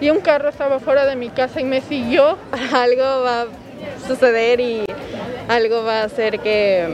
y 0.00 0.08
un 0.08 0.20
carro 0.20 0.48
estaba 0.48 0.80
fuera 0.80 1.04
de 1.04 1.16
mi 1.16 1.28
casa 1.28 1.60
y 1.60 1.64
me 1.64 1.82
siguió. 1.82 2.38
Algo 2.72 3.22
va 3.22 3.42
a 3.42 3.46
suceder 4.06 4.60
y 4.60 4.84
algo 5.48 5.82
va 5.82 6.02
a 6.02 6.04
hacer 6.04 6.38
que, 6.40 6.88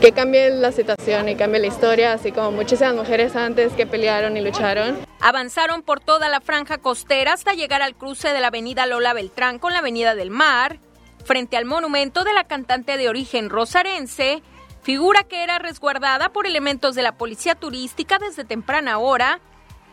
que 0.00 0.12
cambie 0.12 0.50
la 0.50 0.72
situación 0.72 1.28
y 1.28 1.36
cambie 1.36 1.60
la 1.60 1.66
historia, 1.66 2.12
así 2.12 2.32
como 2.32 2.52
muchísimas 2.52 2.94
mujeres 2.94 3.34
antes 3.36 3.72
que 3.72 3.86
pelearon 3.86 4.36
y 4.36 4.40
lucharon. 4.40 4.98
Avanzaron 5.20 5.82
por 5.82 6.00
toda 6.00 6.28
la 6.28 6.40
franja 6.40 6.78
costera 6.78 7.32
hasta 7.32 7.54
llegar 7.54 7.82
al 7.82 7.94
cruce 7.94 8.28
de 8.28 8.40
la 8.40 8.48
avenida 8.48 8.86
Lola 8.86 9.12
Beltrán 9.12 9.58
con 9.58 9.72
la 9.72 9.78
avenida 9.80 10.14
del 10.14 10.30
Mar 10.30 10.78
frente 11.26 11.56
al 11.56 11.64
monumento 11.64 12.24
de 12.24 12.32
la 12.32 12.44
cantante 12.44 12.96
de 12.96 13.08
origen 13.08 13.50
rosarense, 13.50 14.42
figura 14.82 15.24
que 15.24 15.42
era 15.42 15.58
resguardada 15.58 16.30
por 16.30 16.46
elementos 16.46 16.94
de 16.94 17.02
la 17.02 17.18
policía 17.18 17.56
turística 17.56 18.18
desde 18.18 18.44
temprana 18.44 18.98
hora, 18.98 19.40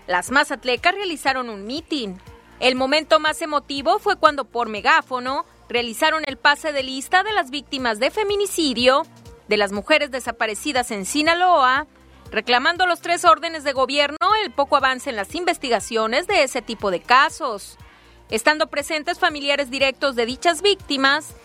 las 0.06 0.30
mazatlecas 0.30 0.94
realizaron 0.94 1.50
un 1.50 1.66
mitin. 1.66 2.22
El 2.60 2.76
momento 2.76 3.20
más 3.20 3.42
emotivo 3.42 3.98
fue 3.98 4.18
cuando 4.18 4.46
por 4.46 4.70
megáfono 4.70 5.46
realizaron 5.68 6.24
el 6.28 6.38
pase 6.38 6.72
de 6.72 6.84
lista 6.84 7.24
de 7.24 7.34
las 7.34 7.50
víctimas 7.50 8.00
de 8.00 8.12
feminicidio, 8.12 9.04
de 9.48 9.58
las 9.58 9.72
mujeres 9.72 10.12
desaparecidas 10.12 10.92
en 10.92 11.06
Sinaloa, 11.06 11.88
reclamando 12.32 12.86
los 12.86 13.02
tres 13.02 13.26
órdenes 13.26 13.64
de 13.64 13.74
gobierno 13.74 14.18
el 14.44 14.52
poco 14.52 14.78
avance 14.78 15.10
en 15.10 15.16
las 15.16 15.36
investigaciones 15.36 16.28
de 16.28 16.44
ese 16.44 16.62
tipo 16.62 16.92
de 16.92 17.02
casos 17.02 17.78
estando 18.34 18.68
presentes 18.68 19.20
familiares 19.20 19.70
directos 19.70 20.16
de 20.16 20.26
dichas 20.26 20.64
víctimas, 20.64 21.36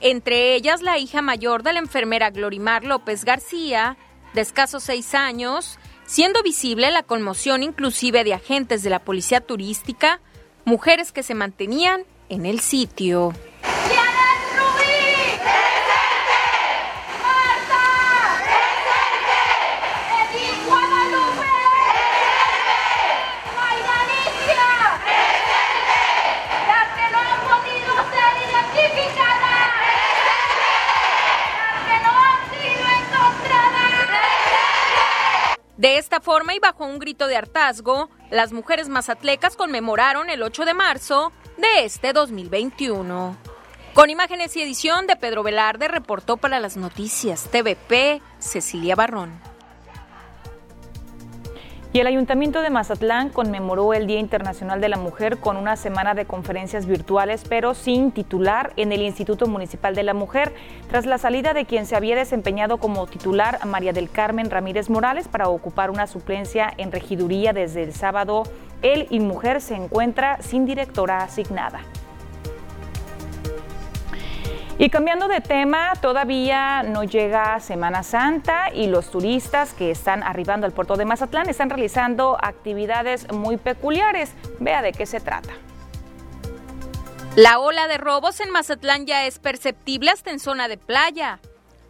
entre 0.00 0.54
ellas 0.54 0.82
la 0.82 0.96
hija 0.96 1.20
mayor 1.20 1.64
de 1.64 1.72
la 1.72 1.80
enfermera 1.80 2.30
Glorimar 2.30 2.84
López 2.84 3.24
García, 3.24 3.96
de 4.34 4.42
escasos 4.42 4.84
seis 4.84 5.14
años, 5.14 5.78
siendo 6.06 6.42
visible 6.44 6.92
la 6.92 7.02
conmoción 7.02 7.64
inclusive 7.64 8.22
de 8.22 8.34
agentes 8.34 8.84
de 8.84 8.90
la 8.90 9.00
policía 9.00 9.40
turística, 9.40 10.20
mujeres 10.64 11.10
que 11.10 11.24
se 11.24 11.34
mantenían 11.34 12.04
en 12.28 12.46
el 12.46 12.60
sitio. 12.60 13.32
De 35.78 35.96
esta 35.96 36.20
forma 36.20 36.54
y 36.54 36.58
bajo 36.58 36.84
un 36.84 36.98
grito 36.98 37.28
de 37.28 37.36
hartazgo, 37.36 38.10
las 38.30 38.52
mujeres 38.52 38.88
mazatlecas 38.88 39.54
conmemoraron 39.54 40.28
el 40.28 40.42
8 40.42 40.64
de 40.64 40.74
marzo 40.74 41.32
de 41.56 41.84
este 41.84 42.12
2021. 42.12 43.36
Con 43.94 44.10
imágenes 44.10 44.56
y 44.56 44.62
edición 44.62 45.06
de 45.06 45.14
Pedro 45.14 45.44
Velarde, 45.44 45.86
reportó 45.86 46.36
para 46.36 46.58
las 46.58 46.76
noticias 46.76 47.48
TVP 47.52 48.20
Cecilia 48.40 48.96
Barrón. 48.96 49.47
Y 51.90 52.00
el 52.00 52.06
Ayuntamiento 52.06 52.60
de 52.60 52.68
Mazatlán 52.68 53.30
conmemoró 53.30 53.94
el 53.94 54.06
Día 54.06 54.18
Internacional 54.18 54.78
de 54.78 54.90
la 54.90 54.98
Mujer 54.98 55.38
con 55.38 55.56
una 55.56 55.74
semana 55.74 56.12
de 56.12 56.26
conferencias 56.26 56.84
virtuales, 56.84 57.44
pero 57.48 57.72
sin 57.72 58.12
titular 58.12 58.74
en 58.76 58.92
el 58.92 59.00
Instituto 59.00 59.46
Municipal 59.46 59.94
de 59.94 60.02
la 60.02 60.12
Mujer, 60.12 60.52
tras 60.90 61.06
la 61.06 61.16
salida 61.16 61.54
de 61.54 61.64
quien 61.64 61.86
se 61.86 61.96
había 61.96 62.14
desempeñado 62.14 62.76
como 62.76 63.06
titular 63.06 63.64
María 63.64 63.94
del 63.94 64.10
Carmen 64.10 64.50
Ramírez 64.50 64.90
Morales 64.90 65.28
para 65.28 65.48
ocupar 65.48 65.90
una 65.90 66.06
suplencia 66.06 66.74
en 66.76 66.92
regiduría 66.92 67.54
desde 67.54 67.84
el 67.84 67.94
sábado. 67.94 68.42
Él 68.82 69.06
y 69.08 69.20
mujer 69.20 69.62
se 69.62 69.74
encuentra 69.74 70.42
sin 70.42 70.66
directora 70.66 71.22
asignada. 71.22 71.80
Y 74.80 74.90
cambiando 74.90 75.26
de 75.26 75.40
tema, 75.40 75.94
todavía 76.00 76.84
no 76.84 77.02
llega 77.02 77.58
Semana 77.58 78.04
Santa 78.04 78.72
y 78.72 78.86
los 78.86 79.10
turistas 79.10 79.74
que 79.74 79.90
están 79.90 80.22
arribando 80.22 80.66
al 80.66 80.72
puerto 80.72 80.94
de 80.94 81.04
Mazatlán 81.04 81.48
están 81.48 81.68
realizando 81.68 82.38
actividades 82.40 83.32
muy 83.32 83.56
peculiares. 83.56 84.34
Vea 84.60 84.80
de 84.80 84.92
qué 84.92 85.04
se 85.04 85.18
trata. 85.18 85.50
La 87.34 87.58
ola 87.58 87.88
de 87.88 87.98
robos 87.98 88.38
en 88.38 88.50
Mazatlán 88.50 89.04
ya 89.04 89.26
es 89.26 89.40
perceptible 89.40 90.12
hasta 90.12 90.30
en 90.30 90.38
zona 90.38 90.68
de 90.68 90.78
playa. 90.78 91.40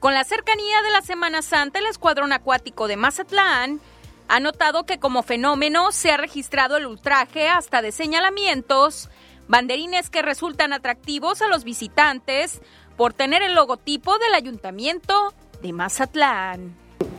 Con 0.00 0.14
la 0.14 0.24
cercanía 0.24 0.80
de 0.80 0.90
la 0.90 1.02
Semana 1.02 1.42
Santa, 1.42 1.80
el 1.80 1.86
Escuadrón 1.86 2.32
Acuático 2.32 2.88
de 2.88 2.96
Mazatlán 2.96 3.82
ha 4.28 4.40
notado 4.40 4.84
que 4.84 4.98
como 4.98 5.22
fenómeno 5.22 5.92
se 5.92 6.10
ha 6.10 6.16
registrado 6.16 6.78
el 6.78 6.86
ultraje 6.86 7.48
hasta 7.48 7.82
de 7.82 7.92
señalamientos, 7.92 9.10
banderines 9.48 10.10
que 10.10 10.22
resultan 10.22 10.72
atractivos 10.72 11.42
a 11.42 11.48
los 11.48 11.64
visitantes 11.64 12.60
por 12.96 13.12
tener 13.12 13.42
el 13.42 13.54
logotipo 13.54 14.18
del 14.18 14.34
ayuntamiento 14.34 15.32
de 15.62 15.72
Mazatlán. 15.72 16.74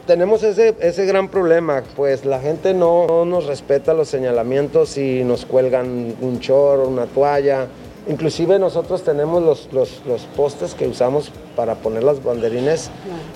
Tenemos 0.05 0.43
ese, 0.43 0.75
ese 0.79 1.05
gran 1.05 1.29
problema, 1.29 1.83
pues 1.95 2.25
la 2.25 2.39
gente 2.39 2.73
no, 2.73 3.25
nos 3.25 3.45
respeta 3.45 3.93
los 3.93 4.07
señalamientos 4.09 4.97
y 4.97 5.23
nos 5.23 5.45
cuelgan 5.45 6.15
un 6.19 6.39
chorro, 6.39 6.87
una 6.87 7.05
toalla. 7.05 7.67
Inclusive 8.07 8.57
nosotros 8.57 9.03
tenemos 9.03 9.43
los, 9.43 9.71
los, 9.71 10.01
los 10.07 10.23
postes 10.35 10.73
que 10.73 10.87
usamos 10.87 11.31
para 11.55 11.75
poner 11.75 12.03
las 12.03 12.23
banderines 12.23 12.89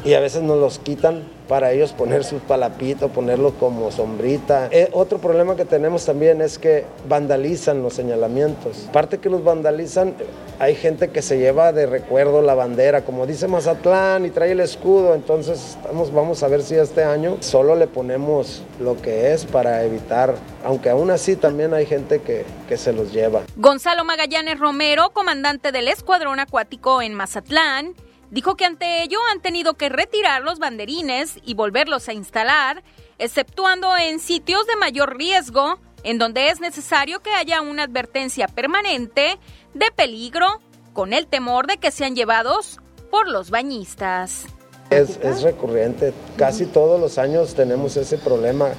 y 0.04 0.14
a 0.14 0.20
veces 0.20 0.42
nos 0.42 0.58
los 0.58 0.80
quitan 0.80 1.24
para 1.48 1.72
ellos 1.72 1.92
poner 1.94 2.24
su 2.24 2.38
palapito, 2.40 3.10
ponerlo 3.10 3.54
como 3.54 3.92
sombrita. 3.92 4.70
Eh, 4.72 4.90
otro 4.94 5.18
problema 5.18 5.56
que 5.56 5.66
tenemos 5.66 6.06
también 6.06 6.42
es 6.42 6.58
que 6.58 6.86
vandalizan 7.08 7.82
los 7.82 7.94
señalamientos. 7.94 8.86
Aparte 8.90 9.18
que 9.18 9.30
los 9.30 9.44
vandalizan, 9.44 10.14
hay 10.60 10.76
gente 10.76 11.10
que 11.10 11.22
se 11.22 11.38
lleva 11.38 11.72
de 11.72 11.86
recuerdo 11.86 12.42
la 12.42 12.56
bandera, 12.56 13.04
como 13.04 13.26
dice 13.26 13.48
Mazatlán, 13.48 14.26
y 14.26 14.30
trae 14.30 14.52
el 14.52 14.60
escudo. 14.60 15.16
Entonces 15.16 15.78
vamos 16.14 16.44
a 16.44 16.48
ver 16.48 16.64
si 16.64 16.76
este 16.76 17.04
año 17.04 17.38
solo 17.42 17.76
le 17.76 17.88
ponemos 17.88 18.64
lo 18.80 19.02
que 19.02 19.34
es 19.34 19.46
para 19.46 19.84
evitar, 19.84 20.36
aunque 20.64 20.90
aún 20.90 21.12
así 21.12 21.36
también 21.36 21.74
hay 21.74 21.86
gente 21.86 22.22
que, 22.22 22.46
que 22.68 22.78
se 22.78 22.94
los 22.94 23.12
lleva. 23.12 23.42
Gonzalo 23.56 24.04
Magallanes 24.04 24.60
Romero, 24.60 25.10
comandante 25.12 25.72
del 25.72 25.88
Escuadrón 25.88 26.40
Acuático 26.40 27.02
en 27.02 27.14
Mazatlán, 27.14 27.96
Dijo 28.34 28.56
que 28.56 28.66
ante 28.66 29.04
ello 29.04 29.20
han 29.32 29.42
tenido 29.42 29.76
que 29.76 29.90
retirar 29.90 30.42
los 30.42 30.58
banderines 30.58 31.36
y 31.46 31.54
volverlos 31.54 32.10
a 32.10 32.14
instalar, 32.14 32.84
exceptuando 33.20 33.96
en 33.96 34.20
sitios 34.20 34.66
de 34.66 34.76
mayor 34.76 35.16
riesgo, 35.18 35.78
en 36.02 36.18
donde 36.18 36.50
es 36.50 36.60
necesario 36.60 37.20
que 37.20 37.30
haya 37.30 37.62
una 37.62 37.84
advertencia 37.84 38.48
permanente 38.48 39.38
de 39.76 39.92
peligro, 39.96 40.48
con 40.94 41.14
el 41.14 41.28
temor 41.28 41.68
de 41.68 41.78
que 41.78 41.92
sean 41.92 42.16
llevados 42.16 42.80
por 43.12 43.30
los 43.30 43.52
bañistas. 43.52 44.46
Es, 44.90 45.44
recurrente, 45.44 46.12
casi 46.36 46.66
todos 46.66 47.00
los 47.00 47.20
años 47.20 47.54
tenemos 47.54 47.98
ese 47.98 48.18
problema. 48.18 48.70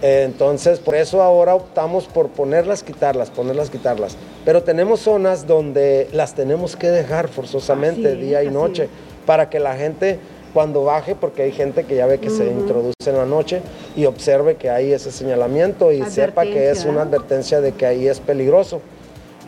Entonces, 0.00 0.78
por 0.78 0.94
eso 0.94 1.22
ahora 1.22 1.54
optamos 1.54 2.06
por 2.06 2.28
ponerlas, 2.28 2.82
quitarlas, 2.82 3.30
ponerlas, 3.30 3.70
quitarlas. 3.70 4.16
Pero 4.44 4.62
tenemos 4.62 5.00
zonas 5.00 5.46
donde 5.46 6.08
las 6.12 6.34
tenemos 6.34 6.76
que 6.76 6.88
dejar 6.88 7.28
forzosamente 7.28 8.14
día 8.14 8.44
y 8.44 8.50
noche 8.50 8.88
para 9.26 9.50
que 9.50 9.58
la 9.58 9.76
gente 9.76 10.18
cuando 10.54 10.84
baje, 10.84 11.14
porque 11.14 11.42
hay 11.42 11.52
gente 11.52 11.84
que 11.84 11.96
ya 11.96 12.06
ve 12.06 12.18
que 12.18 12.30
se 12.30 12.46
introduce 12.46 12.94
en 13.06 13.16
la 13.16 13.26
noche 13.26 13.60
y 13.96 14.06
observe 14.06 14.56
que 14.56 14.70
hay 14.70 14.92
ese 14.92 15.12
señalamiento 15.12 15.92
y 15.92 16.02
sepa 16.04 16.44
que 16.44 16.70
es 16.70 16.84
una 16.84 17.02
advertencia 17.02 17.60
de 17.60 17.72
que 17.72 17.84
ahí 17.84 18.08
es 18.08 18.20
peligroso. 18.20 18.80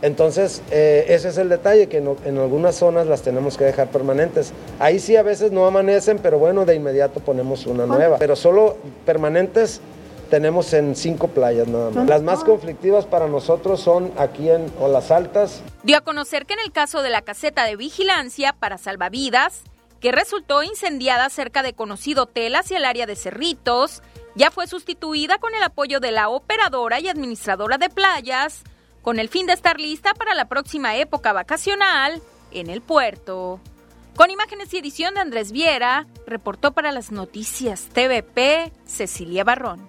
Entonces, 0.02 0.62
eh, 0.70 1.06
ese 1.08 1.28
es 1.28 1.38
el 1.38 1.50
detalle, 1.50 1.86
que 1.86 1.98
en, 1.98 2.16
en, 2.24 2.38
algunas 2.38 2.74
zonas 2.74 3.06
las 3.06 3.20
tenemos 3.20 3.58
que 3.58 3.64
dejar 3.64 3.88
permanentes. 3.88 4.52
Ahí 4.78 4.98
sí 4.98 5.16
a 5.16 5.22
veces 5.22 5.52
no 5.52 5.66
amanecen, 5.66 6.18
pero 6.18 6.38
bueno, 6.38 6.64
de 6.64 6.74
inmediato 6.74 7.20
ponemos 7.20 7.66
una 7.66 7.84
nueva. 7.84 8.16
Pero 8.18 8.34
solo 8.34 8.76
permanentes 9.04 9.82
tenemos 10.30 10.72
en 10.72 10.96
cinco 10.96 11.28
playas 11.28 11.68
nada. 11.68 12.04
Las 12.04 12.22
más 12.22 12.44
conflictivas 12.44 13.04
para 13.04 13.26
nosotros 13.26 13.80
son 13.80 14.12
aquí 14.16 14.48
en 14.48 14.72
Olas 14.80 15.10
Altas. 15.10 15.62
Dio 15.82 15.98
a 15.98 16.00
conocer 16.00 16.46
que 16.46 16.54
en 16.54 16.60
el 16.60 16.72
caso 16.72 17.02
de 17.02 17.10
la 17.10 17.22
caseta 17.22 17.64
de 17.64 17.76
vigilancia 17.76 18.54
para 18.54 18.78
salvavidas, 18.78 19.64
que 20.00 20.12
resultó 20.12 20.62
incendiada 20.62 21.28
cerca 21.28 21.62
de 21.62 21.74
conocido 21.74 22.22
hotel 22.22 22.54
hacia 22.54 22.78
el 22.78 22.84
área 22.86 23.06
de 23.06 23.16
Cerritos, 23.16 24.02
ya 24.34 24.50
fue 24.50 24.66
sustituida 24.66 25.38
con 25.38 25.54
el 25.54 25.62
apoyo 25.62 26.00
de 26.00 26.12
la 26.12 26.28
operadora 26.28 27.00
y 27.00 27.08
administradora 27.08 27.76
de 27.76 27.90
playas, 27.90 28.62
con 29.02 29.18
el 29.18 29.28
fin 29.28 29.46
de 29.46 29.52
estar 29.52 29.80
lista 29.80 30.14
para 30.14 30.34
la 30.34 30.48
próxima 30.48 30.96
época 30.96 31.32
vacacional 31.32 32.22
en 32.52 32.70
el 32.70 32.80
puerto. 32.80 33.60
Con 34.16 34.30
imágenes 34.30 34.72
y 34.72 34.78
edición 34.78 35.14
de 35.14 35.20
Andrés 35.20 35.50
Viera, 35.50 36.06
reportó 36.26 36.72
para 36.72 36.92
las 36.92 37.10
noticias 37.10 37.88
TVP 37.92 38.72
Cecilia 38.84 39.44
Barrón. 39.44 39.88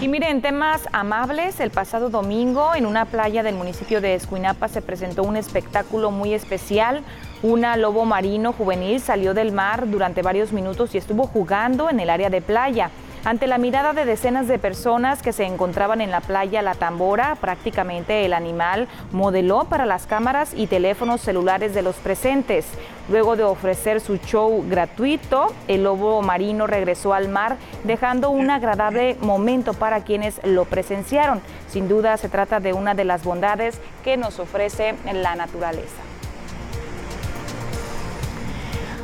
Y 0.00 0.06
miren, 0.06 0.42
temas 0.42 0.88
amables, 0.92 1.58
el 1.58 1.70
pasado 1.70 2.08
domingo 2.08 2.72
en 2.76 2.86
una 2.86 3.04
playa 3.06 3.42
del 3.42 3.56
municipio 3.56 4.00
de 4.00 4.14
Escuinapa 4.14 4.68
se 4.68 4.80
presentó 4.80 5.24
un 5.24 5.36
espectáculo 5.36 6.12
muy 6.12 6.34
especial. 6.34 7.02
Una 7.42 7.76
lobo 7.76 8.04
marino 8.04 8.52
juvenil 8.52 9.00
salió 9.00 9.34
del 9.34 9.50
mar 9.50 9.90
durante 9.90 10.22
varios 10.22 10.52
minutos 10.52 10.94
y 10.94 10.98
estuvo 10.98 11.26
jugando 11.26 11.90
en 11.90 11.98
el 11.98 12.10
área 12.10 12.30
de 12.30 12.40
playa. 12.40 12.92
Ante 13.28 13.46
la 13.46 13.58
mirada 13.58 13.92
de 13.92 14.06
decenas 14.06 14.48
de 14.48 14.58
personas 14.58 15.20
que 15.20 15.34
se 15.34 15.44
encontraban 15.44 16.00
en 16.00 16.10
la 16.10 16.22
playa 16.22 16.62
La 16.62 16.74
Tambora, 16.74 17.34
prácticamente 17.34 18.24
el 18.24 18.32
animal 18.32 18.88
modeló 19.12 19.64
para 19.64 19.84
las 19.84 20.06
cámaras 20.06 20.54
y 20.56 20.66
teléfonos 20.66 21.20
celulares 21.20 21.74
de 21.74 21.82
los 21.82 21.96
presentes. 21.96 22.64
Luego 23.10 23.36
de 23.36 23.44
ofrecer 23.44 24.00
su 24.00 24.16
show 24.16 24.64
gratuito, 24.66 25.52
el 25.66 25.84
lobo 25.84 26.22
marino 26.22 26.66
regresó 26.66 27.12
al 27.12 27.28
mar, 27.28 27.58
dejando 27.84 28.30
un 28.30 28.48
agradable 28.48 29.18
momento 29.20 29.74
para 29.74 30.04
quienes 30.04 30.40
lo 30.44 30.64
presenciaron. 30.64 31.42
Sin 31.68 31.86
duda 31.86 32.16
se 32.16 32.30
trata 32.30 32.60
de 32.60 32.72
una 32.72 32.94
de 32.94 33.04
las 33.04 33.24
bondades 33.24 33.78
que 34.04 34.16
nos 34.16 34.38
ofrece 34.38 34.94
la 35.12 35.36
naturaleza. 35.36 36.00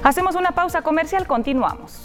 Hacemos 0.02 0.34
una 0.34 0.52
pausa 0.52 0.80
comercial, 0.80 1.26
continuamos. 1.26 2.03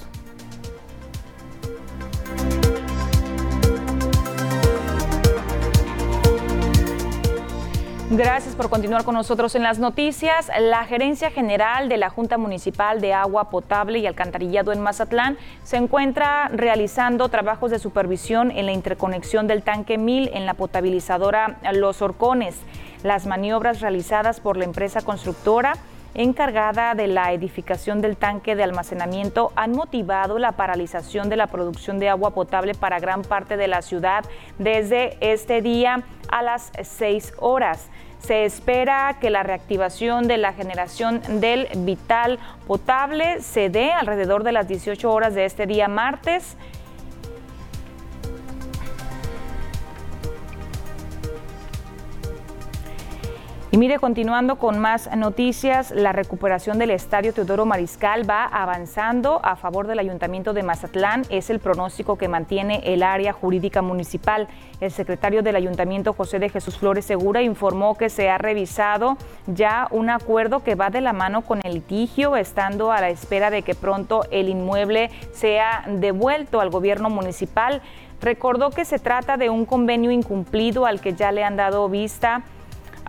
Gracias 8.11 8.55
por 8.55 8.71
continuar 8.71 9.03
con 9.03 9.13
nosotros 9.13 9.53
en 9.53 9.61
las 9.61 9.77
noticias. 9.77 10.49
La 10.59 10.83
Gerencia 10.85 11.29
General 11.29 11.89
de 11.89 11.97
la 11.97 12.09
Junta 12.09 12.39
Municipal 12.39 13.01
de 13.01 13.13
Agua 13.13 13.51
Potable 13.51 13.99
y 13.99 14.07
Alcantarillado 14.07 14.71
en 14.71 14.81
Mazatlán 14.81 15.37
se 15.61 15.77
encuentra 15.77 16.47
realizando 16.47 17.29
trabajos 17.29 17.69
de 17.69 17.77
supervisión 17.77 18.49
en 18.49 18.65
la 18.65 18.71
interconexión 18.71 19.45
del 19.45 19.61
tanque 19.61 19.99
1000 19.99 20.31
en 20.33 20.47
la 20.47 20.55
potabilizadora 20.55 21.59
Los 21.71 22.01
Horcones. 22.01 22.55
Las 23.03 23.27
maniobras 23.27 23.79
realizadas 23.79 24.39
por 24.39 24.57
la 24.57 24.65
empresa 24.65 25.01
constructora 25.01 25.73
encargada 26.13 26.95
de 26.95 27.07
la 27.07 27.31
edificación 27.33 28.01
del 28.01 28.17
tanque 28.17 28.55
de 28.55 28.63
almacenamiento 28.63 29.51
han 29.55 29.71
motivado 29.71 30.39
la 30.39 30.53
paralización 30.53 31.29
de 31.29 31.37
la 31.37 31.47
producción 31.47 31.99
de 31.99 32.09
agua 32.09 32.31
potable 32.31 32.73
para 32.75 32.99
gran 32.99 33.21
parte 33.21 33.57
de 33.57 33.67
la 33.67 33.81
ciudad 33.81 34.25
desde 34.57 35.17
este 35.21 35.61
día 35.61 36.03
a 36.29 36.41
las 36.41 36.71
6 36.81 37.33
horas. 37.37 37.89
Se 38.19 38.43
espera 38.43 39.17
que 39.21 39.29
la 39.29 39.43
reactivación 39.43 40.27
de 40.27 40.37
la 40.37 40.53
generación 40.53 41.21
del 41.39 41.67
vital 41.77 42.37
potable 42.67 43.41
se 43.41 43.69
dé 43.69 43.91
alrededor 43.91 44.43
de 44.43 44.51
las 44.51 44.67
18 44.67 45.11
horas 45.11 45.33
de 45.33 45.45
este 45.45 45.65
día 45.65 45.87
martes. 45.87 46.57
Y 53.71 53.77
mire, 53.77 53.99
continuando 53.99 54.55
con 54.55 54.79
más 54.79 55.15
noticias, 55.15 55.91
la 55.91 56.11
recuperación 56.11 56.79
del 56.79 56.89
estadio 56.89 57.35
Teodoro 57.35 57.67
Mariscal 57.67 58.27
va 58.27 58.45
avanzando 58.45 59.39
a 59.43 59.55
favor 59.55 59.85
del 59.85 59.99
Ayuntamiento 59.99 60.53
de 60.53 60.63
Mazatlán. 60.63 61.21
Es 61.29 61.51
el 61.51 61.59
pronóstico 61.59 62.17
que 62.17 62.27
mantiene 62.27 62.81
el 62.83 63.03
área 63.03 63.31
jurídica 63.31 63.83
municipal. 63.83 64.47
El 64.81 64.89
secretario 64.89 65.43
del 65.43 65.55
Ayuntamiento, 65.55 66.13
José 66.13 66.39
de 66.39 66.49
Jesús 66.49 66.79
Flores 66.79 67.05
Segura, 67.05 67.43
informó 67.43 67.95
que 67.95 68.09
se 68.09 68.31
ha 68.31 68.39
revisado 68.39 69.17
ya 69.45 69.87
un 69.91 70.09
acuerdo 70.09 70.63
que 70.63 70.73
va 70.73 70.89
de 70.89 71.01
la 71.01 71.13
mano 71.13 71.43
con 71.43 71.61
el 71.63 71.75
litigio, 71.75 72.37
estando 72.37 72.91
a 72.91 73.01
la 73.01 73.09
espera 73.09 73.51
de 73.51 73.61
que 73.61 73.75
pronto 73.75 74.23
el 74.31 74.49
inmueble 74.49 75.11
sea 75.31 75.83
devuelto 75.85 76.59
al 76.59 76.71
gobierno 76.71 77.11
municipal. 77.11 77.83
Recordó 78.19 78.71
que 78.71 78.83
se 78.83 78.97
trata 78.97 79.37
de 79.37 79.51
un 79.51 79.65
convenio 79.65 80.09
incumplido 80.09 80.87
al 80.87 81.01
que 81.01 81.13
ya 81.13 81.31
le 81.31 81.43
han 81.43 81.55
dado 81.55 81.87
vista 81.87 82.41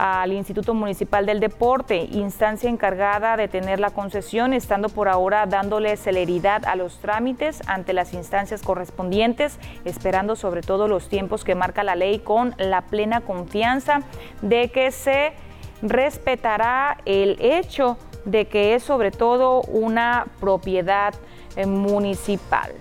al 0.00 0.32
Instituto 0.32 0.72
Municipal 0.72 1.26
del 1.26 1.40
Deporte, 1.40 2.08
instancia 2.10 2.70
encargada 2.70 3.36
de 3.36 3.48
tener 3.48 3.80
la 3.80 3.90
concesión, 3.90 4.54
estando 4.54 4.88
por 4.88 5.08
ahora 5.08 5.44
dándole 5.44 5.94
celeridad 5.98 6.64
a 6.64 6.74
los 6.74 7.00
trámites 7.00 7.60
ante 7.66 7.92
las 7.92 8.14
instancias 8.14 8.62
correspondientes, 8.62 9.58
esperando 9.84 10.36
sobre 10.36 10.62
todo 10.62 10.88
los 10.88 11.10
tiempos 11.10 11.44
que 11.44 11.54
marca 11.54 11.84
la 11.84 11.96
ley 11.96 12.20
con 12.20 12.54
la 12.56 12.80
plena 12.80 13.20
confianza 13.20 14.00
de 14.40 14.70
que 14.70 14.90
se 14.90 15.34
respetará 15.82 16.96
el 17.04 17.36
hecho 17.38 17.98
de 18.24 18.46
que 18.46 18.74
es 18.74 18.82
sobre 18.82 19.10
todo 19.10 19.60
una 19.62 20.28
propiedad 20.40 21.12
eh, 21.56 21.66
municipal. 21.66 22.72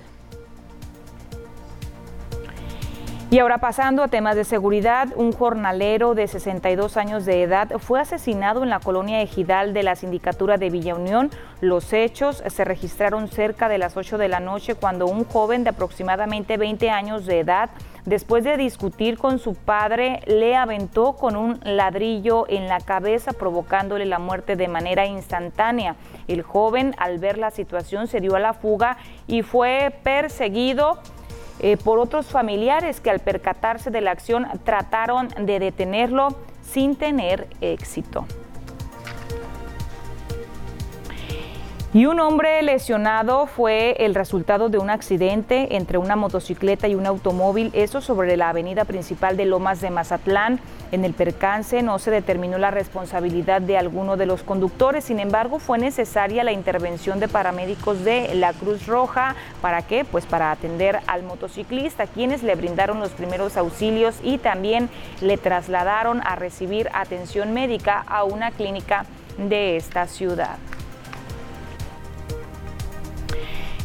Y 3.31 3.37
ahora 3.37 3.59
pasando 3.59 4.01
a 4.01 4.07
temas 4.07 4.35
de 4.35 4.43
seguridad, 4.43 5.09
un 5.15 5.33
jornalero 5.33 6.15
de 6.15 6.27
62 6.27 6.97
años 6.97 7.25
de 7.25 7.43
edad 7.43 7.69
fue 7.77 7.99
asesinado 7.99 8.63
en 8.63 8.71
la 8.71 8.79
colonia 8.79 9.21
Ejidal 9.21 9.71
de 9.71 9.83
la 9.83 9.95
Sindicatura 9.95 10.57
de 10.57 10.71
Villa 10.71 10.95
Unión. 10.95 11.29
Los 11.61 11.93
hechos 11.93 12.41
se 12.47 12.65
registraron 12.65 13.27
cerca 13.27 13.69
de 13.69 13.77
las 13.77 13.97
8 13.97 14.17
de 14.17 14.29
la 14.29 14.39
noche 14.39 14.73
cuando 14.73 15.05
un 15.05 15.25
joven 15.25 15.63
de 15.63 15.69
aproximadamente 15.69 16.57
20 16.57 16.89
años 16.89 17.27
de 17.27 17.41
edad, 17.41 17.69
después 18.03 18.43
de 18.43 18.57
discutir 18.57 19.19
con 19.19 19.37
su 19.37 19.53
padre, 19.53 20.21
le 20.25 20.55
aventó 20.55 21.13
con 21.13 21.35
un 21.35 21.59
ladrillo 21.63 22.47
en 22.49 22.67
la 22.67 22.79
cabeza 22.79 23.33
provocándole 23.33 24.07
la 24.07 24.17
muerte 24.17 24.55
de 24.55 24.67
manera 24.67 25.05
instantánea. 25.05 25.97
El 26.27 26.41
joven 26.41 26.95
al 26.97 27.19
ver 27.19 27.37
la 27.37 27.51
situación 27.51 28.07
se 28.07 28.21
dio 28.21 28.35
a 28.35 28.39
la 28.39 28.53
fuga 28.53 28.97
y 29.27 29.43
fue 29.43 29.93
perseguido 30.01 30.97
eh, 31.59 31.77
por 31.77 31.99
otros 31.99 32.27
familiares 32.27 32.99
que 32.99 33.09
al 33.09 33.19
percatarse 33.19 33.91
de 33.91 34.01
la 34.01 34.11
acción 34.11 34.47
trataron 34.63 35.29
de 35.37 35.59
detenerlo 35.59 36.29
sin 36.61 36.95
tener 36.95 37.47
éxito. 37.61 38.25
Y 41.91 42.05
un 42.05 42.19
hombre 42.19 42.61
lesionado 42.61 43.47
fue 43.47 43.95
el 43.97 44.13
resultado 44.13 44.69
de 44.69 44.77
un 44.77 44.91
accidente 44.91 45.75
entre 45.75 45.97
una 45.97 46.15
motocicleta 46.15 46.87
y 46.87 46.93
un 46.93 47.07
automóvil, 47.07 47.71
eso 47.73 47.99
sobre 47.99 48.37
la 48.37 48.49
avenida 48.49 48.85
principal 48.85 49.35
de 49.37 49.45
Lomas 49.45 49.81
de 49.81 49.89
Mazatlán. 49.89 50.59
En 50.91 51.03
el 51.03 51.15
percance 51.15 51.81
no 51.81 51.97
se 51.97 52.11
determinó 52.11 52.59
la 52.59 52.69
responsabilidad 52.69 53.59
de 53.63 53.79
alguno 53.79 54.17
de 54.17 54.27
los 54.27 54.43
conductores, 54.43 55.05
sin 55.05 55.19
embargo 55.19 55.57
fue 55.57 55.79
necesaria 55.79 56.43
la 56.43 56.51
intervención 56.51 57.19
de 57.19 57.27
paramédicos 57.27 58.03
de 58.03 58.35
la 58.35 58.53
Cruz 58.53 58.85
Roja. 58.85 59.35
¿Para 59.59 59.81
qué? 59.81 60.05
Pues 60.05 60.27
para 60.27 60.51
atender 60.51 60.99
al 61.07 61.23
motociclista, 61.23 62.05
quienes 62.05 62.43
le 62.43 62.53
brindaron 62.53 62.99
los 62.99 63.09
primeros 63.13 63.57
auxilios 63.57 64.19
y 64.21 64.37
también 64.37 64.89
le 65.21 65.37
trasladaron 65.37 66.21
a 66.23 66.35
recibir 66.35 66.87
atención 66.93 67.51
médica 67.51 68.03
a 68.05 68.25
una 68.25 68.51
clínica 68.51 69.05
de 69.39 69.75
esta 69.75 70.05
ciudad. 70.05 70.57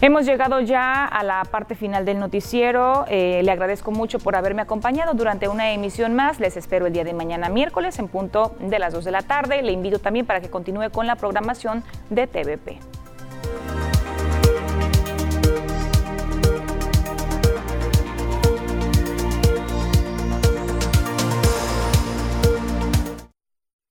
Hemos 0.01 0.27
llegado 0.27 0.61
ya 0.61 1.07
a 1.07 1.23
la 1.23 1.45
parte 1.45 1.75
final 1.75 2.05
del 2.05 2.19
noticiero. 2.19 3.05
Eh, 3.09 3.41
le 3.43 3.51
agradezco 3.51 3.91
mucho 3.91 4.19
por 4.19 4.37
haberme 4.37 4.63
acompañado 4.63 5.15
durante 5.15 5.49
una 5.49 5.73
emisión 5.73 6.15
más. 6.15 6.41
Les 6.41 6.57
espero 6.57 6.87
el 6.87 6.93
día 6.93 7.05
de 7.05 7.15
mañana 7.15 7.49
miércoles 7.49 7.99
en 7.99 8.09
punto 8.09 8.55
de 8.61 8.79
las 8.79 8.93
2 8.93 9.05
de 9.05 9.11
la 9.13 9.23
tarde. 9.23 9.63
Le 9.63 9.73
invito 9.73 9.99
también 9.99 10.27
para 10.27 10.41
que 10.41 10.51
continúe 10.51 10.91
con 10.91 11.07
la 11.07 11.17
programación 11.17 11.85
de 12.11 12.27
TVP. 12.27 12.81